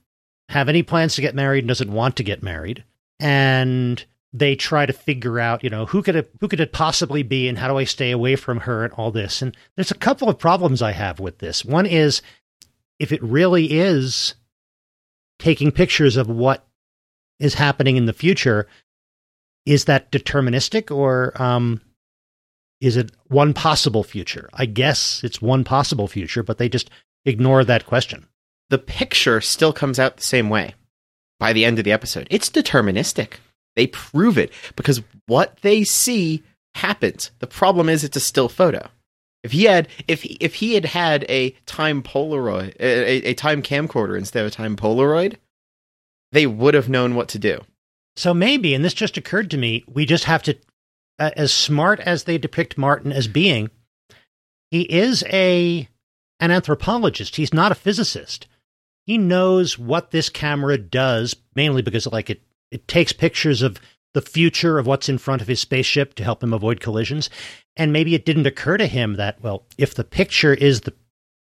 have 0.48 0.68
any 0.68 0.82
plans 0.82 1.16
to 1.16 1.20
get 1.20 1.34
married 1.34 1.60
and 1.60 1.68
doesn't 1.68 1.92
want 1.92 2.16
to 2.16 2.22
get 2.22 2.42
married. 2.42 2.84
And 3.18 4.02
they 4.32 4.54
try 4.54 4.86
to 4.86 4.92
figure 4.92 5.40
out, 5.40 5.64
you 5.64 5.70
know, 5.70 5.84
who 5.86 6.02
could 6.02 6.16
it, 6.16 6.30
who 6.40 6.48
could 6.48 6.60
it 6.60 6.72
possibly 6.72 7.24
be, 7.24 7.48
and 7.48 7.58
how 7.58 7.68
do 7.68 7.76
I 7.76 7.84
stay 7.84 8.12
away 8.12 8.36
from 8.36 8.60
her, 8.60 8.84
and 8.84 8.92
all 8.94 9.10
this. 9.10 9.42
And 9.42 9.56
there's 9.76 9.90
a 9.90 9.96
couple 9.96 10.28
of 10.28 10.38
problems 10.38 10.80
I 10.80 10.92
have 10.92 11.18
with 11.18 11.38
this. 11.38 11.64
One 11.64 11.86
is 11.86 12.22
if 13.00 13.10
it 13.10 13.22
really 13.22 13.72
is 13.72 14.34
taking 15.40 15.72
pictures 15.72 16.16
of 16.16 16.28
what 16.28 16.66
is 17.40 17.54
happening 17.54 17.96
in 17.96 18.06
the 18.06 18.12
future, 18.12 18.68
is 19.66 19.86
that 19.86 20.12
deterministic 20.12 20.94
or 20.94 21.32
um, 21.42 21.80
is 22.84 22.96
it 22.96 23.12
one 23.28 23.54
possible 23.54 24.04
future? 24.04 24.48
I 24.52 24.66
guess 24.66 25.22
it's 25.24 25.40
one 25.40 25.64
possible 25.64 26.06
future, 26.06 26.42
but 26.42 26.58
they 26.58 26.68
just 26.68 26.90
ignore 27.24 27.64
that 27.64 27.86
question. 27.86 28.26
The 28.70 28.78
picture 28.78 29.40
still 29.40 29.72
comes 29.72 29.98
out 29.98 30.16
the 30.16 30.22
same 30.22 30.50
way 30.50 30.74
by 31.40 31.52
the 31.52 31.64
end 31.64 31.78
of 31.78 31.84
the 31.84 31.92
episode. 31.92 32.26
It's 32.30 32.50
deterministic. 32.50 33.34
They 33.76 33.86
prove 33.86 34.38
it 34.38 34.52
because 34.76 35.02
what 35.26 35.58
they 35.62 35.82
see 35.84 36.42
happens. 36.74 37.30
The 37.38 37.46
problem 37.46 37.88
is 37.88 38.04
it's 38.04 38.16
a 38.16 38.20
still 38.20 38.48
photo. 38.48 38.88
If 39.42 39.52
he 39.52 39.64
had, 39.64 39.88
if 40.08 40.22
he, 40.22 40.36
if 40.40 40.54
he 40.54 40.74
had 40.74 40.84
had 40.84 41.24
a 41.28 41.50
time 41.66 42.02
Polaroid, 42.02 42.74
a, 42.80 43.30
a 43.30 43.34
time 43.34 43.62
camcorder 43.62 44.16
instead 44.16 44.40
of 44.40 44.52
a 44.52 44.54
time 44.54 44.76
Polaroid, 44.76 45.36
they 46.32 46.46
would 46.46 46.74
have 46.74 46.88
known 46.88 47.14
what 47.14 47.28
to 47.28 47.38
do. 47.38 47.60
So 48.16 48.32
maybe, 48.32 48.74
and 48.74 48.84
this 48.84 48.94
just 48.94 49.16
occurred 49.16 49.50
to 49.50 49.58
me, 49.58 49.84
we 49.86 50.06
just 50.06 50.24
have 50.24 50.42
to, 50.44 50.56
uh, 51.18 51.30
as 51.36 51.52
smart 51.52 52.00
as 52.00 52.24
they 52.24 52.38
depict 52.38 52.78
Martin 52.78 53.12
as 53.12 53.28
being, 53.28 53.70
he 54.70 54.82
is 54.82 55.22
a 55.28 55.88
an 56.40 56.50
anthropologist. 56.50 57.36
He's 57.36 57.54
not 57.54 57.72
a 57.72 57.76
physicist. 57.76 58.46
He 59.06 59.18
knows 59.18 59.78
what 59.78 60.10
this 60.10 60.28
camera 60.28 60.78
does, 60.78 61.36
mainly 61.54 61.82
because 61.82 62.06
like 62.06 62.30
it 62.30 62.42
it 62.70 62.88
takes 62.88 63.12
pictures 63.12 63.62
of 63.62 63.80
the 64.14 64.22
future 64.22 64.78
of 64.78 64.86
what's 64.86 65.08
in 65.08 65.18
front 65.18 65.42
of 65.42 65.48
his 65.48 65.60
spaceship 65.60 66.14
to 66.14 66.24
help 66.24 66.42
him 66.42 66.52
avoid 66.52 66.80
collisions. 66.80 67.28
And 67.76 67.92
maybe 67.92 68.14
it 68.14 68.24
didn't 68.24 68.46
occur 68.46 68.76
to 68.76 68.86
him 68.86 69.14
that, 69.14 69.40
well, 69.42 69.64
if 69.76 69.94
the 69.94 70.04
picture 70.04 70.54
is 70.54 70.82
the 70.82 70.94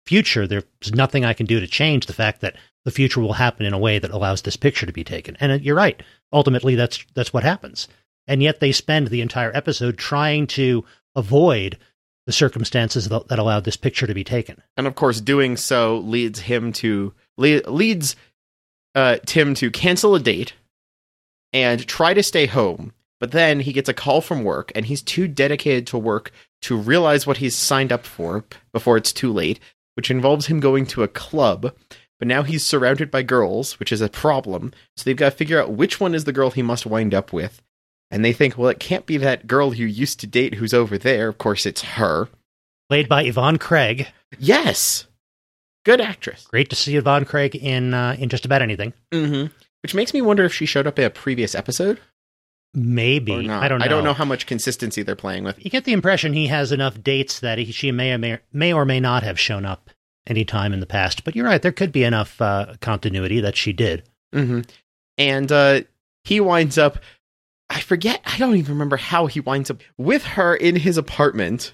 future, 0.06 0.46
there's 0.46 0.64
nothing 0.94 1.24
I 1.24 1.32
can 1.32 1.46
do 1.46 1.58
to 1.60 1.66
change 1.66 2.06
the 2.06 2.12
fact 2.12 2.42
that 2.42 2.56
the 2.84 2.90
future 2.90 3.20
will 3.20 3.34
happen 3.34 3.66
in 3.66 3.72
a 3.72 3.78
way 3.78 3.98
that 3.98 4.10
allows 4.10 4.42
this 4.42 4.56
picture 4.56 4.86
to 4.86 4.92
be 4.92 5.04
taken. 5.04 5.36
And 5.40 5.52
uh, 5.52 5.54
you're 5.56 5.76
right. 5.76 6.02
Ultimately, 6.32 6.74
that's 6.74 7.04
that's 7.14 7.32
what 7.32 7.42
happens. 7.42 7.88
And 8.30 8.44
yet 8.44 8.60
they 8.60 8.70
spend 8.70 9.08
the 9.08 9.22
entire 9.22 9.50
episode 9.56 9.98
trying 9.98 10.46
to 10.48 10.84
avoid 11.16 11.76
the 12.26 12.32
circumstances 12.32 13.08
that, 13.08 13.26
that 13.26 13.40
allowed 13.40 13.64
this 13.64 13.76
picture 13.76 14.06
to 14.06 14.14
be 14.14 14.22
taken. 14.22 14.62
And 14.76 14.86
of 14.86 14.94
course, 14.94 15.20
doing 15.20 15.56
so 15.56 15.98
leads 15.98 16.38
him 16.38 16.72
to 16.74 17.12
leads 17.36 18.14
uh, 18.94 19.16
Tim 19.26 19.54
to 19.54 19.68
cancel 19.72 20.14
a 20.14 20.20
date 20.20 20.52
and 21.52 21.84
try 21.88 22.14
to 22.14 22.22
stay 22.22 22.46
home. 22.46 22.92
But 23.18 23.32
then 23.32 23.58
he 23.58 23.72
gets 23.72 23.88
a 23.88 23.94
call 23.94 24.20
from 24.20 24.44
work, 24.44 24.70
and 24.76 24.86
he's 24.86 25.02
too 25.02 25.26
dedicated 25.26 25.88
to 25.88 25.98
work 25.98 26.30
to 26.62 26.76
realize 26.76 27.26
what 27.26 27.38
he's 27.38 27.56
signed 27.56 27.92
up 27.92 28.06
for 28.06 28.44
before 28.72 28.96
it's 28.96 29.12
too 29.12 29.32
late, 29.32 29.58
which 29.94 30.08
involves 30.08 30.46
him 30.46 30.60
going 30.60 30.86
to 30.86 31.02
a 31.02 31.08
club. 31.08 31.74
But 32.20 32.28
now 32.28 32.44
he's 32.44 32.64
surrounded 32.64 33.10
by 33.10 33.24
girls, 33.24 33.80
which 33.80 33.90
is 33.90 34.00
a 34.00 34.08
problem. 34.08 34.72
So 34.96 35.02
they've 35.02 35.16
got 35.16 35.30
to 35.30 35.36
figure 35.36 35.60
out 35.60 35.72
which 35.72 35.98
one 35.98 36.14
is 36.14 36.24
the 36.24 36.32
girl 36.32 36.50
he 36.50 36.62
must 36.62 36.86
wind 36.86 37.12
up 37.12 37.32
with. 37.32 37.60
And 38.10 38.24
they 38.24 38.32
think, 38.32 38.58
well, 38.58 38.68
it 38.68 38.80
can't 38.80 39.06
be 39.06 39.16
that 39.18 39.46
girl 39.46 39.72
you 39.72 39.86
used 39.86 40.20
to 40.20 40.26
date 40.26 40.54
who's 40.54 40.74
over 40.74 40.98
there. 40.98 41.28
Of 41.28 41.38
course, 41.38 41.64
it's 41.64 41.82
her. 41.82 42.28
Played 42.88 43.08
by 43.08 43.22
Yvonne 43.22 43.58
Craig. 43.58 44.08
Yes. 44.38 45.06
Good 45.84 46.00
actress. 46.00 46.46
Great 46.46 46.70
to 46.70 46.76
see 46.76 46.96
Yvonne 46.96 47.24
Craig 47.24 47.54
in 47.54 47.94
uh, 47.94 48.16
in 48.18 48.28
just 48.28 48.44
about 48.44 48.62
anything. 48.62 48.92
Mm-hmm. 49.12 49.52
Which 49.82 49.94
makes 49.94 50.12
me 50.12 50.20
wonder 50.20 50.44
if 50.44 50.52
she 50.52 50.66
showed 50.66 50.86
up 50.86 50.98
in 50.98 51.04
a 51.04 51.10
previous 51.10 51.54
episode. 51.54 52.00
Maybe 52.74 53.32
I 53.32 53.68
don't. 53.68 53.78
know. 53.78 53.84
I 53.84 53.88
don't 53.88 54.04
know 54.04 54.12
how 54.12 54.24
much 54.24 54.46
consistency 54.46 55.02
they're 55.02 55.16
playing 55.16 55.42
with. 55.42 55.64
You 55.64 55.70
get 55.70 55.84
the 55.84 55.92
impression 55.92 56.32
he 56.32 56.46
has 56.48 56.70
enough 56.70 57.02
dates 57.02 57.40
that 57.40 57.58
he, 57.58 57.72
she 57.72 57.90
may 57.90 58.12
or 58.12 58.18
may, 58.18 58.38
may 58.52 58.72
or 58.72 58.84
may 58.84 59.00
not 59.00 59.22
have 59.24 59.40
shown 59.40 59.64
up 59.64 59.90
any 60.26 60.44
time 60.44 60.72
in 60.72 60.78
the 60.80 60.86
past. 60.86 61.24
But 61.24 61.34
you're 61.34 61.46
right; 61.46 61.60
there 61.60 61.72
could 61.72 61.90
be 61.90 62.04
enough 62.04 62.40
uh, 62.40 62.74
continuity 62.80 63.40
that 63.40 63.56
she 63.56 63.72
did. 63.72 64.04
Mm-hmm. 64.32 64.60
And 65.18 65.50
uh, 65.50 65.80
he 66.22 66.40
winds 66.40 66.78
up. 66.78 66.98
I 67.70 67.80
forget. 67.80 68.20
I 68.26 68.36
don't 68.36 68.56
even 68.56 68.74
remember 68.74 68.96
how 68.98 69.26
he 69.26 69.40
winds 69.40 69.70
up 69.70 69.80
with 69.96 70.24
her 70.24 70.54
in 70.54 70.76
his 70.76 70.98
apartment 70.98 71.72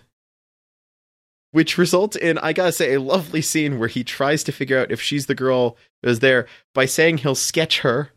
which 1.57 1.79
results 1.79 2.17
in, 2.17 2.37
I 2.37 2.53
gotta 2.53 2.71
say, 2.71 2.93
a 2.93 3.01
lovely 3.01 3.41
scene 3.41 3.79
where 3.79 3.89
he 3.89 4.05
tries 4.05 4.45
to 4.45 4.53
figure 4.53 4.79
out 4.79 4.93
if 4.93 5.01
she's 5.01 5.25
the 5.25 5.35
girl 5.35 5.79
who's 6.03 6.19
there 6.19 6.47
by 6.75 6.85
saying 6.85 7.17
he'll 7.17 7.35
sketch 7.35 7.81
her. 7.81 8.11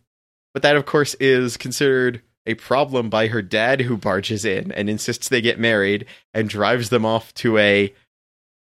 But 0.53 0.61
that, 0.63 0.75
of 0.75 0.85
course, 0.85 1.13
is 1.21 1.55
considered 1.55 2.21
a 2.45 2.55
problem 2.55 3.09
by 3.09 3.27
her 3.27 3.41
dad, 3.41 3.79
who 3.79 3.95
barges 3.95 4.43
in 4.43 4.73
and 4.73 4.89
insists 4.89 5.29
they 5.29 5.39
get 5.39 5.57
married 5.57 6.05
and 6.33 6.49
drives 6.49 6.89
them 6.89 7.05
off 7.05 7.33
to 7.35 7.57
a 7.57 7.93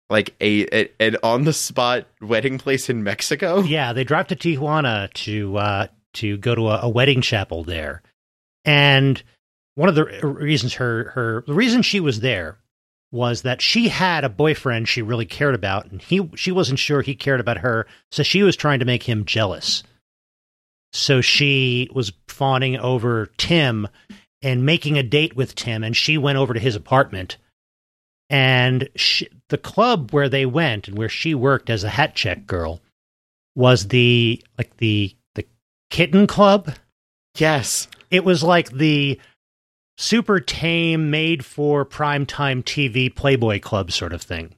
like 0.09 0.33
a, 0.39 0.65
a 0.73 0.89
an 1.01 1.17
on 1.23 1.43
the 1.43 1.51
spot 1.51 2.05
wedding 2.21 2.57
place 2.57 2.89
in 2.89 3.03
Mexico. 3.03 3.63
Yeah, 3.63 3.91
they 3.91 4.05
drive 4.05 4.27
to 4.27 4.35
Tijuana 4.37 5.11
to 5.13 5.57
uh, 5.57 5.87
to 6.13 6.37
go 6.37 6.55
to 6.55 6.69
a, 6.69 6.79
a 6.83 6.89
wedding 6.89 7.19
chapel 7.19 7.65
there, 7.65 8.01
and 8.65 9.21
one 9.75 9.89
of 9.89 9.95
the 9.95 10.05
reasons 10.05 10.75
her 10.75 11.09
her 11.11 11.43
the 11.47 11.53
reason 11.53 11.81
she 11.81 11.99
was 11.99 12.19
there 12.19 12.57
was 13.11 13.43
that 13.43 13.61
she 13.61 13.89
had 13.89 14.23
a 14.23 14.29
boyfriend 14.29 14.87
she 14.87 15.01
really 15.01 15.25
cared 15.25 15.55
about 15.55 15.89
and 15.91 16.01
he 16.01 16.29
she 16.35 16.51
wasn't 16.51 16.79
sure 16.79 17.01
he 17.01 17.15
cared 17.15 17.39
about 17.39 17.59
her 17.59 17.85
so 18.11 18.23
she 18.23 18.43
was 18.43 18.55
trying 18.55 18.79
to 18.79 18.85
make 18.85 19.03
him 19.03 19.25
jealous. 19.25 19.83
So 20.93 21.21
she 21.21 21.89
was 21.93 22.13
fawning 22.27 22.77
over 22.77 23.27
Tim 23.37 23.87
and 24.41 24.65
making 24.65 24.97
a 24.97 25.03
date 25.03 25.35
with 25.35 25.55
Tim 25.55 25.83
and 25.83 25.95
she 25.95 26.17
went 26.17 26.37
over 26.37 26.53
to 26.53 26.59
his 26.59 26.75
apartment. 26.75 27.37
And 28.29 28.89
she, 28.95 29.27
the 29.49 29.57
club 29.57 30.11
where 30.11 30.29
they 30.29 30.45
went 30.45 30.87
and 30.87 30.97
where 30.97 31.09
she 31.09 31.35
worked 31.35 31.69
as 31.69 31.83
a 31.83 31.89
hat 31.89 32.15
check 32.15 32.47
girl 32.47 32.81
was 33.55 33.89
the 33.89 34.43
like 34.57 34.77
the 34.77 35.15
the 35.35 35.45
kitten 35.89 36.25
club? 36.25 36.73
Yes 37.37 37.87
it 38.13 38.23
was 38.23 38.43
like 38.43 38.69
the 38.69 39.19
super 39.97 40.39
tame, 40.39 41.09
made 41.09 41.43
for 41.43 41.83
primetime 41.83 42.63
TV 42.63 43.13
Playboy 43.13 43.59
Club 43.59 43.91
sort 43.91 44.13
of 44.13 44.21
thing. 44.21 44.53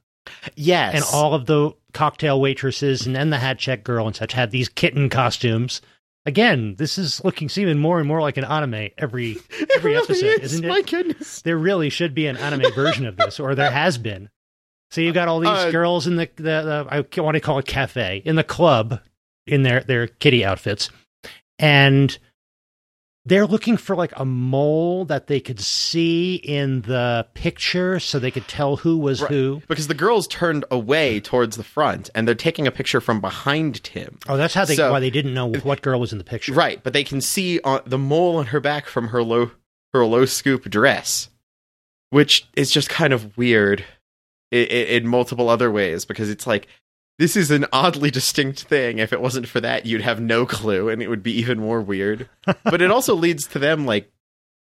Yes. 0.56 0.94
And 0.94 1.04
all 1.14 1.34
of 1.34 1.46
the 1.46 1.72
cocktail 1.94 2.42
waitresses 2.42 3.08
and 3.08 3.16
then 3.16 3.30
the 3.30 3.38
hat 3.38 3.58
check 3.58 3.86
girl 3.86 4.08
and 4.08 4.16
such 4.16 4.34
had 4.34 4.52
these 4.52 4.68
kitten 4.68 5.10
costumes. 5.10 5.82
Again, 6.26 6.76
this 6.78 6.98
is 6.98 7.24
looking 7.24 7.48
seeming 7.48 7.80
more 7.80 8.00
and 8.00 8.08
more 8.08 8.20
like 8.20 8.36
an 8.36 8.44
anime 8.44 8.90
every 8.98 9.38
every 9.76 9.94
really 9.94 10.04
episode, 10.04 10.42
is, 10.42 10.54
isn't 10.54 10.66
it? 10.66 10.68
My 10.68 10.82
goodness. 10.82 11.42
There 11.44 11.58
really 11.58 11.90
should 11.90 12.14
be 12.14 12.28
an 12.28 12.36
anime 12.36 12.74
version 12.74 13.06
of 13.06 13.16
this, 13.16 13.40
or 13.40 13.56
there 13.56 13.72
has 13.72 13.98
been. 13.98 14.30
So 14.92 15.00
you've 15.00 15.14
got 15.14 15.30
all 15.30 15.40
these 15.40 15.50
uh, 15.50 15.72
girls 15.72 16.08
in 16.08 16.18
the, 16.18 16.30
the, 16.36 16.44
the 16.44 16.88
I 16.90 17.22
want 17.22 17.36
to 17.36 17.42
call 17.42 17.60
it 17.60 17.66
cafe 17.66 18.22
in 18.26 18.36
the 18.36 18.44
club 18.44 19.00
in 19.48 19.64
their 19.64 19.82
their 19.82 20.08
kitty 20.08 20.44
outfits, 20.44 20.90
and 21.60 22.18
they're 23.26 23.48
looking 23.48 23.76
for 23.76 23.96
like 23.96 24.12
a 24.18 24.24
mole 24.26 25.06
that 25.06 25.28
they 25.28 25.40
could 25.40 25.60
see 25.60 26.36
in 26.36 26.82
the 26.84 27.26
picture 27.34 28.00
so 28.00 28.20
they 28.20 28.30
could 28.32 28.48
tell 28.48 28.76
who 28.78 28.98
was 28.98 29.22
Right. 29.22 29.32
who. 29.32 29.62
Because 29.68 29.88
the 29.88 29.94
girls 29.96 30.28
turned 30.28 30.64
away 30.70 31.20
towards 31.20 31.58
the 31.58 31.64
front 31.64 32.10
and 32.14 32.28
they're 32.28 32.36
taking 32.36 32.68
a 32.68 32.72
picture 32.72 33.02
from 33.02 33.22
behind 33.22 33.84
Tim. 33.84 34.20
Oh, 34.30 34.38
that's 34.38 34.54
how 34.54 34.66
they 34.66 34.76
So- 34.76 34.92
why 34.92 35.00
they 35.00 35.10
didn't 35.10 35.34
know 35.34 35.48
what 35.48 35.82
girl 35.82 36.00
was 36.00 36.12
in 36.12 36.18
the 36.20 36.24
picture. 36.24 36.54
Right, 36.54 36.84
but 36.84 36.94
they 36.94 37.04
can 37.04 37.20
see 37.20 37.60
on 37.62 37.82
the 37.86 37.98
mole 37.98 38.38
on 38.38 38.48
her 38.48 38.60
back 38.60 38.86
from 38.86 39.08
her 39.08 39.24
low 39.24 39.52
her 39.94 40.06
low 40.06 40.26
scoop 40.26 40.70
dress, 40.70 41.30
which 42.10 42.46
is 42.56 42.70
just 42.70 42.90
kind 42.90 43.14
of 43.14 43.38
weird 43.38 43.84
in, 44.52 44.66
in 44.66 45.08
multiple 45.08 45.50
other 45.50 45.72
ways 45.72 46.06
because 46.06 46.30
it's 46.30 46.46
like 46.46 46.68
this 47.18 47.36
is 47.38 47.52
an 47.52 47.66
oddly 47.72 48.12
distinct 48.12 48.64
thing. 48.64 49.00
If 49.00 49.14
it 49.14 49.22
wasn't 49.22 49.48
for 49.48 49.62
that, 49.62 49.86
you'd 49.86 50.02
have 50.02 50.20
no 50.20 50.46
clue, 50.46 50.90
and 50.90 51.02
it 51.02 51.08
would 51.08 51.24
be 51.24 51.32
even 51.40 51.60
more 51.60 51.82
weird. 51.82 52.30
but 52.64 52.82
it 52.82 52.92
also 52.92 53.16
leads 53.16 53.48
to 53.48 53.60
them 53.60 53.86
like 53.86 54.12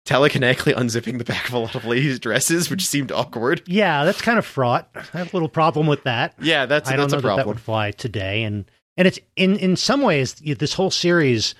telekinetically 0.05 0.73
unzipping 0.73 1.17
the 1.17 1.23
back 1.23 1.47
of 1.47 1.53
a 1.53 1.59
lot 1.59 1.75
of 1.75 1.85
ladies' 1.85 2.19
dresses, 2.19 2.69
which 2.69 2.85
seemed 2.85 3.11
awkward. 3.11 3.61
Yeah, 3.67 4.03
that's 4.03 4.21
kind 4.21 4.37
of 4.37 4.45
fraught. 4.45 4.89
I 4.95 5.17
have 5.19 5.33
a 5.33 5.35
little 5.35 5.49
problem 5.49 5.87
with 5.87 6.03
that. 6.03 6.35
Yeah, 6.41 6.65
that's 6.65 6.89
I 6.89 6.95
don't 6.95 7.09
that's 7.09 7.23
know 7.23 7.29
a 7.29 7.35
that 7.35 7.37
that 7.37 7.47
would 7.47 7.61
fly 7.61 7.91
today, 7.91 8.43
and 8.43 8.65
and 8.97 9.07
it's 9.07 9.19
in 9.35 9.57
in 9.57 9.75
some 9.75 10.01
ways 10.01 10.33
this 10.33 10.73
whole 10.73 10.91
series, 10.91 11.55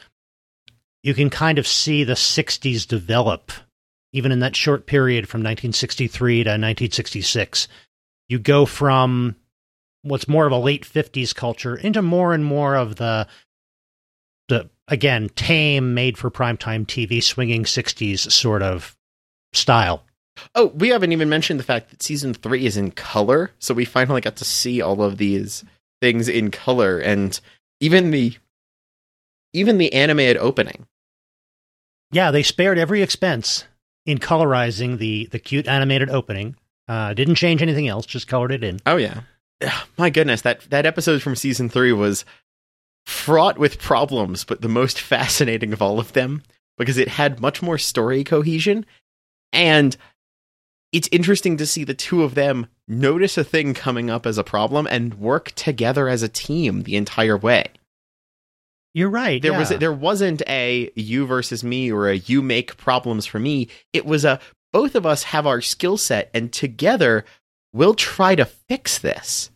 you 1.04 1.14
can 1.14 1.30
kind 1.30 1.58
of 1.58 1.68
see 1.68 2.04
the 2.04 2.14
'60s 2.14 2.86
develop, 2.88 3.52
even 4.12 4.32
in 4.32 4.40
that 4.40 4.56
short 4.56 4.88
period 4.88 5.30
from 5.30 5.40
1963 5.40 6.36
to 6.36 6.50
1966. 6.50 7.68
You 8.28 8.40
go 8.40 8.66
from 8.66 9.36
what's 10.04 10.28
more 10.28 10.46
of 10.46 10.52
a 10.52 10.58
late 10.58 10.86
'50s 10.86 11.34
culture 11.36 11.76
into 11.76 12.02
more 12.02 12.34
and 12.34 12.44
more 12.44 12.76
of 12.76 12.96
the 12.96 13.28
the 14.50 14.70
again 14.88 15.30
tame, 15.36 15.94
made 15.94 16.18
for 16.18 16.30
primetime 16.30 16.86
TV, 16.86 17.24
swinging 17.24 17.64
'60s 17.64 18.32
sort 18.32 18.62
of 18.62 18.96
style. 19.54 20.04
Oh, 20.56 20.68
we 20.68 20.90
haven't 20.90 21.12
even 21.12 21.30
mentioned 21.30 21.60
the 21.60 21.64
fact 21.66 21.90
that 21.90 22.02
season 22.02 22.34
three 22.34 22.66
is 22.66 22.78
in 22.78 22.92
color, 22.92 23.52
so 23.60 23.74
we 23.74 23.86
finally 23.86 24.22
got 24.22 24.38
to 24.38 24.46
see 24.46 24.82
all 24.82 25.04
of 25.04 25.18
these 25.18 25.64
things 26.02 26.28
in 26.28 26.52
color, 26.52 27.00
and 27.00 27.40
even 27.80 28.12
the 28.12 28.38
even 29.54 29.78
the 29.78 29.94
animated 29.94 30.38
opening. 30.38 30.88
Yeah, 32.12 32.32
they 32.32 32.44
spared 32.44 32.78
every 32.78 33.02
expense 33.02 33.66
in 34.06 34.18
colorizing 34.18 34.98
the 34.98 35.28
the 35.32 35.40
cute 35.40 35.68
animated 35.68 36.10
opening. 36.10 36.56
Uh, 36.88 37.14
didn't 37.14 37.36
change 37.36 37.62
anything 37.62 37.88
else, 37.88 38.06
just 38.06 38.28
colored 38.28 38.52
it 38.52 38.64
in. 38.64 38.80
Oh 38.86 38.98
yeah, 38.98 39.22
my 39.98 40.10
goodness 40.10 40.42
that 40.42 40.62
that 40.70 40.86
episode 40.86 41.22
from 41.22 41.36
season 41.36 41.70
three 41.70 41.94
was 41.94 42.26
fraught 43.06 43.58
with 43.58 43.80
problems, 43.80 44.44
but 44.44 44.62
the 44.62 44.70
most 44.70 45.00
fascinating 45.02 45.74
of 45.74 45.82
all 45.82 46.00
of 46.00 46.14
them 46.14 46.44
because 46.78 46.98
it 46.98 47.10
had 47.10 47.42
much 47.42 47.62
more 47.62 47.78
story 47.78 48.24
cohesion, 48.24 48.86
and 49.54 49.98
it's 50.92 51.10
interesting 51.12 51.58
to 51.58 51.66
see 51.66 51.84
the 51.84 51.94
two 51.94 52.24
of 52.24 52.36
them 52.36 52.68
notice 52.88 53.38
a 53.38 53.44
thing 53.44 53.74
coming 53.74 54.10
up 54.10 54.26
as 54.26 54.38
a 54.38 54.44
problem 54.44 54.88
and 54.90 55.16
work 55.16 55.52
together 55.52 56.10
as 56.10 56.24
a 56.24 56.28
team 56.28 56.84
the 56.84 56.96
entire 56.96 57.38
way. 57.38 57.68
You're 58.94 59.10
right. 59.10 59.42
there 59.42 59.54
yeah. 59.54 59.60
was 59.60 59.70
there 59.70 59.94
wasn't 59.94 60.42
a 60.48 60.92
you 60.96 61.26
versus 61.26 61.64
me 61.64 61.92
or 61.92 62.10
a 62.10 62.18
you 62.18 62.42
make 62.42 62.76
problems 62.76 63.26
for 63.26 63.40
me 63.40 63.70
it 63.94 64.06
was 64.06 64.26
a 64.26 64.40
both 64.74 64.96
of 64.96 65.06
us 65.06 65.24
have 65.24 65.48
our 65.48 65.62
skill 65.62 65.96
set 65.98 66.30
and 66.34 66.52
together 66.52 67.24
we'll 67.74 67.94
try 67.94 68.36
to 68.36 68.46
fix 68.46 69.00
this 69.00 69.52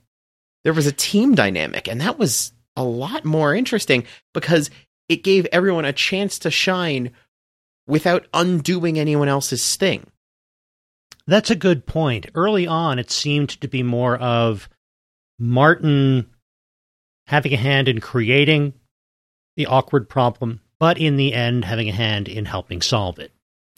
there 0.63 0.73
was 0.73 0.87
a 0.87 0.91
team 0.91 1.35
dynamic 1.35 1.87
and 1.87 2.01
that 2.01 2.17
was 2.17 2.53
a 2.75 2.83
lot 2.83 3.25
more 3.25 3.55
interesting 3.55 4.03
because 4.33 4.69
it 5.07 5.23
gave 5.23 5.45
everyone 5.51 5.85
a 5.85 5.93
chance 5.93 6.39
to 6.39 6.51
shine 6.51 7.11
without 7.87 8.27
undoing 8.33 8.97
anyone 8.99 9.27
else's 9.27 9.75
thing 9.75 10.05
That's 11.27 11.49
a 11.49 11.55
good 11.55 11.85
point. 11.85 12.27
Early 12.35 12.67
on, 12.67 12.99
it 12.99 13.09
seemed 13.11 13.49
to 13.61 13.67
be 13.67 13.83
more 13.83 14.17
of 14.17 14.69
Martin 15.39 16.27
having 17.27 17.53
a 17.53 17.57
hand 17.57 17.87
in 17.87 17.99
creating 17.99 18.73
the 19.57 19.65
awkward 19.65 20.07
problem, 20.09 20.61
but 20.79 20.97
in 20.99 21.17
the 21.17 21.33
end, 21.33 21.65
having 21.65 21.89
a 21.89 21.93
hand 21.93 22.27
in 22.27 22.45
helping 22.45 22.81
solve 22.81 23.19
it. 23.19 23.31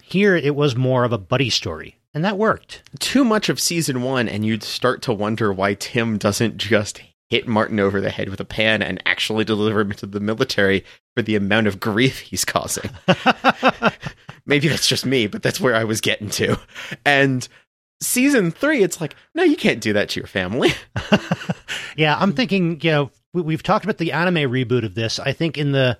Here, 0.03 0.35
it 0.35 0.55
was 0.55 0.75
more 0.75 1.03
of 1.05 1.13
a 1.13 1.17
buddy 1.17 1.49
story, 1.49 1.96
and 2.17 2.25
that 2.25 2.37
worked. 2.37 2.81
too 2.99 3.23
much 3.23 3.47
of 3.47 3.59
season 3.59 4.01
one 4.01 4.27
and 4.27 4.43
you'd 4.43 4.63
start 4.63 5.01
to 5.03 5.13
wonder 5.13 5.53
why 5.53 5.73
tim 5.75 6.17
doesn't 6.17 6.57
just 6.57 6.99
hit 7.29 7.47
martin 7.47 7.79
over 7.79 8.01
the 8.01 8.09
head 8.09 8.29
with 8.29 8.39
a 8.39 8.45
pan 8.45 8.81
and 8.81 9.01
actually 9.05 9.45
deliver 9.45 9.81
him 9.81 9.91
to 9.91 10.05
the 10.07 10.19
military 10.19 10.83
for 11.15 11.21
the 11.21 11.35
amount 11.35 11.67
of 11.67 11.79
grief 11.79 12.19
he's 12.19 12.43
causing 12.43 12.89
maybe 14.45 14.67
that's 14.67 14.87
just 14.87 15.05
me 15.05 15.27
but 15.27 15.43
that's 15.43 15.59
where 15.59 15.75
i 15.75 15.83
was 15.83 16.01
getting 16.01 16.29
to 16.29 16.57
and 17.05 17.47
season 18.01 18.49
three 18.51 18.81
it's 18.81 18.99
like 18.99 19.15
no 19.35 19.43
you 19.43 19.55
can't 19.55 19.81
do 19.81 19.93
that 19.93 20.09
to 20.09 20.19
your 20.19 20.27
family 20.27 20.71
yeah, 21.97 22.17
I'm 22.19 22.33
thinking, 22.33 22.79
you 22.81 22.91
know, 22.91 23.11
we, 23.33 23.41
we've 23.41 23.63
talked 23.63 23.85
about 23.85 23.97
the 23.97 24.11
anime 24.11 24.51
reboot 24.51 24.85
of 24.85 24.95
this. 24.95 25.19
I 25.19 25.33
think 25.33 25.57
in 25.57 25.71
the, 25.71 25.97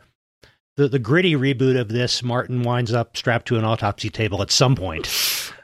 the 0.76 0.88
the 0.88 1.00
gritty 1.00 1.36
reboot 1.36 1.80
of 1.80 1.90
this, 1.90 2.22
Martin 2.24 2.62
winds 2.64 2.94
up 2.94 3.18
strapped 3.18 3.48
to 3.48 3.58
an 3.58 3.66
autopsy 3.66 4.10
table 4.10 4.42
at 4.42 4.52
some 4.52 4.76
point. 4.76 5.08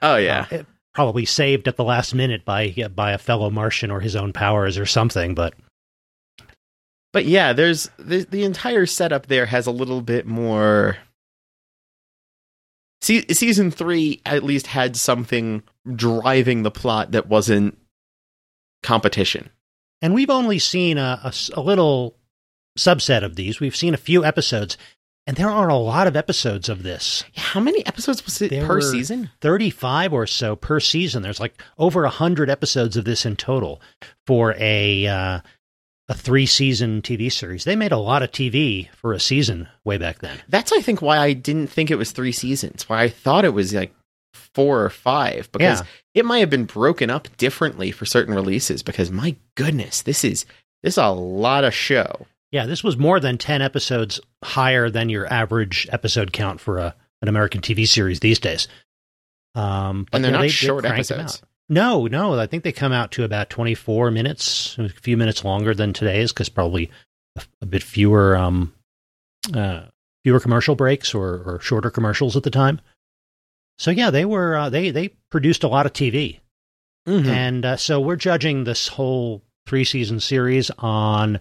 Oh 0.04 0.18
yeah 0.18 0.46
Uh, 0.52 0.64
probably 0.94 1.26
saved 1.26 1.68
at 1.68 1.76
the 1.76 1.84
last 1.84 2.14
minute 2.14 2.46
by 2.46 2.70
by 2.96 3.14
a 3.14 3.18
fellow 3.18 3.50
Martian 3.50 3.90
or 3.90 4.00
his 4.00 4.16
own 4.16 4.32
powers 4.34 4.78
or 4.78 4.86
something. 4.86 5.34
But 5.34 5.56
But 7.14 7.26
yeah, 7.26 7.54
there's 7.54 7.90
the 7.98 8.26
the 8.30 8.44
entire 8.44 8.86
setup 8.86 9.26
there 9.26 9.48
has 9.48 9.66
a 9.66 9.72
little 9.72 10.02
bit 10.02 10.28
more. 10.28 10.98
Se- 13.02 13.28
season 13.34 13.70
three 13.72 14.22
at 14.26 14.44
least 14.44 14.68
had 14.68 14.96
something 14.96 15.64
driving 15.96 16.64
the 16.64 16.72
plot 16.72 17.12
that 17.12 17.28
wasn't 17.28 17.78
competition. 18.82 19.50
and 20.02 20.14
we've 20.14 20.30
only 20.30 20.60
seen 20.60 20.98
a 20.98 21.32
little 21.58 22.16
subset 22.78 23.24
of 23.24 23.36
these. 23.36 23.60
We've 23.60 23.76
seen 23.76 23.94
a 23.94 23.98
few 23.98 24.24
episodes, 24.26 24.78
and 25.26 25.38
there 25.38 25.50
are 25.50 25.70
a 25.70 25.76
lot 25.76 26.08
of 26.08 26.16
episodes 26.16 26.68
of 26.70 26.84
this. 26.84 27.24
How 27.36 27.60
many 27.60 27.86
episodes 27.86 28.24
was 28.26 28.42
it 28.42 28.50
There 28.50 28.66
per 28.68 28.82
season? 28.82 29.30
35 29.42 30.14
or 30.14 30.28
so 30.28 30.56
per 30.56 30.80
season. 30.80 31.24
There's 31.24 31.40
like 31.40 31.62
over 31.78 32.02
100 32.04 32.50
episodes 32.50 32.98
of 32.98 33.06
this 33.06 33.26
in 33.26 33.36
total 33.36 33.82
for 34.28 34.54
a 34.58 35.08
uh, 35.08 35.40
a 36.10 36.14
three 36.14 36.46
season 36.46 37.02
TV 37.02 37.32
series. 37.32 37.64
They 37.64 37.78
made 37.78 37.94
a 37.94 37.98
lot 37.98 38.24
of 38.24 38.32
TV 38.32 38.90
for 38.92 39.14
a 39.14 39.20
season 39.20 39.70
way 39.86 39.98
back 39.98 40.20
then. 40.20 40.38
That's 40.50 40.72
I 40.74 40.82
think 40.82 41.02
why 41.02 41.18
I 41.18 41.32
didn't 41.34 41.68
think 41.68 41.90
it 41.90 41.96
was 41.98 42.12
three 42.12 42.34
seasons. 42.34 42.90
Why 42.90 43.04
I 43.04 43.10
thought 43.10 43.46
it 43.46 43.54
was 43.54 43.74
like 43.74 43.94
four 44.54 44.84
or 44.84 44.90
five 44.90 45.50
because 45.52 45.80
Yeah. 45.80 45.86
it 46.16 46.26
might 46.26 46.40
have 46.40 46.50
been 46.50 46.66
broken 46.66 47.10
up 47.10 47.30
differently 47.38 47.92
for 47.92 48.06
certain 48.06 48.34
releases. 48.36 48.84
Because 48.84 49.10
my 49.12 49.36
goodness, 49.56 50.02
this 50.02 50.26
is 50.26 50.46
this 50.84 50.96
is 50.96 50.98
a 50.98 51.08
lot 51.08 51.64
of 51.64 51.74
show. 51.74 52.28
Yeah, 52.54 52.68
this 52.68 52.84
was 52.84 52.96
more 52.98 53.20
than 53.20 53.38
10 53.38 53.62
episodes 53.62 54.22
higher 54.44 54.90
than 54.90 55.10
your 55.10 55.26
average 55.26 55.88
episode 55.92 56.32
count 56.32 56.62
for 56.62 56.78
a, 56.78 56.96
an 57.22 57.28
American 57.28 57.60
TV 57.62 57.86
series 57.88 58.20
these 58.22 58.40
days. 58.40 58.68
Um, 59.56 60.06
but 60.12 60.18
And 60.18 60.24
they're 60.24 60.32
yeah, 60.32 60.38
not 60.38 60.42
they- 60.44 60.48
they 60.48 60.52
short 60.52 60.84
them 60.84 60.92
episodes. 60.94 61.42
No, 61.70 62.06
no, 62.08 62.38
I 62.40 62.46
think 62.46 62.64
they 62.64 62.72
come 62.72 62.92
out 62.92 63.12
to 63.14 63.24
about 63.24 63.50
24 63.50 64.12
minutes, 64.12 64.78
a 64.78 64.90
few 64.90 65.18
minutes 65.18 65.44
longer 65.44 65.74
than 65.74 65.94
today's 65.94 66.32
because 66.32 66.50
probably 66.50 66.92
a, 67.38 67.42
a 67.62 67.66
bit 67.66 67.82
fewer 67.82 68.36
um, 68.38 68.74
uh, 69.54 69.84
fewer 70.24 70.40
commercial 70.40 70.76
breaks 70.76 71.14
or, 71.16 71.42
or 71.44 71.60
shorter 71.62 71.90
commercials 71.90 72.36
at 72.36 72.44
the 72.44 72.52
time. 72.52 72.82
So 73.80 73.92
yeah, 73.92 74.12
they 74.12 74.26
were 74.26 74.56
uh, 74.56 74.70
they 74.70 74.92
they 74.92 75.08
produced 75.32 75.64
a 75.64 75.68
lot 75.70 75.86
of 75.86 75.94
TV. 75.94 76.40
Mhm. 77.08 77.26
And 77.28 77.66
uh, 77.66 77.78
so 77.78 78.00
we're 78.00 78.18
judging 78.18 78.66
this 78.66 78.88
whole 78.90 79.42
three 79.66 79.86
season 79.86 80.20
series 80.20 80.70
on 80.78 81.40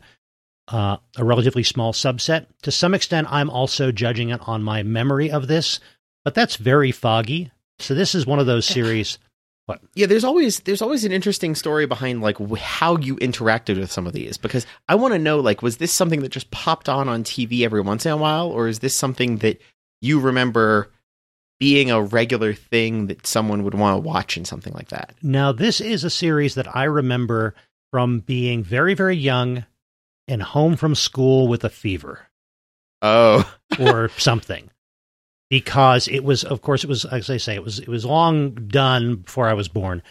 uh, 0.72 0.96
a 1.16 1.24
relatively 1.24 1.62
small 1.62 1.92
subset. 1.92 2.46
To 2.62 2.70
some 2.72 2.94
extent, 2.94 3.28
I'm 3.30 3.50
also 3.50 3.92
judging 3.92 4.30
it 4.30 4.40
on 4.48 4.62
my 4.62 4.82
memory 4.82 5.30
of 5.30 5.46
this, 5.46 5.78
but 6.24 6.34
that's 6.34 6.56
very 6.56 6.90
foggy. 6.90 7.52
So 7.78 7.94
this 7.94 8.14
is 8.14 8.26
one 8.26 8.38
of 8.38 8.46
those 8.46 8.66
series. 8.66 9.18
What? 9.66 9.80
Yeah 9.94 10.06
there's 10.06 10.24
always 10.24 10.58
there's 10.60 10.82
always 10.82 11.04
an 11.04 11.12
interesting 11.12 11.54
story 11.54 11.86
behind 11.86 12.20
like 12.20 12.36
wh- 12.38 12.58
how 12.58 12.96
you 12.96 13.16
interacted 13.16 13.78
with 13.78 13.92
some 13.92 14.08
of 14.08 14.12
these 14.12 14.36
because 14.36 14.66
i 14.88 14.96
want 14.96 15.14
to 15.14 15.20
know 15.20 15.38
like 15.38 15.62
was 15.62 15.76
this 15.76 15.92
something 15.92 16.20
that 16.22 16.30
just 16.30 16.50
popped 16.50 16.88
on 16.88 17.08
on 17.08 17.22
tv 17.22 17.62
every 17.62 17.80
once 17.80 18.04
in 18.04 18.10
a 18.10 18.16
while 18.16 18.48
or 18.48 18.66
is 18.66 18.80
this 18.80 18.96
something 18.96 19.36
that 19.36 19.60
you 20.00 20.18
remember 20.18 20.90
being 21.60 21.92
a 21.92 22.02
regular 22.02 22.52
thing 22.52 23.06
that 23.06 23.24
someone 23.24 23.62
would 23.62 23.74
want 23.74 23.94
to 23.94 24.00
watch 24.06 24.36
in 24.36 24.44
something 24.44 24.72
like 24.74 24.88
that 24.88 25.14
Now, 25.22 25.52
this 25.52 25.80
is 25.80 26.02
a 26.02 26.10
series 26.10 26.56
that 26.56 26.74
I 26.76 26.84
remember 26.84 27.54
from 27.92 28.18
being 28.18 28.64
very, 28.64 28.94
very 28.94 29.16
young 29.16 29.64
and 30.32 30.42
home 30.42 30.76
from 30.76 30.94
school 30.94 31.46
with 31.48 31.64
a 31.64 31.70
fever 31.70 32.26
oh 33.02 33.50
or 33.78 34.08
something. 34.16 34.70
Because 35.50 36.08
it 36.08 36.24
was, 36.24 36.44
of 36.44 36.62
course, 36.62 36.82
it 36.82 36.88
was, 36.88 37.04
as 37.04 37.28
I 37.28 37.36
say, 37.36 37.54
it 37.54 37.62
was, 37.62 37.78
it 37.78 37.88
was 37.88 38.06
long 38.06 38.54
done 38.68 39.16
before 39.16 39.48
I 39.48 39.52
was 39.52 39.68
born, 39.68 40.02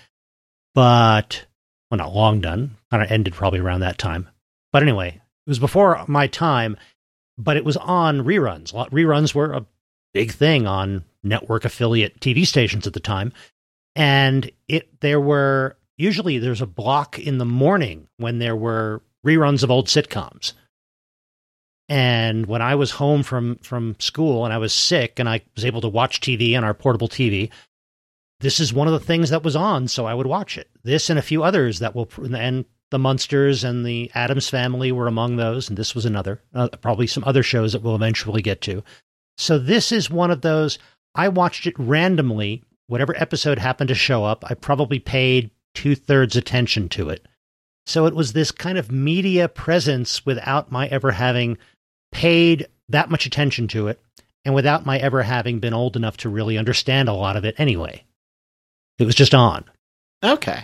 but, 0.76 1.45
well, 1.89 1.97
not 1.97 2.13
long 2.13 2.41
done, 2.41 2.78
kind 2.91 3.01
of 3.01 3.11
ended 3.11 3.34
probably 3.34 3.59
around 3.59 3.80
that 3.80 3.97
time. 3.97 4.30
But 4.72 4.84
anyway, 4.84 5.09
it 5.09 5.49
was 5.49 5.57
before 5.57 6.05
my 6.07 6.28
time, 6.28 6.78
but 7.39 7.57
it 7.57 7.65
was 7.65 7.76
on 7.78 8.19
reruns. 8.19 8.72
A 8.72 8.78
lot- 8.78 8.91
Reruns 8.91 9.34
were 9.34 9.51
a 9.51 9.65
big 10.13 10.32
thing 10.32 10.67
on 10.67 11.03
network 11.24 11.65
affiliate 11.65 12.19
TV 12.19 12.45
stations 12.45 12.86
at 12.86 12.93
the 12.93 12.99
time. 12.99 13.34
And 13.95 14.49
it 14.67 15.01
there 15.01 15.19
were 15.19 15.76
usually 15.97 16.38
there's 16.38 16.61
a 16.61 16.67
block 16.67 17.19
in 17.19 17.39
the 17.39 17.45
morning 17.45 18.07
when 18.17 18.39
there 18.39 18.55
were 18.55 19.01
reruns 19.26 19.63
of 19.63 19.72
old 19.72 19.88
sitcoms. 19.88 20.53
And 21.89 22.45
when 22.45 22.61
I 22.61 22.76
was 22.76 22.91
home 22.91 23.22
from 23.22 23.57
from 23.57 23.95
school 23.99 24.45
and 24.45 24.53
I 24.53 24.57
was 24.57 24.74
sick 24.74 25.19
and 25.19 25.28
I 25.28 25.41
was 25.55 25.65
able 25.65 25.82
to 25.82 25.89
watch 25.89 26.22
TV 26.22 26.55
on 26.55 26.63
our 26.63 26.74
portable 26.74 27.09
TV, 27.09 27.49
this 28.39 28.59
is 28.59 28.74
one 28.74 28.88
of 28.88 28.93
the 28.93 28.99
things 28.99 29.30
that 29.30 29.43
was 29.43 29.55
on, 29.55 29.88
so 29.88 30.05
I 30.05 30.13
would 30.13 30.26
watch 30.26 30.57
it. 30.57 30.69
This 30.84 31.09
and 31.09 31.19
a 31.19 31.24
few 31.24 31.43
others 31.43 31.80
that 31.80 31.93
will 31.93 32.09
and 32.34 32.65
the 32.91 32.99
Munsters 32.99 33.63
and 33.63 33.86
the 33.86 34.11
Addams 34.13 34.49
Family 34.49 34.91
were 34.91 35.07
among 35.07 35.38
those, 35.38 35.69
and 35.69 35.78
this 35.78 35.95
was 35.95 36.05
another. 36.05 36.41
Uh, 36.53 36.67
probably 36.82 37.07
some 37.07 37.24
other 37.26 37.43
shows 37.43 37.74
that 37.74 37.82
we'll 37.82 37.95
eventually 37.95 38.41
get 38.41 38.61
to. 38.61 38.84
So 39.38 39.57
this 39.57 39.91
is 39.91 40.09
one 40.09 40.32
of 40.32 40.41
those. 40.41 40.78
I 41.15 41.30
watched 41.30 41.67
it 41.67 41.78
randomly. 41.78 42.63
Whatever 42.88 43.15
episode 43.17 43.59
happened 43.59 43.88
to 43.88 43.95
show 43.95 44.26
up, 44.26 44.43
I 44.49 44.53
probably 44.53 44.99
paid 44.99 45.51
two 45.74 45.95
thirds 45.95 46.36
attention 46.36 46.89
to 46.89 47.09
it. 47.09 47.26
So 47.91 48.05
it 48.05 48.15
was 48.15 48.31
this 48.31 48.51
kind 48.51 48.77
of 48.77 48.89
media 48.89 49.49
presence 49.49 50.25
without 50.25 50.71
my 50.71 50.87
ever 50.87 51.11
having 51.11 51.57
paid 52.13 52.67
that 52.87 53.09
much 53.09 53.25
attention 53.25 53.67
to 53.69 53.87
it, 53.87 53.99
and 54.45 54.55
without 54.55 54.85
my 54.85 54.97
ever 54.97 55.23
having 55.23 55.59
been 55.59 55.73
old 55.73 55.97
enough 55.97 56.15
to 56.17 56.29
really 56.29 56.57
understand 56.57 57.09
a 57.09 57.13
lot 57.13 57.35
of 57.35 57.43
it 57.43 57.55
anyway. 57.57 58.05
It 58.97 59.03
was 59.03 59.15
just 59.15 59.33
on. 59.33 59.65
Okay. 60.23 60.63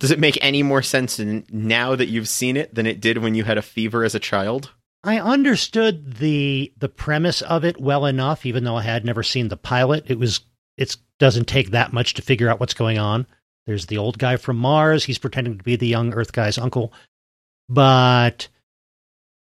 Does 0.00 0.10
it 0.10 0.18
make 0.18 0.38
any 0.40 0.62
more 0.62 0.80
sense 0.80 1.18
now 1.18 1.96
that 1.96 2.08
you've 2.08 2.28
seen 2.28 2.56
it 2.56 2.74
than 2.74 2.86
it 2.86 3.00
did 3.00 3.18
when 3.18 3.34
you 3.34 3.44
had 3.44 3.58
a 3.58 3.62
fever 3.62 4.02
as 4.02 4.14
a 4.14 4.20
child? 4.20 4.70
I 5.04 5.20
understood 5.20 6.14
the 6.14 6.72
the 6.78 6.88
premise 6.88 7.42
of 7.42 7.64
it 7.64 7.78
well 7.78 8.06
enough, 8.06 8.46
even 8.46 8.64
though 8.64 8.76
I 8.76 8.82
had 8.82 9.04
never 9.04 9.22
seen 9.22 9.48
the 9.48 9.58
pilot. 9.58 10.04
It 10.08 10.18
was 10.18 10.40
it 10.78 10.96
doesn't 11.18 11.46
take 11.46 11.72
that 11.72 11.92
much 11.92 12.14
to 12.14 12.22
figure 12.22 12.48
out 12.48 12.58
what's 12.58 12.74
going 12.74 12.98
on. 12.98 13.26
There's 13.66 13.86
the 13.86 13.98
old 13.98 14.18
guy 14.18 14.36
from 14.36 14.56
Mars. 14.56 15.04
He's 15.04 15.18
pretending 15.18 15.58
to 15.58 15.64
be 15.64 15.76
the 15.76 15.86
young 15.86 16.12
Earth 16.12 16.32
guy's 16.32 16.58
uncle. 16.58 16.92
But 17.68 18.48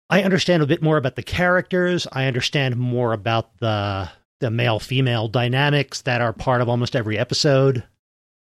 I 0.10 0.24
understand 0.24 0.62
a 0.62 0.68
bit 0.68 0.82
more 0.82 0.98
about 0.98 1.16
the 1.16 1.24
characters. 1.24 2.08
I 2.12 2.26
understand 2.26 2.76
more 2.78 3.14
about 3.14 3.58
the 3.60 4.10
the 4.42 4.52
male 4.52 4.80
female 4.80 5.28
dynamics 5.28 6.02
that 6.02 6.22
are 6.22 6.34
part 6.34 6.62
of 6.62 6.70
almost 6.70 6.96
every 6.96 7.18
episode. 7.18 7.84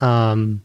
Um, 0.01 0.63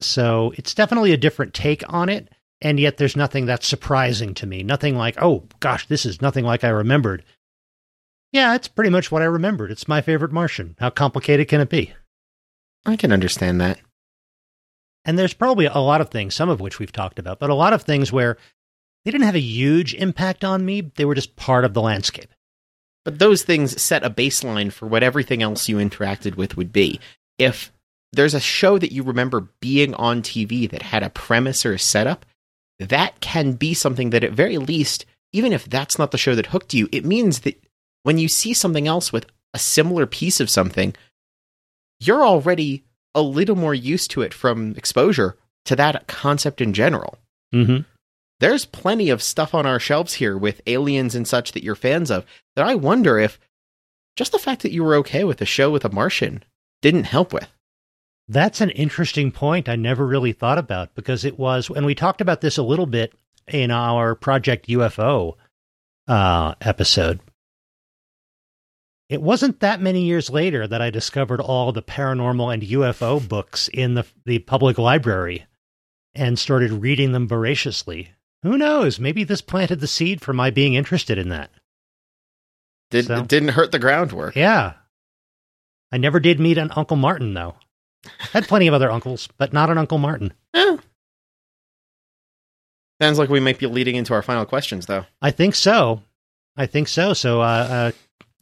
so 0.00 0.52
it's 0.56 0.72
definitely 0.72 1.12
a 1.12 1.18
different 1.18 1.52
take 1.52 1.82
on 1.92 2.08
it. 2.08 2.28
And 2.60 2.78
yet 2.80 2.96
there's 2.96 3.16
nothing 3.16 3.44
that's 3.44 3.66
surprising 3.66 4.32
to 4.34 4.46
me. 4.46 4.62
Nothing 4.62 4.96
like, 4.96 5.20
oh 5.20 5.44
gosh, 5.60 5.86
this 5.88 6.06
is 6.06 6.22
nothing 6.22 6.44
like 6.44 6.64
I 6.64 6.68
remembered. 6.68 7.24
Yeah, 8.32 8.54
it's 8.54 8.68
pretty 8.68 8.90
much 8.90 9.12
what 9.12 9.22
I 9.22 9.26
remembered. 9.26 9.70
It's 9.70 9.88
my 9.88 10.00
favorite 10.00 10.32
Martian. 10.32 10.76
How 10.78 10.90
complicated 10.90 11.48
can 11.48 11.60
it 11.60 11.68
be? 11.68 11.92
I 12.86 12.96
can 12.96 13.12
understand 13.12 13.60
that. 13.60 13.78
And 15.04 15.18
there's 15.18 15.34
probably 15.34 15.66
a 15.66 15.78
lot 15.78 16.00
of 16.00 16.10
things, 16.10 16.34
some 16.34 16.48
of 16.48 16.60
which 16.60 16.78
we've 16.78 16.92
talked 16.92 17.18
about, 17.18 17.38
but 17.38 17.50
a 17.50 17.54
lot 17.54 17.72
of 17.72 17.82
things 17.82 18.12
where 18.12 18.36
they 19.04 19.10
didn't 19.10 19.26
have 19.26 19.34
a 19.34 19.40
huge 19.40 19.94
impact 19.94 20.44
on 20.44 20.64
me. 20.64 20.80
They 20.80 21.04
were 21.04 21.14
just 21.14 21.36
part 21.36 21.64
of 21.64 21.74
the 21.74 21.82
landscape. 21.82 22.32
But 23.04 23.18
those 23.18 23.42
things 23.42 23.80
set 23.82 24.02
a 24.02 24.08
baseline 24.08 24.72
for 24.72 24.86
what 24.86 25.02
everything 25.02 25.42
else 25.42 25.68
you 25.68 25.76
interacted 25.76 26.36
with 26.36 26.56
would 26.56 26.72
be. 26.72 27.00
If 27.38 27.70
there's 28.12 28.34
a 28.34 28.40
show 28.40 28.78
that 28.78 28.92
you 28.92 29.02
remember 29.02 29.48
being 29.60 29.94
on 29.94 30.22
TV 30.22 30.70
that 30.70 30.82
had 30.82 31.02
a 31.02 31.10
premise 31.10 31.66
or 31.66 31.74
a 31.74 31.78
setup, 31.78 32.24
that 32.78 33.20
can 33.20 33.52
be 33.52 33.74
something 33.74 34.10
that 34.10 34.24
at 34.24 34.32
very 34.32 34.56
least, 34.56 35.04
even 35.32 35.52
if 35.52 35.66
that's 35.66 35.98
not 35.98 36.12
the 36.12 36.18
show 36.18 36.34
that 36.34 36.46
hooked 36.46 36.72
you, 36.72 36.88
it 36.92 37.04
means 37.04 37.40
that 37.40 37.62
when 38.04 38.18
you 38.18 38.28
see 38.28 38.54
something 38.54 38.88
else 38.88 39.12
with 39.12 39.26
a 39.52 39.58
similar 39.58 40.06
piece 40.06 40.40
of 40.40 40.48
something, 40.48 40.94
you're 42.00 42.24
already 42.24 42.84
a 43.14 43.22
little 43.22 43.56
more 43.56 43.74
used 43.74 44.10
to 44.12 44.22
it 44.22 44.34
from 44.34 44.74
exposure 44.76 45.36
to 45.64 45.76
that 45.76 46.06
concept 46.06 46.60
in 46.60 46.72
general. 46.72 47.18
Mm-hmm. 47.54 47.82
There's 48.40 48.66
plenty 48.66 49.10
of 49.10 49.22
stuff 49.22 49.54
on 49.54 49.66
our 49.66 49.78
shelves 49.78 50.14
here 50.14 50.36
with 50.36 50.60
aliens 50.66 51.14
and 51.14 51.26
such 51.26 51.52
that 51.52 51.62
you're 51.62 51.76
fans 51.76 52.10
of 52.10 52.26
that 52.56 52.66
I 52.66 52.74
wonder 52.74 53.18
if 53.18 53.38
just 54.16 54.32
the 54.32 54.38
fact 54.38 54.62
that 54.62 54.72
you 54.72 54.84
were 54.84 54.96
okay 54.96 55.24
with 55.24 55.40
a 55.40 55.46
show 55.46 55.70
with 55.70 55.84
a 55.84 55.92
Martian 55.92 56.42
didn't 56.82 57.04
help 57.04 57.32
with. 57.32 57.48
That's 58.28 58.60
an 58.60 58.70
interesting 58.70 59.30
point 59.30 59.68
I 59.68 59.76
never 59.76 60.06
really 60.06 60.32
thought 60.32 60.58
about 60.58 60.94
because 60.94 61.24
it 61.24 61.38
was, 61.38 61.68
and 61.68 61.84
we 61.84 61.94
talked 61.94 62.20
about 62.20 62.40
this 62.40 62.58
a 62.58 62.62
little 62.62 62.86
bit 62.86 63.12
in 63.48 63.70
our 63.70 64.14
Project 64.14 64.68
UFO 64.68 65.34
uh, 66.08 66.54
episode. 66.60 67.20
It 69.08 69.20
wasn't 69.20 69.60
that 69.60 69.80
many 69.80 70.04
years 70.04 70.30
later 70.30 70.66
that 70.66 70.80
I 70.80 70.90
discovered 70.90 71.40
all 71.40 71.72
the 71.72 71.82
paranormal 71.82 72.52
and 72.52 72.62
UFO 72.62 73.26
books 73.26 73.68
in 73.68 73.94
the, 73.94 74.06
the 74.24 74.38
public 74.40 74.78
library 74.78 75.46
and 76.14 76.38
started 76.38 76.72
reading 76.72 77.12
them 77.12 77.28
voraciously. 77.28 78.10
Who 78.42 78.56
knows? 78.56 78.98
Maybe 78.98 79.24
this 79.24 79.40
planted 79.40 79.80
the 79.80 79.86
seed 79.86 80.20
for 80.20 80.32
my 80.32 80.50
being 80.50 80.74
interested 80.74 81.18
in 81.18 81.28
that. 81.30 81.50
Did, 82.90 83.06
so, 83.06 83.18
it 83.18 83.28
didn't 83.28 83.50
hurt 83.50 83.72
the 83.72 83.78
groundwork. 83.78 84.36
Yeah. 84.36 84.74
I 85.92 85.98
never 85.98 86.20
did 86.20 86.40
meet 86.40 86.58
an 86.58 86.70
Uncle 86.74 86.96
Martin, 86.96 87.34
though. 87.34 87.56
Had 88.18 88.46
plenty 88.48 88.66
of 88.66 88.74
other 88.74 88.90
uncles, 88.90 89.28
but 89.38 89.52
not 89.52 89.70
an 89.70 89.78
Uncle 89.78 89.98
Martin. 89.98 90.32
Yeah. 90.54 90.76
Sounds 93.00 93.18
like 93.18 93.28
we 93.28 93.40
might 93.40 93.58
be 93.58 93.66
leading 93.66 93.96
into 93.96 94.14
our 94.14 94.22
final 94.22 94.44
questions, 94.44 94.86
though. 94.86 95.04
I 95.20 95.30
think 95.30 95.54
so. 95.54 96.02
I 96.56 96.66
think 96.66 96.88
so. 96.88 97.12
So, 97.12 97.40
uh, 97.40 97.44
uh, 97.44 97.92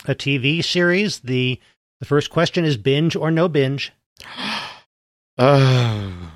a 0.06 0.14
TV 0.14 0.64
series. 0.64 1.20
The 1.20 1.60
the 2.00 2.06
first 2.06 2.30
question 2.30 2.64
is 2.64 2.76
binge 2.76 3.16
or 3.16 3.30
no 3.30 3.48
binge. 3.48 3.92
oh, 5.38 6.32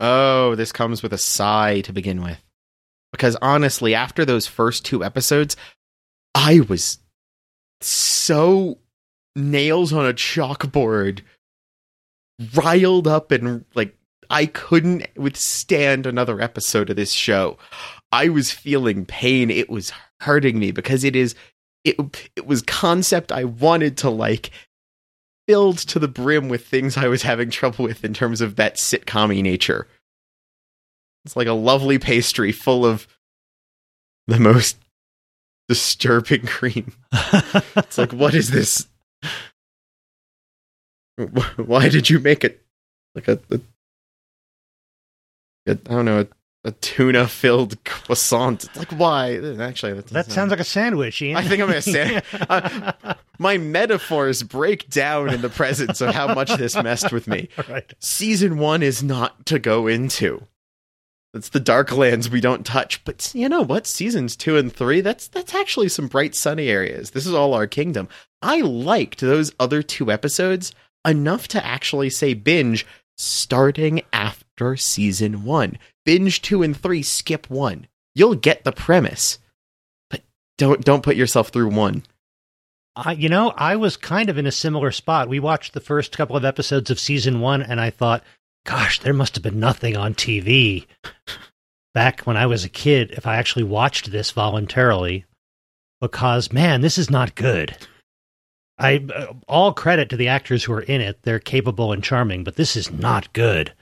oh, 0.00 0.54
this 0.54 0.72
comes 0.72 1.02
with 1.02 1.12
a 1.12 1.18
sigh 1.18 1.80
to 1.82 1.92
begin 1.92 2.22
with, 2.22 2.42
because 3.12 3.36
honestly, 3.42 3.94
after 3.94 4.24
those 4.24 4.46
first 4.46 4.84
two 4.84 5.04
episodes, 5.04 5.56
I 6.34 6.60
was 6.60 6.98
so 7.80 8.78
nails 9.36 9.92
on 9.92 10.06
a 10.06 10.14
chalkboard 10.14 11.20
riled 12.54 13.06
up 13.06 13.32
and 13.32 13.64
like 13.74 13.96
I 14.30 14.46
couldn't 14.46 15.06
withstand 15.16 16.06
another 16.06 16.40
episode 16.40 16.90
of 16.90 16.96
this 16.96 17.12
show. 17.12 17.58
I 18.10 18.28
was 18.28 18.50
feeling 18.50 19.04
pain. 19.04 19.50
It 19.50 19.68
was 19.68 19.92
hurting 20.20 20.58
me 20.58 20.70
because 20.70 21.04
it 21.04 21.14
is 21.14 21.34
it 21.84 22.30
it 22.34 22.46
was 22.46 22.62
concept 22.62 23.30
I 23.30 23.44
wanted 23.44 23.98
to 23.98 24.10
like 24.10 24.50
filled 25.46 25.78
to 25.78 25.98
the 25.98 26.08
brim 26.08 26.48
with 26.48 26.66
things 26.66 26.96
I 26.96 27.08
was 27.08 27.22
having 27.22 27.50
trouble 27.50 27.84
with 27.84 28.04
in 28.04 28.14
terms 28.14 28.40
of 28.40 28.56
that 28.56 28.76
sitcom 28.76 29.42
nature. 29.42 29.86
It's 31.24 31.36
like 31.36 31.46
a 31.46 31.52
lovely 31.52 31.98
pastry 31.98 32.52
full 32.52 32.84
of 32.84 33.06
the 34.26 34.40
most 34.40 34.78
disturbing 35.68 36.46
cream. 36.46 36.92
it's 37.12 37.98
like 37.98 38.12
what 38.12 38.34
is 38.34 38.50
this 38.50 38.86
why 41.56 41.88
did 41.88 42.10
you 42.10 42.18
make 42.18 42.44
it 42.44 42.62
like 43.14 43.28
a, 43.28 43.38
a, 43.50 43.60
a 45.66 45.72
I 45.72 45.74
don't 45.74 46.04
know 46.04 46.20
a, 46.20 46.26
a 46.64 46.72
tuna 46.72 47.28
filled 47.28 47.82
croissant? 47.84 48.74
Like 48.76 48.90
why? 48.92 49.36
Actually, 49.60 49.94
that, 49.94 50.06
that 50.08 50.32
sounds 50.32 50.50
like 50.50 50.60
a 50.60 50.64
sandwich. 50.64 51.20
Ian. 51.22 51.36
I 51.36 51.42
think 51.42 51.62
I'm 51.62 51.70
a 51.70 51.82
sandwich. 51.82 52.24
uh, 52.48 52.92
my 53.38 53.58
metaphors 53.58 54.42
break 54.42 54.88
down 54.88 55.30
in 55.32 55.42
the 55.42 55.48
presence 55.48 56.00
of 56.00 56.14
how 56.14 56.34
much 56.34 56.54
this 56.56 56.74
messed 56.76 57.12
with 57.12 57.26
me. 57.26 57.48
Right. 57.68 57.92
Season 57.98 58.58
one 58.58 58.82
is 58.82 59.02
not 59.02 59.46
to 59.46 59.58
go 59.58 59.86
into. 59.86 60.46
It's 61.32 61.48
the 61.48 61.60
dark 61.60 61.90
lands 61.92 62.30
we 62.30 62.40
don't 62.40 62.64
touch. 62.64 63.04
But 63.04 63.32
you 63.34 63.48
know 63.48 63.62
what? 63.62 63.86
Seasons 63.86 64.36
two 64.36 64.56
and 64.56 64.72
three, 64.72 65.00
that's 65.00 65.28
that's 65.28 65.54
actually 65.54 65.88
some 65.88 66.06
bright 66.08 66.34
sunny 66.34 66.68
areas. 66.68 67.10
This 67.10 67.26
is 67.26 67.34
all 67.34 67.54
our 67.54 67.66
kingdom. 67.66 68.08
I 68.42 68.60
liked 68.60 69.20
those 69.20 69.52
other 69.58 69.82
two 69.82 70.12
episodes 70.12 70.72
enough 71.06 71.48
to 71.48 71.64
actually 71.64 72.10
say 72.10 72.34
binge 72.34 72.86
starting 73.16 74.02
after 74.12 74.76
season 74.76 75.44
one. 75.44 75.78
Binge 76.04 76.42
two 76.42 76.62
and 76.62 76.76
three, 76.76 77.02
skip 77.02 77.48
one. 77.48 77.86
You'll 78.14 78.34
get 78.34 78.64
the 78.64 78.72
premise, 78.72 79.38
but 80.10 80.22
don't 80.58 80.84
don't 80.84 81.02
put 81.02 81.16
yourself 81.16 81.48
through 81.48 81.70
one. 81.70 82.04
I, 82.96 83.12
you 83.12 83.28
know, 83.28 83.50
I 83.56 83.76
was 83.76 83.96
kind 83.96 84.30
of 84.30 84.38
in 84.38 84.46
a 84.46 84.52
similar 84.52 84.92
spot. 84.92 85.28
We 85.28 85.40
watched 85.40 85.72
the 85.72 85.80
first 85.80 86.16
couple 86.16 86.36
of 86.36 86.44
episodes 86.44 86.90
of 86.90 87.00
season 87.00 87.40
one, 87.40 87.60
and 87.60 87.80
I 87.80 87.90
thought, 87.90 88.22
gosh, 88.64 89.00
there 89.00 89.12
must 89.12 89.34
have 89.34 89.42
been 89.42 89.58
nothing 89.58 89.96
on 89.96 90.14
TV 90.14 90.86
back 91.92 92.22
when 92.22 92.36
I 92.36 92.46
was 92.46 92.64
a 92.64 92.68
kid 92.68 93.10
if 93.12 93.26
I 93.26 93.36
actually 93.36 93.64
watched 93.64 94.10
this 94.10 94.30
voluntarily, 94.30 95.24
because 96.00 96.52
man, 96.52 96.82
this 96.82 96.98
is 96.98 97.10
not 97.10 97.34
good. 97.34 97.76
I 98.78 99.06
uh, 99.14 99.34
all 99.48 99.72
credit 99.72 100.08
to 100.10 100.16
the 100.16 100.28
actors 100.28 100.64
who 100.64 100.72
are 100.72 100.80
in 100.82 101.00
it. 101.00 101.22
They're 101.22 101.38
capable 101.38 101.92
and 101.92 102.02
charming, 102.02 102.44
but 102.44 102.56
this 102.56 102.76
is 102.76 102.90
not 102.90 103.32
good. 103.32 103.72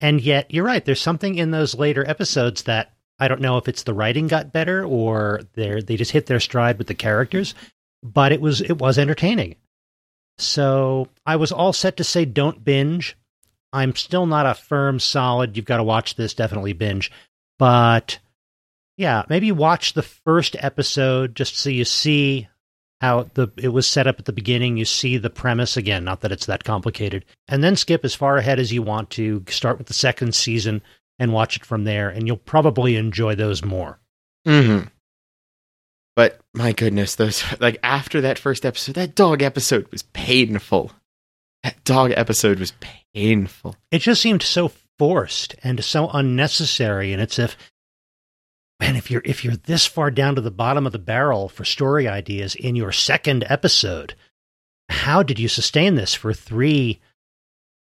And 0.00 0.20
yet, 0.20 0.52
you're 0.52 0.64
right. 0.64 0.84
There's 0.84 1.00
something 1.00 1.36
in 1.36 1.50
those 1.50 1.74
later 1.74 2.08
episodes 2.08 2.64
that 2.64 2.92
I 3.18 3.28
don't 3.28 3.40
know 3.40 3.56
if 3.56 3.68
it's 3.68 3.82
the 3.84 3.94
writing 3.94 4.26
got 4.28 4.52
better 4.52 4.84
or 4.84 5.42
they 5.54 5.80
they 5.80 5.96
just 5.96 6.12
hit 6.12 6.26
their 6.26 6.40
stride 6.40 6.78
with 6.78 6.86
the 6.88 6.94
characters. 6.94 7.54
but 8.02 8.32
it 8.32 8.40
was 8.40 8.60
it 8.60 8.78
was 8.78 8.98
entertaining. 8.98 9.56
So 10.38 11.08
I 11.26 11.36
was 11.36 11.52
all 11.52 11.72
set 11.72 11.96
to 11.98 12.04
say 12.04 12.24
don't 12.24 12.64
binge. 12.64 13.16
I'm 13.72 13.94
still 13.94 14.26
not 14.26 14.46
a 14.46 14.54
firm 14.54 14.98
solid. 14.98 15.56
You've 15.56 15.66
got 15.66 15.76
to 15.78 15.84
watch 15.84 16.16
this. 16.16 16.34
Definitely 16.34 16.72
binge, 16.74 17.10
but 17.58 18.18
yeah, 18.96 19.24
maybe 19.28 19.50
watch 19.52 19.94
the 19.94 20.02
first 20.02 20.56
episode 20.58 21.34
just 21.34 21.56
so 21.56 21.70
you 21.70 21.84
see 21.84 22.48
how 23.02 23.28
the 23.34 23.48
it 23.56 23.68
was 23.68 23.86
set 23.86 24.06
up 24.06 24.20
at 24.20 24.24
the 24.24 24.32
beginning. 24.32 24.76
You 24.76 24.84
see 24.84 25.18
the 25.18 25.28
premise 25.28 25.76
again. 25.76 26.04
Not 26.04 26.20
that 26.20 26.32
it's 26.32 26.46
that 26.46 26.64
complicated, 26.64 27.24
and 27.48 27.62
then 27.62 27.76
skip 27.76 28.04
as 28.04 28.14
far 28.14 28.38
ahead 28.38 28.58
as 28.58 28.72
you 28.72 28.80
want 28.80 29.10
to. 29.10 29.44
Start 29.48 29.76
with 29.76 29.88
the 29.88 29.94
second 29.94 30.34
season 30.34 30.80
and 31.18 31.32
watch 31.32 31.56
it 31.56 31.66
from 31.66 31.84
there, 31.84 32.08
and 32.08 32.26
you'll 32.26 32.36
probably 32.36 32.96
enjoy 32.96 33.34
those 33.34 33.64
more. 33.64 33.98
Mm-hmm. 34.46 34.86
But 36.14 36.40
my 36.54 36.72
goodness, 36.72 37.16
those 37.16 37.42
like 37.60 37.78
after 37.82 38.20
that 38.20 38.38
first 38.38 38.64
episode, 38.64 38.94
that 38.94 39.16
dog 39.16 39.42
episode 39.42 39.90
was 39.90 40.04
painful. 40.04 40.92
That 41.64 41.82
dog 41.84 42.12
episode 42.16 42.60
was 42.60 42.72
painful. 43.14 43.76
It 43.90 43.98
just 43.98 44.22
seemed 44.22 44.42
so 44.42 44.70
forced 44.98 45.56
and 45.64 45.82
so 45.84 46.08
unnecessary, 46.08 47.12
and 47.12 47.20
it's 47.20 47.38
if 47.38 47.56
man, 48.82 48.96
if 48.96 49.12
you're 49.12 49.22
if 49.24 49.44
you're 49.44 49.54
this 49.54 49.86
far 49.86 50.10
down 50.10 50.34
to 50.34 50.40
the 50.40 50.50
bottom 50.50 50.86
of 50.86 50.92
the 50.92 50.98
barrel 50.98 51.48
for 51.48 51.64
story 51.64 52.08
ideas 52.08 52.56
in 52.56 52.74
your 52.74 52.90
second 52.90 53.44
episode, 53.48 54.14
how 54.88 55.22
did 55.22 55.38
you 55.38 55.46
sustain 55.46 55.94
this 55.94 56.14
for 56.14 56.34
three 56.34 57.00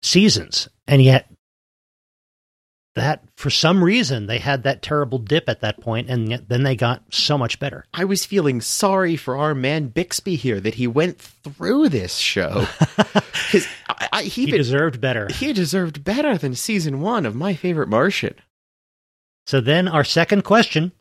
seasons? 0.02 0.68
And 0.86 1.02
yet 1.02 1.30
that 2.96 3.24
for 3.34 3.48
some 3.48 3.82
reason 3.82 4.26
they 4.26 4.38
had 4.38 4.64
that 4.64 4.82
terrible 4.82 5.18
dip 5.18 5.48
at 5.48 5.60
that 5.62 5.80
point 5.80 6.10
and 6.10 6.32
then 6.48 6.64
they 6.64 6.76
got 6.76 7.02
so 7.10 7.38
much 7.38 7.58
better. 7.58 7.86
I 7.94 8.04
was 8.04 8.26
feeling 8.26 8.60
sorry 8.60 9.16
for 9.16 9.38
our 9.38 9.54
man 9.54 9.88
Bixby 9.88 10.36
here 10.36 10.60
that 10.60 10.74
he 10.74 10.86
went 10.86 11.18
through 11.18 11.88
this 11.88 12.16
show. 12.16 12.66
Cuz 13.50 13.66
he, 14.20 14.28
he 14.28 14.46
deserved 14.50 15.00
better. 15.00 15.28
He 15.32 15.54
deserved 15.54 16.04
better 16.04 16.36
than 16.36 16.54
season 16.54 17.00
1 17.00 17.24
of 17.24 17.34
My 17.34 17.54
Favorite 17.54 17.88
Martian. 17.88 18.34
So 19.50 19.60
then 19.60 19.88
our 19.88 20.04
second 20.04 20.44
question, 20.44 20.92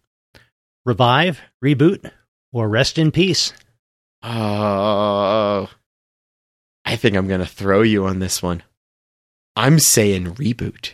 revive, 0.84 1.40
reboot 1.64 2.12
or 2.52 2.68
rest 2.68 2.98
in 2.98 3.12
peace? 3.12 3.54
Uh, 4.24 5.68
I 6.84 6.96
think 6.96 7.16
I'm 7.16 7.28
going 7.28 7.42
to 7.42 7.46
throw 7.46 7.84
you 7.84 8.08
on 8.08 8.18
this 8.18 8.42
one. 8.42 8.64
I'm 9.56 9.78
saying 9.78 10.34
reboot. 10.34 10.94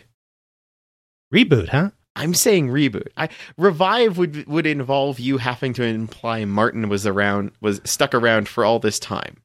Reboot, 1.32 1.70
huh? 1.70 1.92
I'm 2.14 2.34
saying 2.34 2.68
reboot. 2.68 3.08
I 3.16 3.30
revive 3.56 4.18
would 4.18 4.46
would 4.46 4.66
involve 4.66 5.18
you 5.18 5.38
having 5.38 5.72
to 5.72 5.82
imply 5.82 6.44
Martin 6.44 6.90
was 6.90 7.06
around 7.06 7.52
was 7.62 7.80
stuck 7.84 8.12
around 8.12 8.50
for 8.50 8.66
all 8.66 8.80
this 8.80 8.98
time. 8.98 9.38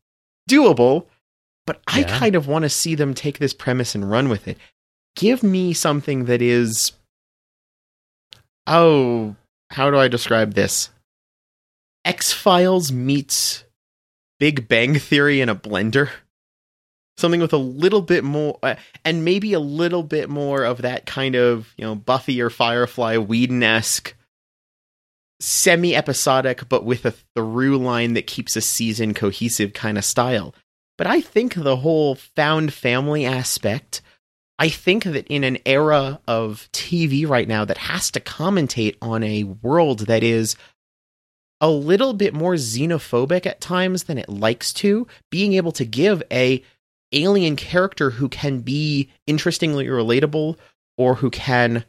Doable, 0.49 1.05
but 1.65 1.81
I 1.87 2.01
yeah. 2.01 2.19
kind 2.19 2.35
of 2.35 2.45
want 2.45 2.63
to 2.63 2.69
see 2.69 2.93
them 2.93 3.13
take 3.13 3.39
this 3.39 3.53
premise 3.53 3.95
and 3.95 4.11
run 4.11 4.27
with 4.27 4.49
it. 4.49 4.57
Give 5.15 5.43
me 5.43 5.71
something 5.71 6.25
that 6.25 6.41
is 6.41 6.91
Oh, 8.67 9.35
how 9.69 9.89
do 9.89 9.97
I 9.97 10.07
describe 10.07 10.53
this? 10.53 10.89
X-Files 12.05 12.91
meets 12.91 13.63
Big 14.39 14.67
Bang 14.67 14.95
Theory 14.95 15.41
in 15.41 15.49
a 15.49 15.55
blender 15.55 16.09
something 17.21 17.39
with 17.39 17.53
a 17.53 17.57
little 17.57 18.01
bit 18.01 18.23
more 18.23 18.57
uh, 18.63 18.75
and 19.05 19.23
maybe 19.23 19.53
a 19.53 19.59
little 19.59 20.03
bit 20.03 20.29
more 20.29 20.63
of 20.63 20.81
that 20.81 21.05
kind 21.05 21.35
of 21.35 21.73
you 21.77 21.85
know 21.85 21.95
buffy 21.95 22.41
or 22.41 22.49
firefly 22.49 23.15
whedon-esque 23.15 24.13
semi-episodic 25.39 26.67
but 26.67 26.83
with 26.83 27.05
a 27.05 27.11
through 27.35 27.77
line 27.77 28.13
that 28.13 28.27
keeps 28.27 28.55
a 28.55 28.61
season 28.61 29.13
cohesive 29.13 29.73
kind 29.73 29.97
of 29.97 30.05
style 30.05 30.53
but 30.97 31.07
i 31.07 31.21
think 31.21 31.53
the 31.53 31.77
whole 31.77 32.15
found 32.15 32.73
family 32.73 33.25
aspect 33.25 34.01
i 34.61 34.69
think 34.69 35.03
that 35.03 35.27
in 35.27 35.43
an 35.43 35.57
era 35.65 36.21
of 36.27 36.69
tv 36.71 37.27
right 37.27 37.49
now 37.49 37.65
that 37.65 37.77
has 37.77 38.11
to 38.11 38.21
commentate 38.21 38.95
on 39.01 39.23
a 39.23 39.43
world 39.43 39.99
that 40.07 40.23
is 40.23 40.55
a 41.61 41.69
little 41.69 42.13
bit 42.13 42.33
more 42.33 42.55
xenophobic 42.55 43.45
at 43.45 43.61
times 43.61 44.05
than 44.05 44.17
it 44.17 44.27
likes 44.27 44.73
to. 44.73 45.07
Being 45.29 45.53
able 45.53 45.71
to 45.73 45.85
give 45.85 46.23
a 46.31 46.63
alien 47.13 47.55
character 47.55 48.09
who 48.09 48.27
can 48.27 48.61
be 48.61 49.09
interestingly 49.27 49.85
relatable 49.85 50.57
or 50.97 51.15
who 51.15 51.29
can 51.29 51.85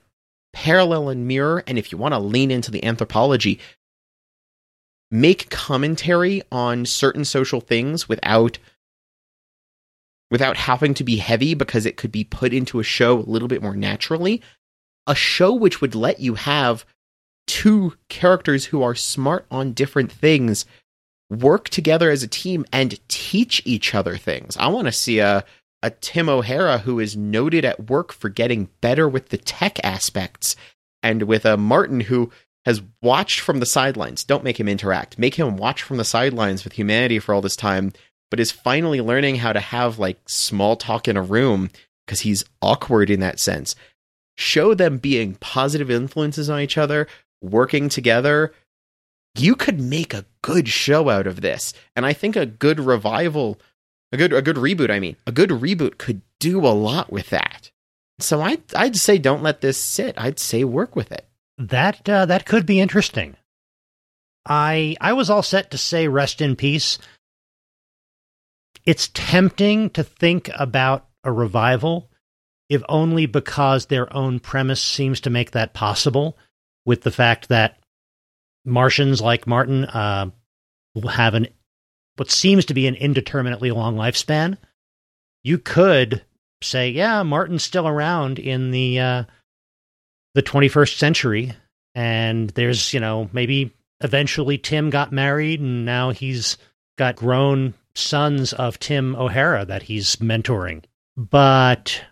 parallel 0.53 1.09
and 1.09 1.27
mirror 1.27 1.65
and 1.67 1.79
if 1.79 1.91
you 1.91 1.97
want 1.97 2.13
to 2.13 2.19
lean 2.19 2.51
into 2.51 2.71
the 2.71 2.85
anthropology 2.85 3.59
make 5.11 5.49
commentary 5.49 6.43
on 6.53 6.85
certain 6.85 7.25
social 7.25 7.61
things 7.61 8.07
without 8.07 8.59
without 10.33 10.57
having 10.57 10.95
to 10.95 11.05
be 11.05 11.19
heavy 11.19 11.55
because 11.55 11.87
it 11.87 11.97
could 11.97 12.11
be 12.11 12.25
put 12.25 12.53
into 12.53 12.81
a 12.81 12.85
show 12.85 13.21
a 13.21 13.31
little 13.31 13.47
bit 13.47 13.63
more 13.63 13.77
naturally 13.77 14.43
a 15.07 15.15
show 15.15 15.53
which 15.53 15.81
would 15.81 15.95
let 15.95 16.21
you 16.21 16.35
have 16.35 16.85
two 17.47 17.95
characters 18.09 18.67
who 18.67 18.83
are 18.83 18.95
smart 18.95 19.47
on 19.51 19.73
different 19.73 20.11
things 20.11 20.65
work 21.31 21.69
together 21.69 22.11
as 22.11 22.23
a 22.23 22.29
team 22.29 22.65
and 22.73 23.01
teach 23.09 23.63
each 23.65 23.95
other 23.95 24.17
things. 24.17 24.57
I 24.57 24.69
want 24.69 24.87
to 24.87 24.93
see 24.93 25.19
a 25.19 25.45
a 25.85 25.91
Tim 25.91 26.29
O'Hara 26.29 26.79
who 26.79 27.01
is 27.01 27.17
noted 27.17 27.65
at 27.65 27.91
work 27.91 28.13
for 28.13 28.29
getting 28.29 28.69
better 28.81 29.09
with 29.09 29.31
the 29.31 29.37
tech 29.37 29.85
aspects 29.85 30.55
and 31.03 31.25
with 31.25 31.45
a 31.45 31.57
Martin 31.57 31.99
who 31.99 32.31
has 32.65 32.81
watched 33.03 33.41
from 33.41 33.59
the 33.59 33.67
sidelines. 33.67 34.23
Don't 34.23 34.45
make 34.45 34.61
him 34.61 34.69
interact. 34.69 35.19
Make 35.19 35.35
him 35.35 35.57
watch 35.57 35.83
from 35.83 35.97
the 35.97 36.05
sidelines 36.05 36.63
with 36.63 36.75
humanity 36.75 37.19
for 37.19 37.35
all 37.35 37.41
this 37.41 37.57
time, 37.57 37.93
but 38.33 38.41
is 38.41 38.51
finally 38.51 39.03
learning 39.03 39.37
how 39.37 39.53
to 39.53 39.61
have 39.61 39.99
like 39.99 40.19
small 40.27 40.75
talk 40.75 41.07
in 41.07 41.19
a 41.19 41.23
room 41.23 41.69
because 42.07 42.21
he's 42.21 42.47
awkward 42.63 43.11
in 43.11 43.21
that 43.21 43.39
sense. 43.39 43.77
Show 44.39 44.73
them 44.73 44.97
being 44.97 45.35
positive 45.35 45.91
influences 45.91 46.49
on 46.49 46.59
each 46.59 46.79
other, 46.79 47.07
working 47.43 47.91
together, 47.91 48.55
you 49.35 49.55
could 49.55 49.79
make 49.79 50.15
a 50.15 50.25
good 50.41 50.67
show 50.67 51.11
out 51.11 51.27
of 51.27 51.43
this. 51.43 51.75
And 51.95 52.07
I 52.07 52.15
think 52.15 52.35
a 52.35 52.47
good 52.47 52.81
revival, 52.81 53.61
a 54.13 54.17
good 54.17 54.33
a 54.33 54.41
good 54.41 54.57
reboot, 54.57 54.89
I 54.89 54.99
mean, 54.99 55.17
a 55.27 55.33
good 55.33 55.51
reboot 55.51 55.99
could 55.99 56.23
do 56.41 56.67
a 56.67 56.73
lot 56.73 57.13
with 57.13 57.29
that. 57.29 57.71
So 58.19 58.41
I 58.41 58.53
I'd, 58.53 58.75
I'd 58.75 58.97
say 58.97 59.19
don't 59.19 59.43
let 59.43 59.61
this 59.61 59.77
sit. 59.77 60.15
I'd 60.17 60.39
say 60.39 60.65
work 60.65 60.97
with 60.97 61.13
it. 61.13 61.27
That 61.59 62.09
uh, 62.09 62.25
that 62.25 62.47
could 62.47 62.65
be 62.65 62.81
interesting. 62.81 63.37
I 64.47 64.97
I 65.03 65.13
was 65.13 65.29
all 65.29 65.43
set 65.43 65.71
to 65.73 65.77
say 65.77 66.09
rest 66.09 66.41
in 66.41 66.57
peace. 66.57 66.97
It's 68.85 69.11
tempting 69.15 69.91
to 69.91 70.03
think 70.03 70.51
about 70.55 71.07
a 71.25 71.31
revival 71.33 72.11
if 72.69 72.83
only 72.89 73.27
because 73.27 73.87
their 73.87 74.11
own 74.17 74.41
premise 74.41 74.83
seems 74.83 75.21
to 75.21 75.31
make 75.31 75.51
that 75.51 75.75
possible 75.75 76.39
with 76.87 77.03
the 77.03 77.11
fact 77.11 77.49
that 77.49 77.79
Martians 78.65 79.21
like 79.21 79.47
Martin 79.47 79.85
uh, 79.85 80.31
have 81.11 81.35
an 81.35 81.49
what 82.17 82.31
seems 82.31 82.67
to 82.67 82.75
be 82.75 82.87
an 82.87 82.95
indeterminately 82.95 83.71
long 83.71 83.97
lifespan. 83.97 84.57
You 85.43 85.59
could 85.59 86.23
say, 86.63 86.91
yeah, 86.91 87.23
Martin's 87.23 87.63
still 87.63 87.89
around 87.89 88.39
in 88.39 88.71
the 88.71 89.01
uh, 89.01 89.25
the 90.35 90.43
21st 90.43 90.97
century, 90.97 91.53
and 91.95 92.51
there's 92.51 92.95
you 92.95 93.01
know 93.01 93.29
maybe 93.33 93.73
eventually 94.01 94.59
Tim 94.59 94.91
got 94.91 95.13
married, 95.13 95.61
and 95.61 95.85
now 95.85 96.11
he's 96.11 96.57
got 96.97 97.17
grown 97.17 97.75
sons 97.95 98.53
of 98.53 98.79
Tim 98.79 99.15
O'Hara 99.17 99.65
that 99.65 99.85
he's 99.85 100.17
mentoring. 100.17 100.85
But 101.17 102.03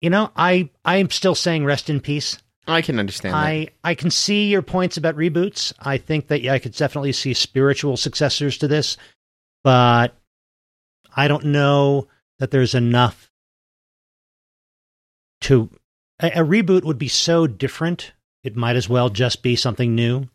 you 0.00 0.10
know, 0.10 0.30
I 0.36 0.70
I'm 0.84 1.10
still 1.10 1.34
saying 1.34 1.64
rest 1.64 1.90
in 1.90 2.00
peace. 2.00 2.38
I 2.66 2.82
can 2.82 2.98
understand 2.98 3.34
I, 3.34 3.58
that. 3.58 3.72
I 3.82 3.94
can 3.94 4.10
see 4.10 4.48
your 4.48 4.62
points 4.62 4.96
about 4.96 5.16
reboots. 5.16 5.72
I 5.80 5.98
think 5.98 6.28
that 6.28 6.42
yeah, 6.42 6.52
I 6.52 6.58
could 6.58 6.74
definitely 6.74 7.12
see 7.12 7.34
spiritual 7.34 7.96
successors 7.96 8.58
to 8.58 8.68
this, 8.68 8.96
but 9.64 10.14
I 11.14 11.28
don't 11.28 11.46
know 11.46 12.08
that 12.38 12.50
there's 12.50 12.74
enough 12.74 13.30
to. 15.42 15.70
A, 16.22 16.40
a 16.40 16.44
reboot 16.44 16.84
would 16.84 16.98
be 16.98 17.08
so 17.08 17.46
different, 17.46 18.12
it 18.42 18.56
might 18.56 18.76
as 18.76 18.88
well 18.88 19.08
just 19.08 19.42
be 19.42 19.56
something 19.56 19.94
new. 19.94 20.28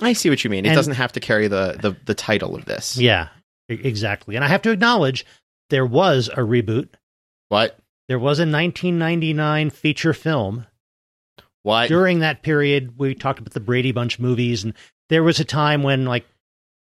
I 0.00 0.14
see 0.14 0.30
what 0.30 0.42
you 0.44 0.50
mean. 0.50 0.64
It 0.64 0.70
and, 0.70 0.76
doesn't 0.76 0.94
have 0.94 1.12
to 1.12 1.20
carry 1.20 1.48
the, 1.48 1.76
the, 1.80 1.96
the 2.06 2.14
title 2.14 2.54
of 2.54 2.64
this. 2.64 2.96
Yeah, 2.96 3.28
exactly. 3.68 4.36
And 4.36 4.44
I 4.44 4.48
have 4.48 4.62
to 4.62 4.70
acknowledge 4.70 5.24
there 5.70 5.86
was 5.86 6.28
a 6.28 6.40
reboot. 6.40 6.88
What? 7.48 7.78
There 8.08 8.18
was 8.18 8.38
a 8.38 8.42
1999 8.42 9.70
feature 9.70 10.12
film 10.12 10.66
what? 11.62 11.88
During 11.88 12.20
that 12.20 12.42
period, 12.42 12.98
we 12.98 13.14
talked 13.14 13.38
about 13.38 13.52
the 13.52 13.60
Brady 13.60 13.92
Bunch 13.92 14.18
movies, 14.18 14.64
and 14.64 14.74
there 15.08 15.22
was 15.22 15.38
a 15.38 15.44
time 15.44 15.82
when 15.82 16.04
like 16.04 16.26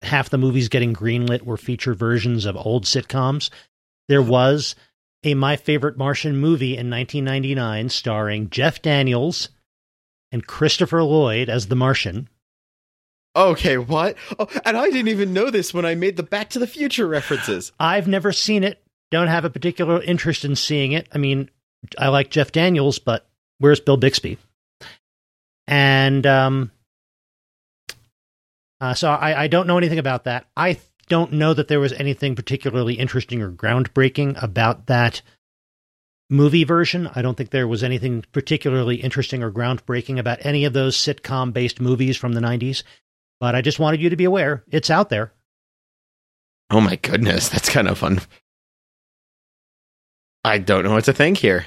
half 0.03 0.31
the 0.31 0.39
movies 0.39 0.68
getting 0.68 0.95
greenlit 0.95 1.43
were 1.43 1.57
feature 1.57 1.95
versions 1.95 2.45
of 2.45 2.57
old 2.57 2.85
sitcoms. 2.85 3.51
There 4.09 4.22
was 4.22 4.76
a 5.24 5.35
My 5.35 5.57
Favorite 5.57 5.99
Martian 5.99 6.37
movie 6.37 6.76
in 6.76 6.89
1999 6.91 7.89
starring 7.89 8.51
Jeff 8.51 8.81
Daniels 8.81 9.49
and 10.31 10.47
Christopher 10.47 11.03
Lloyd 11.03 11.49
as 11.49 11.66
the 11.66 11.76
Martian. 11.76 12.29
Okay, 13.39 13.78
what? 13.78 14.16
Oh, 14.36 14.49
and 14.64 14.76
I 14.76 14.91
didn't 14.91 15.09
even 15.09 15.32
know 15.32 15.49
this 15.49 15.72
when 15.72 15.84
I 15.84 15.95
made 15.95 16.16
the 16.16 16.24
Back 16.24 16.51
to 16.51 16.59
the 16.59 16.66
Future 16.66 17.07
references. 17.07 17.70
I've 17.78 18.09
never 18.09 18.32
seen 18.32 18.64
it. 18.64 18.82
Don't 19.12 19.28
have 19.28 19.45
a 19.45 19.51
particular 19.51 20.03
interest 20.03 20.45
in 20.45 20.57
seeing 20.57 20.91
it. 20.91 21.09
I 21.12 21.18
mean, 21.18 21.49
I 21.97 22.09
like 22.09 22.30
Jeff 22.30 22.51
Daniels, 22.51 22.99
but 22.99 23.28
where's 23.59 23.78
Bill 23.78 23.97
Bixby? 23.97 24.39
And 25.68 26.26
um, 26.26 26.72
uh, 28.80 28.95
so 28.95 29.09
I, 29.09 29.45
I 29.45 29.47
don't 29.47 29.68
know 29.68 29.78
anything 29.78 30.01
about 30.01 30.24
that. 30.24 30.47
I 30.57 30.80
don't 31.09 31.34
know 31.34 31.55
that 31.55 31.68
there 31.68 31.80
was 31.80 31.93
anything 31.93 32.34
particularly 32.34 32.95
interesting 32.95 33.41
or 33.41 33.53
groundbreaking 33.53 34.43
about 34.43 34.86
that 34.86 35.22
movie 36.28 36.64
version. 36.64 37.09
I 37.14 37.22
don't 37.22 37.36
think 37.36 37.51
there 37.51 37.68
was 37.68 37.84
anything 37.84 38.24
particularly 38.32 38.97
interesting 38.97 39.45
or 39.45 39.53
groundbreaking 39.53 40.18
about 40.18 40.45
any 40.45 40.64
of 40.64 40.72
those 40.72 40.97
sitcom 40.97 41.53
based 41.53 41.80
movies 41.80 42.16
from 42.16 42.32
the 42.32 42.41
90s. 42.41 42.82
But 43.41 43.55
I 43.55 43.62
just 43.62 43.78
wanted 43.78 44.01
you 44.01 44.11
to 44.11 44.16
be 44.16 44.24
aware 44.24 44.64
it's 44.70 44.91
out 44.91 45.09
there. 45.11 45.32
Oh 46.70 46.80
my 46.80 46.97
goodness, 46.97 47.49
that's 47.49 47.68
kind 47.68 47.89
of 47.89 47.99
fun. 47.99 48.20
I 50.45 50.59
don't 50.59 50.84
know 50.84 50.93
what 50.93 51.05
to 51.05 51.12
think 51.12 51.39
here. 51.39 51.66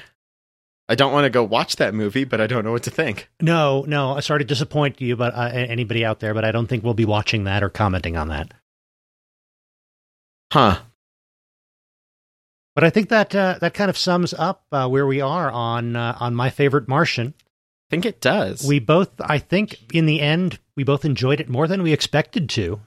I 0.89 0.95
don't 0.95 1.13
want 1.13 1.23
to 1.23 1.29
go 1.29 1.43
watch 1.43 1.77
that 1.77 1.93
movie, 1.93 2.25
but 2.25 2.41
I 2.41 2.47
don't 2.47 2.65
know 2.65 2.73
what 2.73 2.83
to 2.83 2.89
think. 2.89 3.29
No, 3.41 3.85
no, 3.87 4.13
I 4.13 4.19
sorry 4.19 4.39
to 4.39 4.45
disappoint 4.45 4.99
you, 4.99 5.15
but 5.15 5.33
uh, 5.33 5.49
anybody 5.53 6.03
out 6.03 6.19
there, 6.19 6.33
but 6.33 6.43
I 6.43 6.51
don't 6.51 6.67
think 6.67 6.83
we'll 6.83 6.93
be 6.93 7.05
watching 7.05 7.45
that 7.45 7.63
or 7.63 7.69
commenting 7.69 8.17
on 8.17 8.27
that. 8.27 8.53
Huh. 10.51 10.79
But 12.75 12.83
I 12.83 12.89
think 12.89 13.09
that 13.09 13.33
uh, 13.33 13.57
that 13.61 13.73
kind 13.73 13.89
of 13.89 13.97
sums 13.97 14.33
up 14.33 14.65
uh, 14.71 14.87
where 14.89 15.07
we 15.07 15.21
are 15.21 15.49
on 15.49 15.95
uh, 15.95 16.17
on 16.19 16.35
my 16.35 16.49
favorite 16.49 16.87
Martian. 16.87 17.33
I 17.91 17.95
think 17.95 18.05
it 18.05 18.21
does. 18.21 18.65
We 18.65 18.79
both, 18.79 19.09
I 19.19 19.37
think, 19.37 19.93
in 19.93 20.05
the 20.05 20.21
end, 20.21 20.59
we 20.77 20.85
both 20.85 21.03
enjoyed 21.03 21.41
it 21.41 21.49
more 21.49 21.67
than 21.67 21.83
we 21.83 21.91
expected 21.91 22.49
to. 22.51 22.79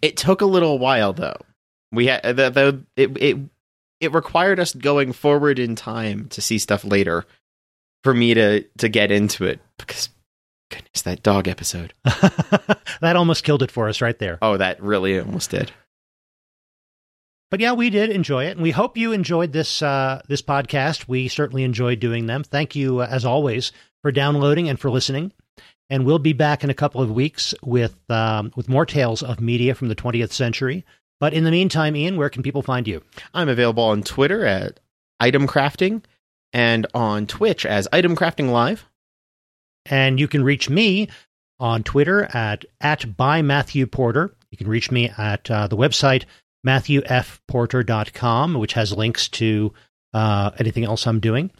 It 0.00 0.16
took 0.16 0.40
a 0.40 0.46
little 0.46 0.78
while, 0.78 1.12
though. 1.12 1.38
We 1.90 2.06
had 2.06 2.22
the, 2.22 2.50
the 2.50 2.84
it 2.96 3.16
it 3.20 3.38
it 4.00 4.14
required 4.14 4.60
us 4.60 4.72
going 4.72 5.12
forward 5.12 5.58
in 5.58 5.74
time 5.74 6.28
to 6.28 6.40
see 6.40 6.58
stuff 6.58 6.84
later 6.84 7.24
for 8.04 8.14
me 8.14 8.34
to 8.34 8.62
to 8.78 8.88
get 8.88 9.10
into 9.10 9.44
it 9.44 9.58
because 9.78 10.10
goodness 10.70 11.02
that 11.02 11.24
dog 11.24 11.48
episode 11.48 11.92
that 12.04 13.16
almost 13.16 13.44
killed 13.44 13.62
it 13.62 13.70
for 13.70 13.88
us 13.88 14.00
right 14.00 14.18
there 14.18 14.38
oh 14.42 14.56
that 14.56 14.82
really 14.82 15.18
almost 15.18 15.50
did 15.50 15.72
but 17.50 17.60
yeah 17.60 17.72
we 17.72 17.88
did 17.88 18.10
enjoy 18.10 18.44
it 18.44 18.52
and 18.52 18.62
we 18.62 18.72
hope 18.72 18.96
you 18.96 19.12
enjoyed 19.12 19.52
this 19.52 19.80
uh, 19.82 20.20
this 20.28 20.42
podcast 20.42 21.08
we 21.08 21.28
certainly 21.28 21.62
enjoyed 21.62 22.00
doing 22.00 22.26
them 22.26 22.42
thank 22.42 22.74
you 22.74 23.00
uh, 23.00 23.06
as 23.08 23.24
always 23.24 23.72
for 24.06 24.12
downloading 24.12 24.68
and 24.68 24.78
for 24.78 24.90
listening 24.90 25.32
and 25.90 26.06
we'll 26.06 26.18
be 26.18 26.32
back 26.32 26.62
in 26.64 26.70
a 26.70 26.74
couple 26.74 27.00
of 27.00 27.10
weeks 27.10 27.54
with 27.62 27.98
um, 28.08 28.52
with 28.54 28.68
more 28.68 28.86
tales 28.86 29.22
of 29.22 29.40
media 29.40 29.74
from 29.74 29.88
the 29.88 29.96
20th 29.96 30.30
century 30.30 30.84
but 31.18 31.32
in 31.32 31.44
the 31.44 31.50
meantime, 31.50 31.96
Ian, 31.96 32.16
where 32.16 32.28
can 32.28 32.42
people 32.42 32.62
find 32.62 32.86
you? 32.86 33.02
I'm 33.32 33.48
available 33.48 33.84
on 33.84 34.02
Twitter 34.02 34.44
at 34.44 34.80
Item 35.18 35.46
Crafting 35.46 36.04
and 36.52 36.86
on 36.94 37.26
Twitch 37.26 37.64
as 37.64 37.88
Item 37.92 38.14
Crafting 38.16 38.50
Live. 38.50 38.86
And 39.86 40.20
you 40.20 40.28
can 40.28 40.44
reach 40.44 40.68
me 40.68 41.08
on 41.58 41.82
Twitter 41.82 42.24
at 42.36 42.64
at 42.80 43.16
by 43.16 43.40
Matthew 43.40 43.86
Porter. 43.86 44.34
You 44.50 44.58
can 44.58 44.68
reach 44.68 44.90
me 44.90 45.10
at 45.16 45.50
uh, 45.50 45.68
the 45.68 45.76
website 45.76 46.24
matthewfporter.com, 46.66 48.54
which 48.54 48.72
has 48.72 48.92
links 48.92 49.28
to 49.28 49.72
uh, 50.12 50.50
anything 50.58 50.84
else 50.84 51.06
I'm 51.06 51.20
doing. 51.20 51.50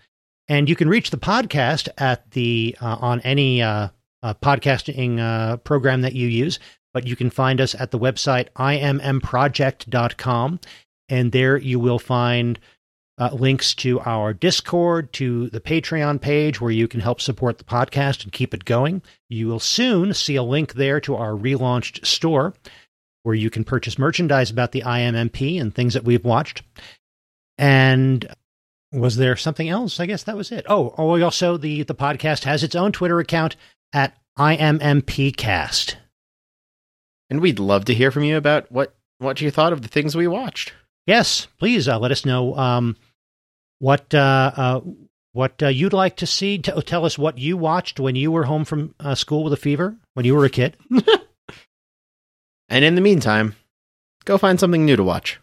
And 0.48 0.68
you 0.68 0.76
can 0.76 0.88
reach 0.88 1.10
the 1.10 1.16
podcast 1.16 1.88
at 1.98 2.30
the 2.30 2.76
uh, 2.80 2.96
on 3.00 3.20
any 3.20 3.62
uh, 3.62 3.88
uh, 4.22 4.34
podcasting 4.34 5.20
uh, 5.20 5.56
program 5.58 6.02
that 6.02 6.14
you 6.14 6.28
use 6.28 6.58
but 6.96 7.06
you 7.06 7.14
can 7.14 7.28
find 7.28 7.60
us 7.60 7.74
at 7.74 7.90
the 7.90 7.98
website 7.98 8.48
immproject.com. 8.56 10.60
And 11.10 11.30
there 11.30 11.58
you 11.58 11.78
will 11.78 11.98
find 11.98 12.58
uh, 13.18 13.28
links 13.34 13.74
to 13.74 14.00
our 14.00 14.32
Discord, 14.32 15.12
to 15.12 15.50
the 15.50 15.60
Patreon 15.60 16.22
page 16.22 16.58
where 16.58 16.70
you 16.70 16.88
can 16.88 17.00
help 17.00 17.20
support 17.20 17.58
the 17.58 17.64
podcast 17.64 18.24
and 18.24 18.32
keep 18.32 18.54
it 18.54 18.64
going. 18.64 19.02
You 19.28 19.46
will 19.46 19.60
soon 19.60 20.14
see 20.14 20.36
a 20.36 20.42
link 20.42 20.72
there 20.72 20.98
to 21.02 21.16
our 21.16 21.32
relaunched 21.32 22.06
store 22.06 22.54
where 23.24 23.34
you 23.34 23.50
can 23.50 23.62
purchase 23.62 23.98
merchandise 23.98 24.50
about 24.50 24.72
the 24.72 24.80
IMMP 24.80 25.60
and 25.60 25.74
things 25.74 25.92
that 25.92 26.04
we've 26.04 26.24
watched. 26.24 26.62
And 27.58 28.26
was 28.92 29.16
there 29.16 29.36
something 29.36 29.68
else? 29.68 30.00
I 30.00 30.06
guess 30.06 30.22
that 30.24 30.36
was 30.36 30.52
it. 30.52 30.66
Oh, 30.68 30.94
oh 30.96 31.20
also 31.22 31.56
the 31.56 31.82
the 31.82 31.94
podcast 31.94 32.44
has 32.44 32.62
its 32.62 32.74
own 32.74 32.92
Twitter 32.92 33.18
account 33.18 33.56
at 33.92 34.16
IMMPcast. 34.38 35.96
And 37.28 37.40
we'd 37.40 37.58
love 37.58 37.84
to 37.86 37.94
hear 37.94 38.10
from 38.10 38.24
you 38.24 38.36
about 38.36 38.70
what 38.70 38.94
what 39.18 39.40
you 39.40 39.50
thought 39.50 39.72
of 39.72 39.82
the 39.82 39.88
things 39.88 40.14
we 40.14 40.26
watched. 40.26 40.72
Yes, 41.06 41.46
please 41.58 41.88
uh, 41.88 41.98
let 41.98 42.12
us 42.12 42.24
know 42.24 42.56
um, 42.56 42.96
what 43.78 44.14
uh, 44.14 44.52
uh, 44.56 44.80
what 45.32 45.62
uh, 45.62 45.68
you'd 45.68 45.92
like 45.92 46.16
to 46.16 46.26
see. 46.26 46.58
T- 46.58 46.80
tell 46.82 47.04
us 47.04 47.18
what 47.18 47.38
you 47.38 47.56
watched 47.56 48.00
when 48.00 48.16
you 48.16 48.30
were 48.30 48.44
home 48.44 48.64
from 48.64 48.94
uh, 49.00 49.14
school 49.14 49.44
with 49.44 49.52
a 49.52 49.58
fever 49.58 49.96
when 50.14 50.26
you 50.26 50.34
were 50.34 50.44
a 50.44 50.50
kid. 50.50 50.76
and 52.68 52.84
in 52.84 52.94
the 52.94 53.00
meantime, 53.00 53.54
go 54.24 54.38
find 54.38 54.60
something 54.60 54.84
new 54.84 54.96
to 54.96 55.04
watch. 55.04 55.40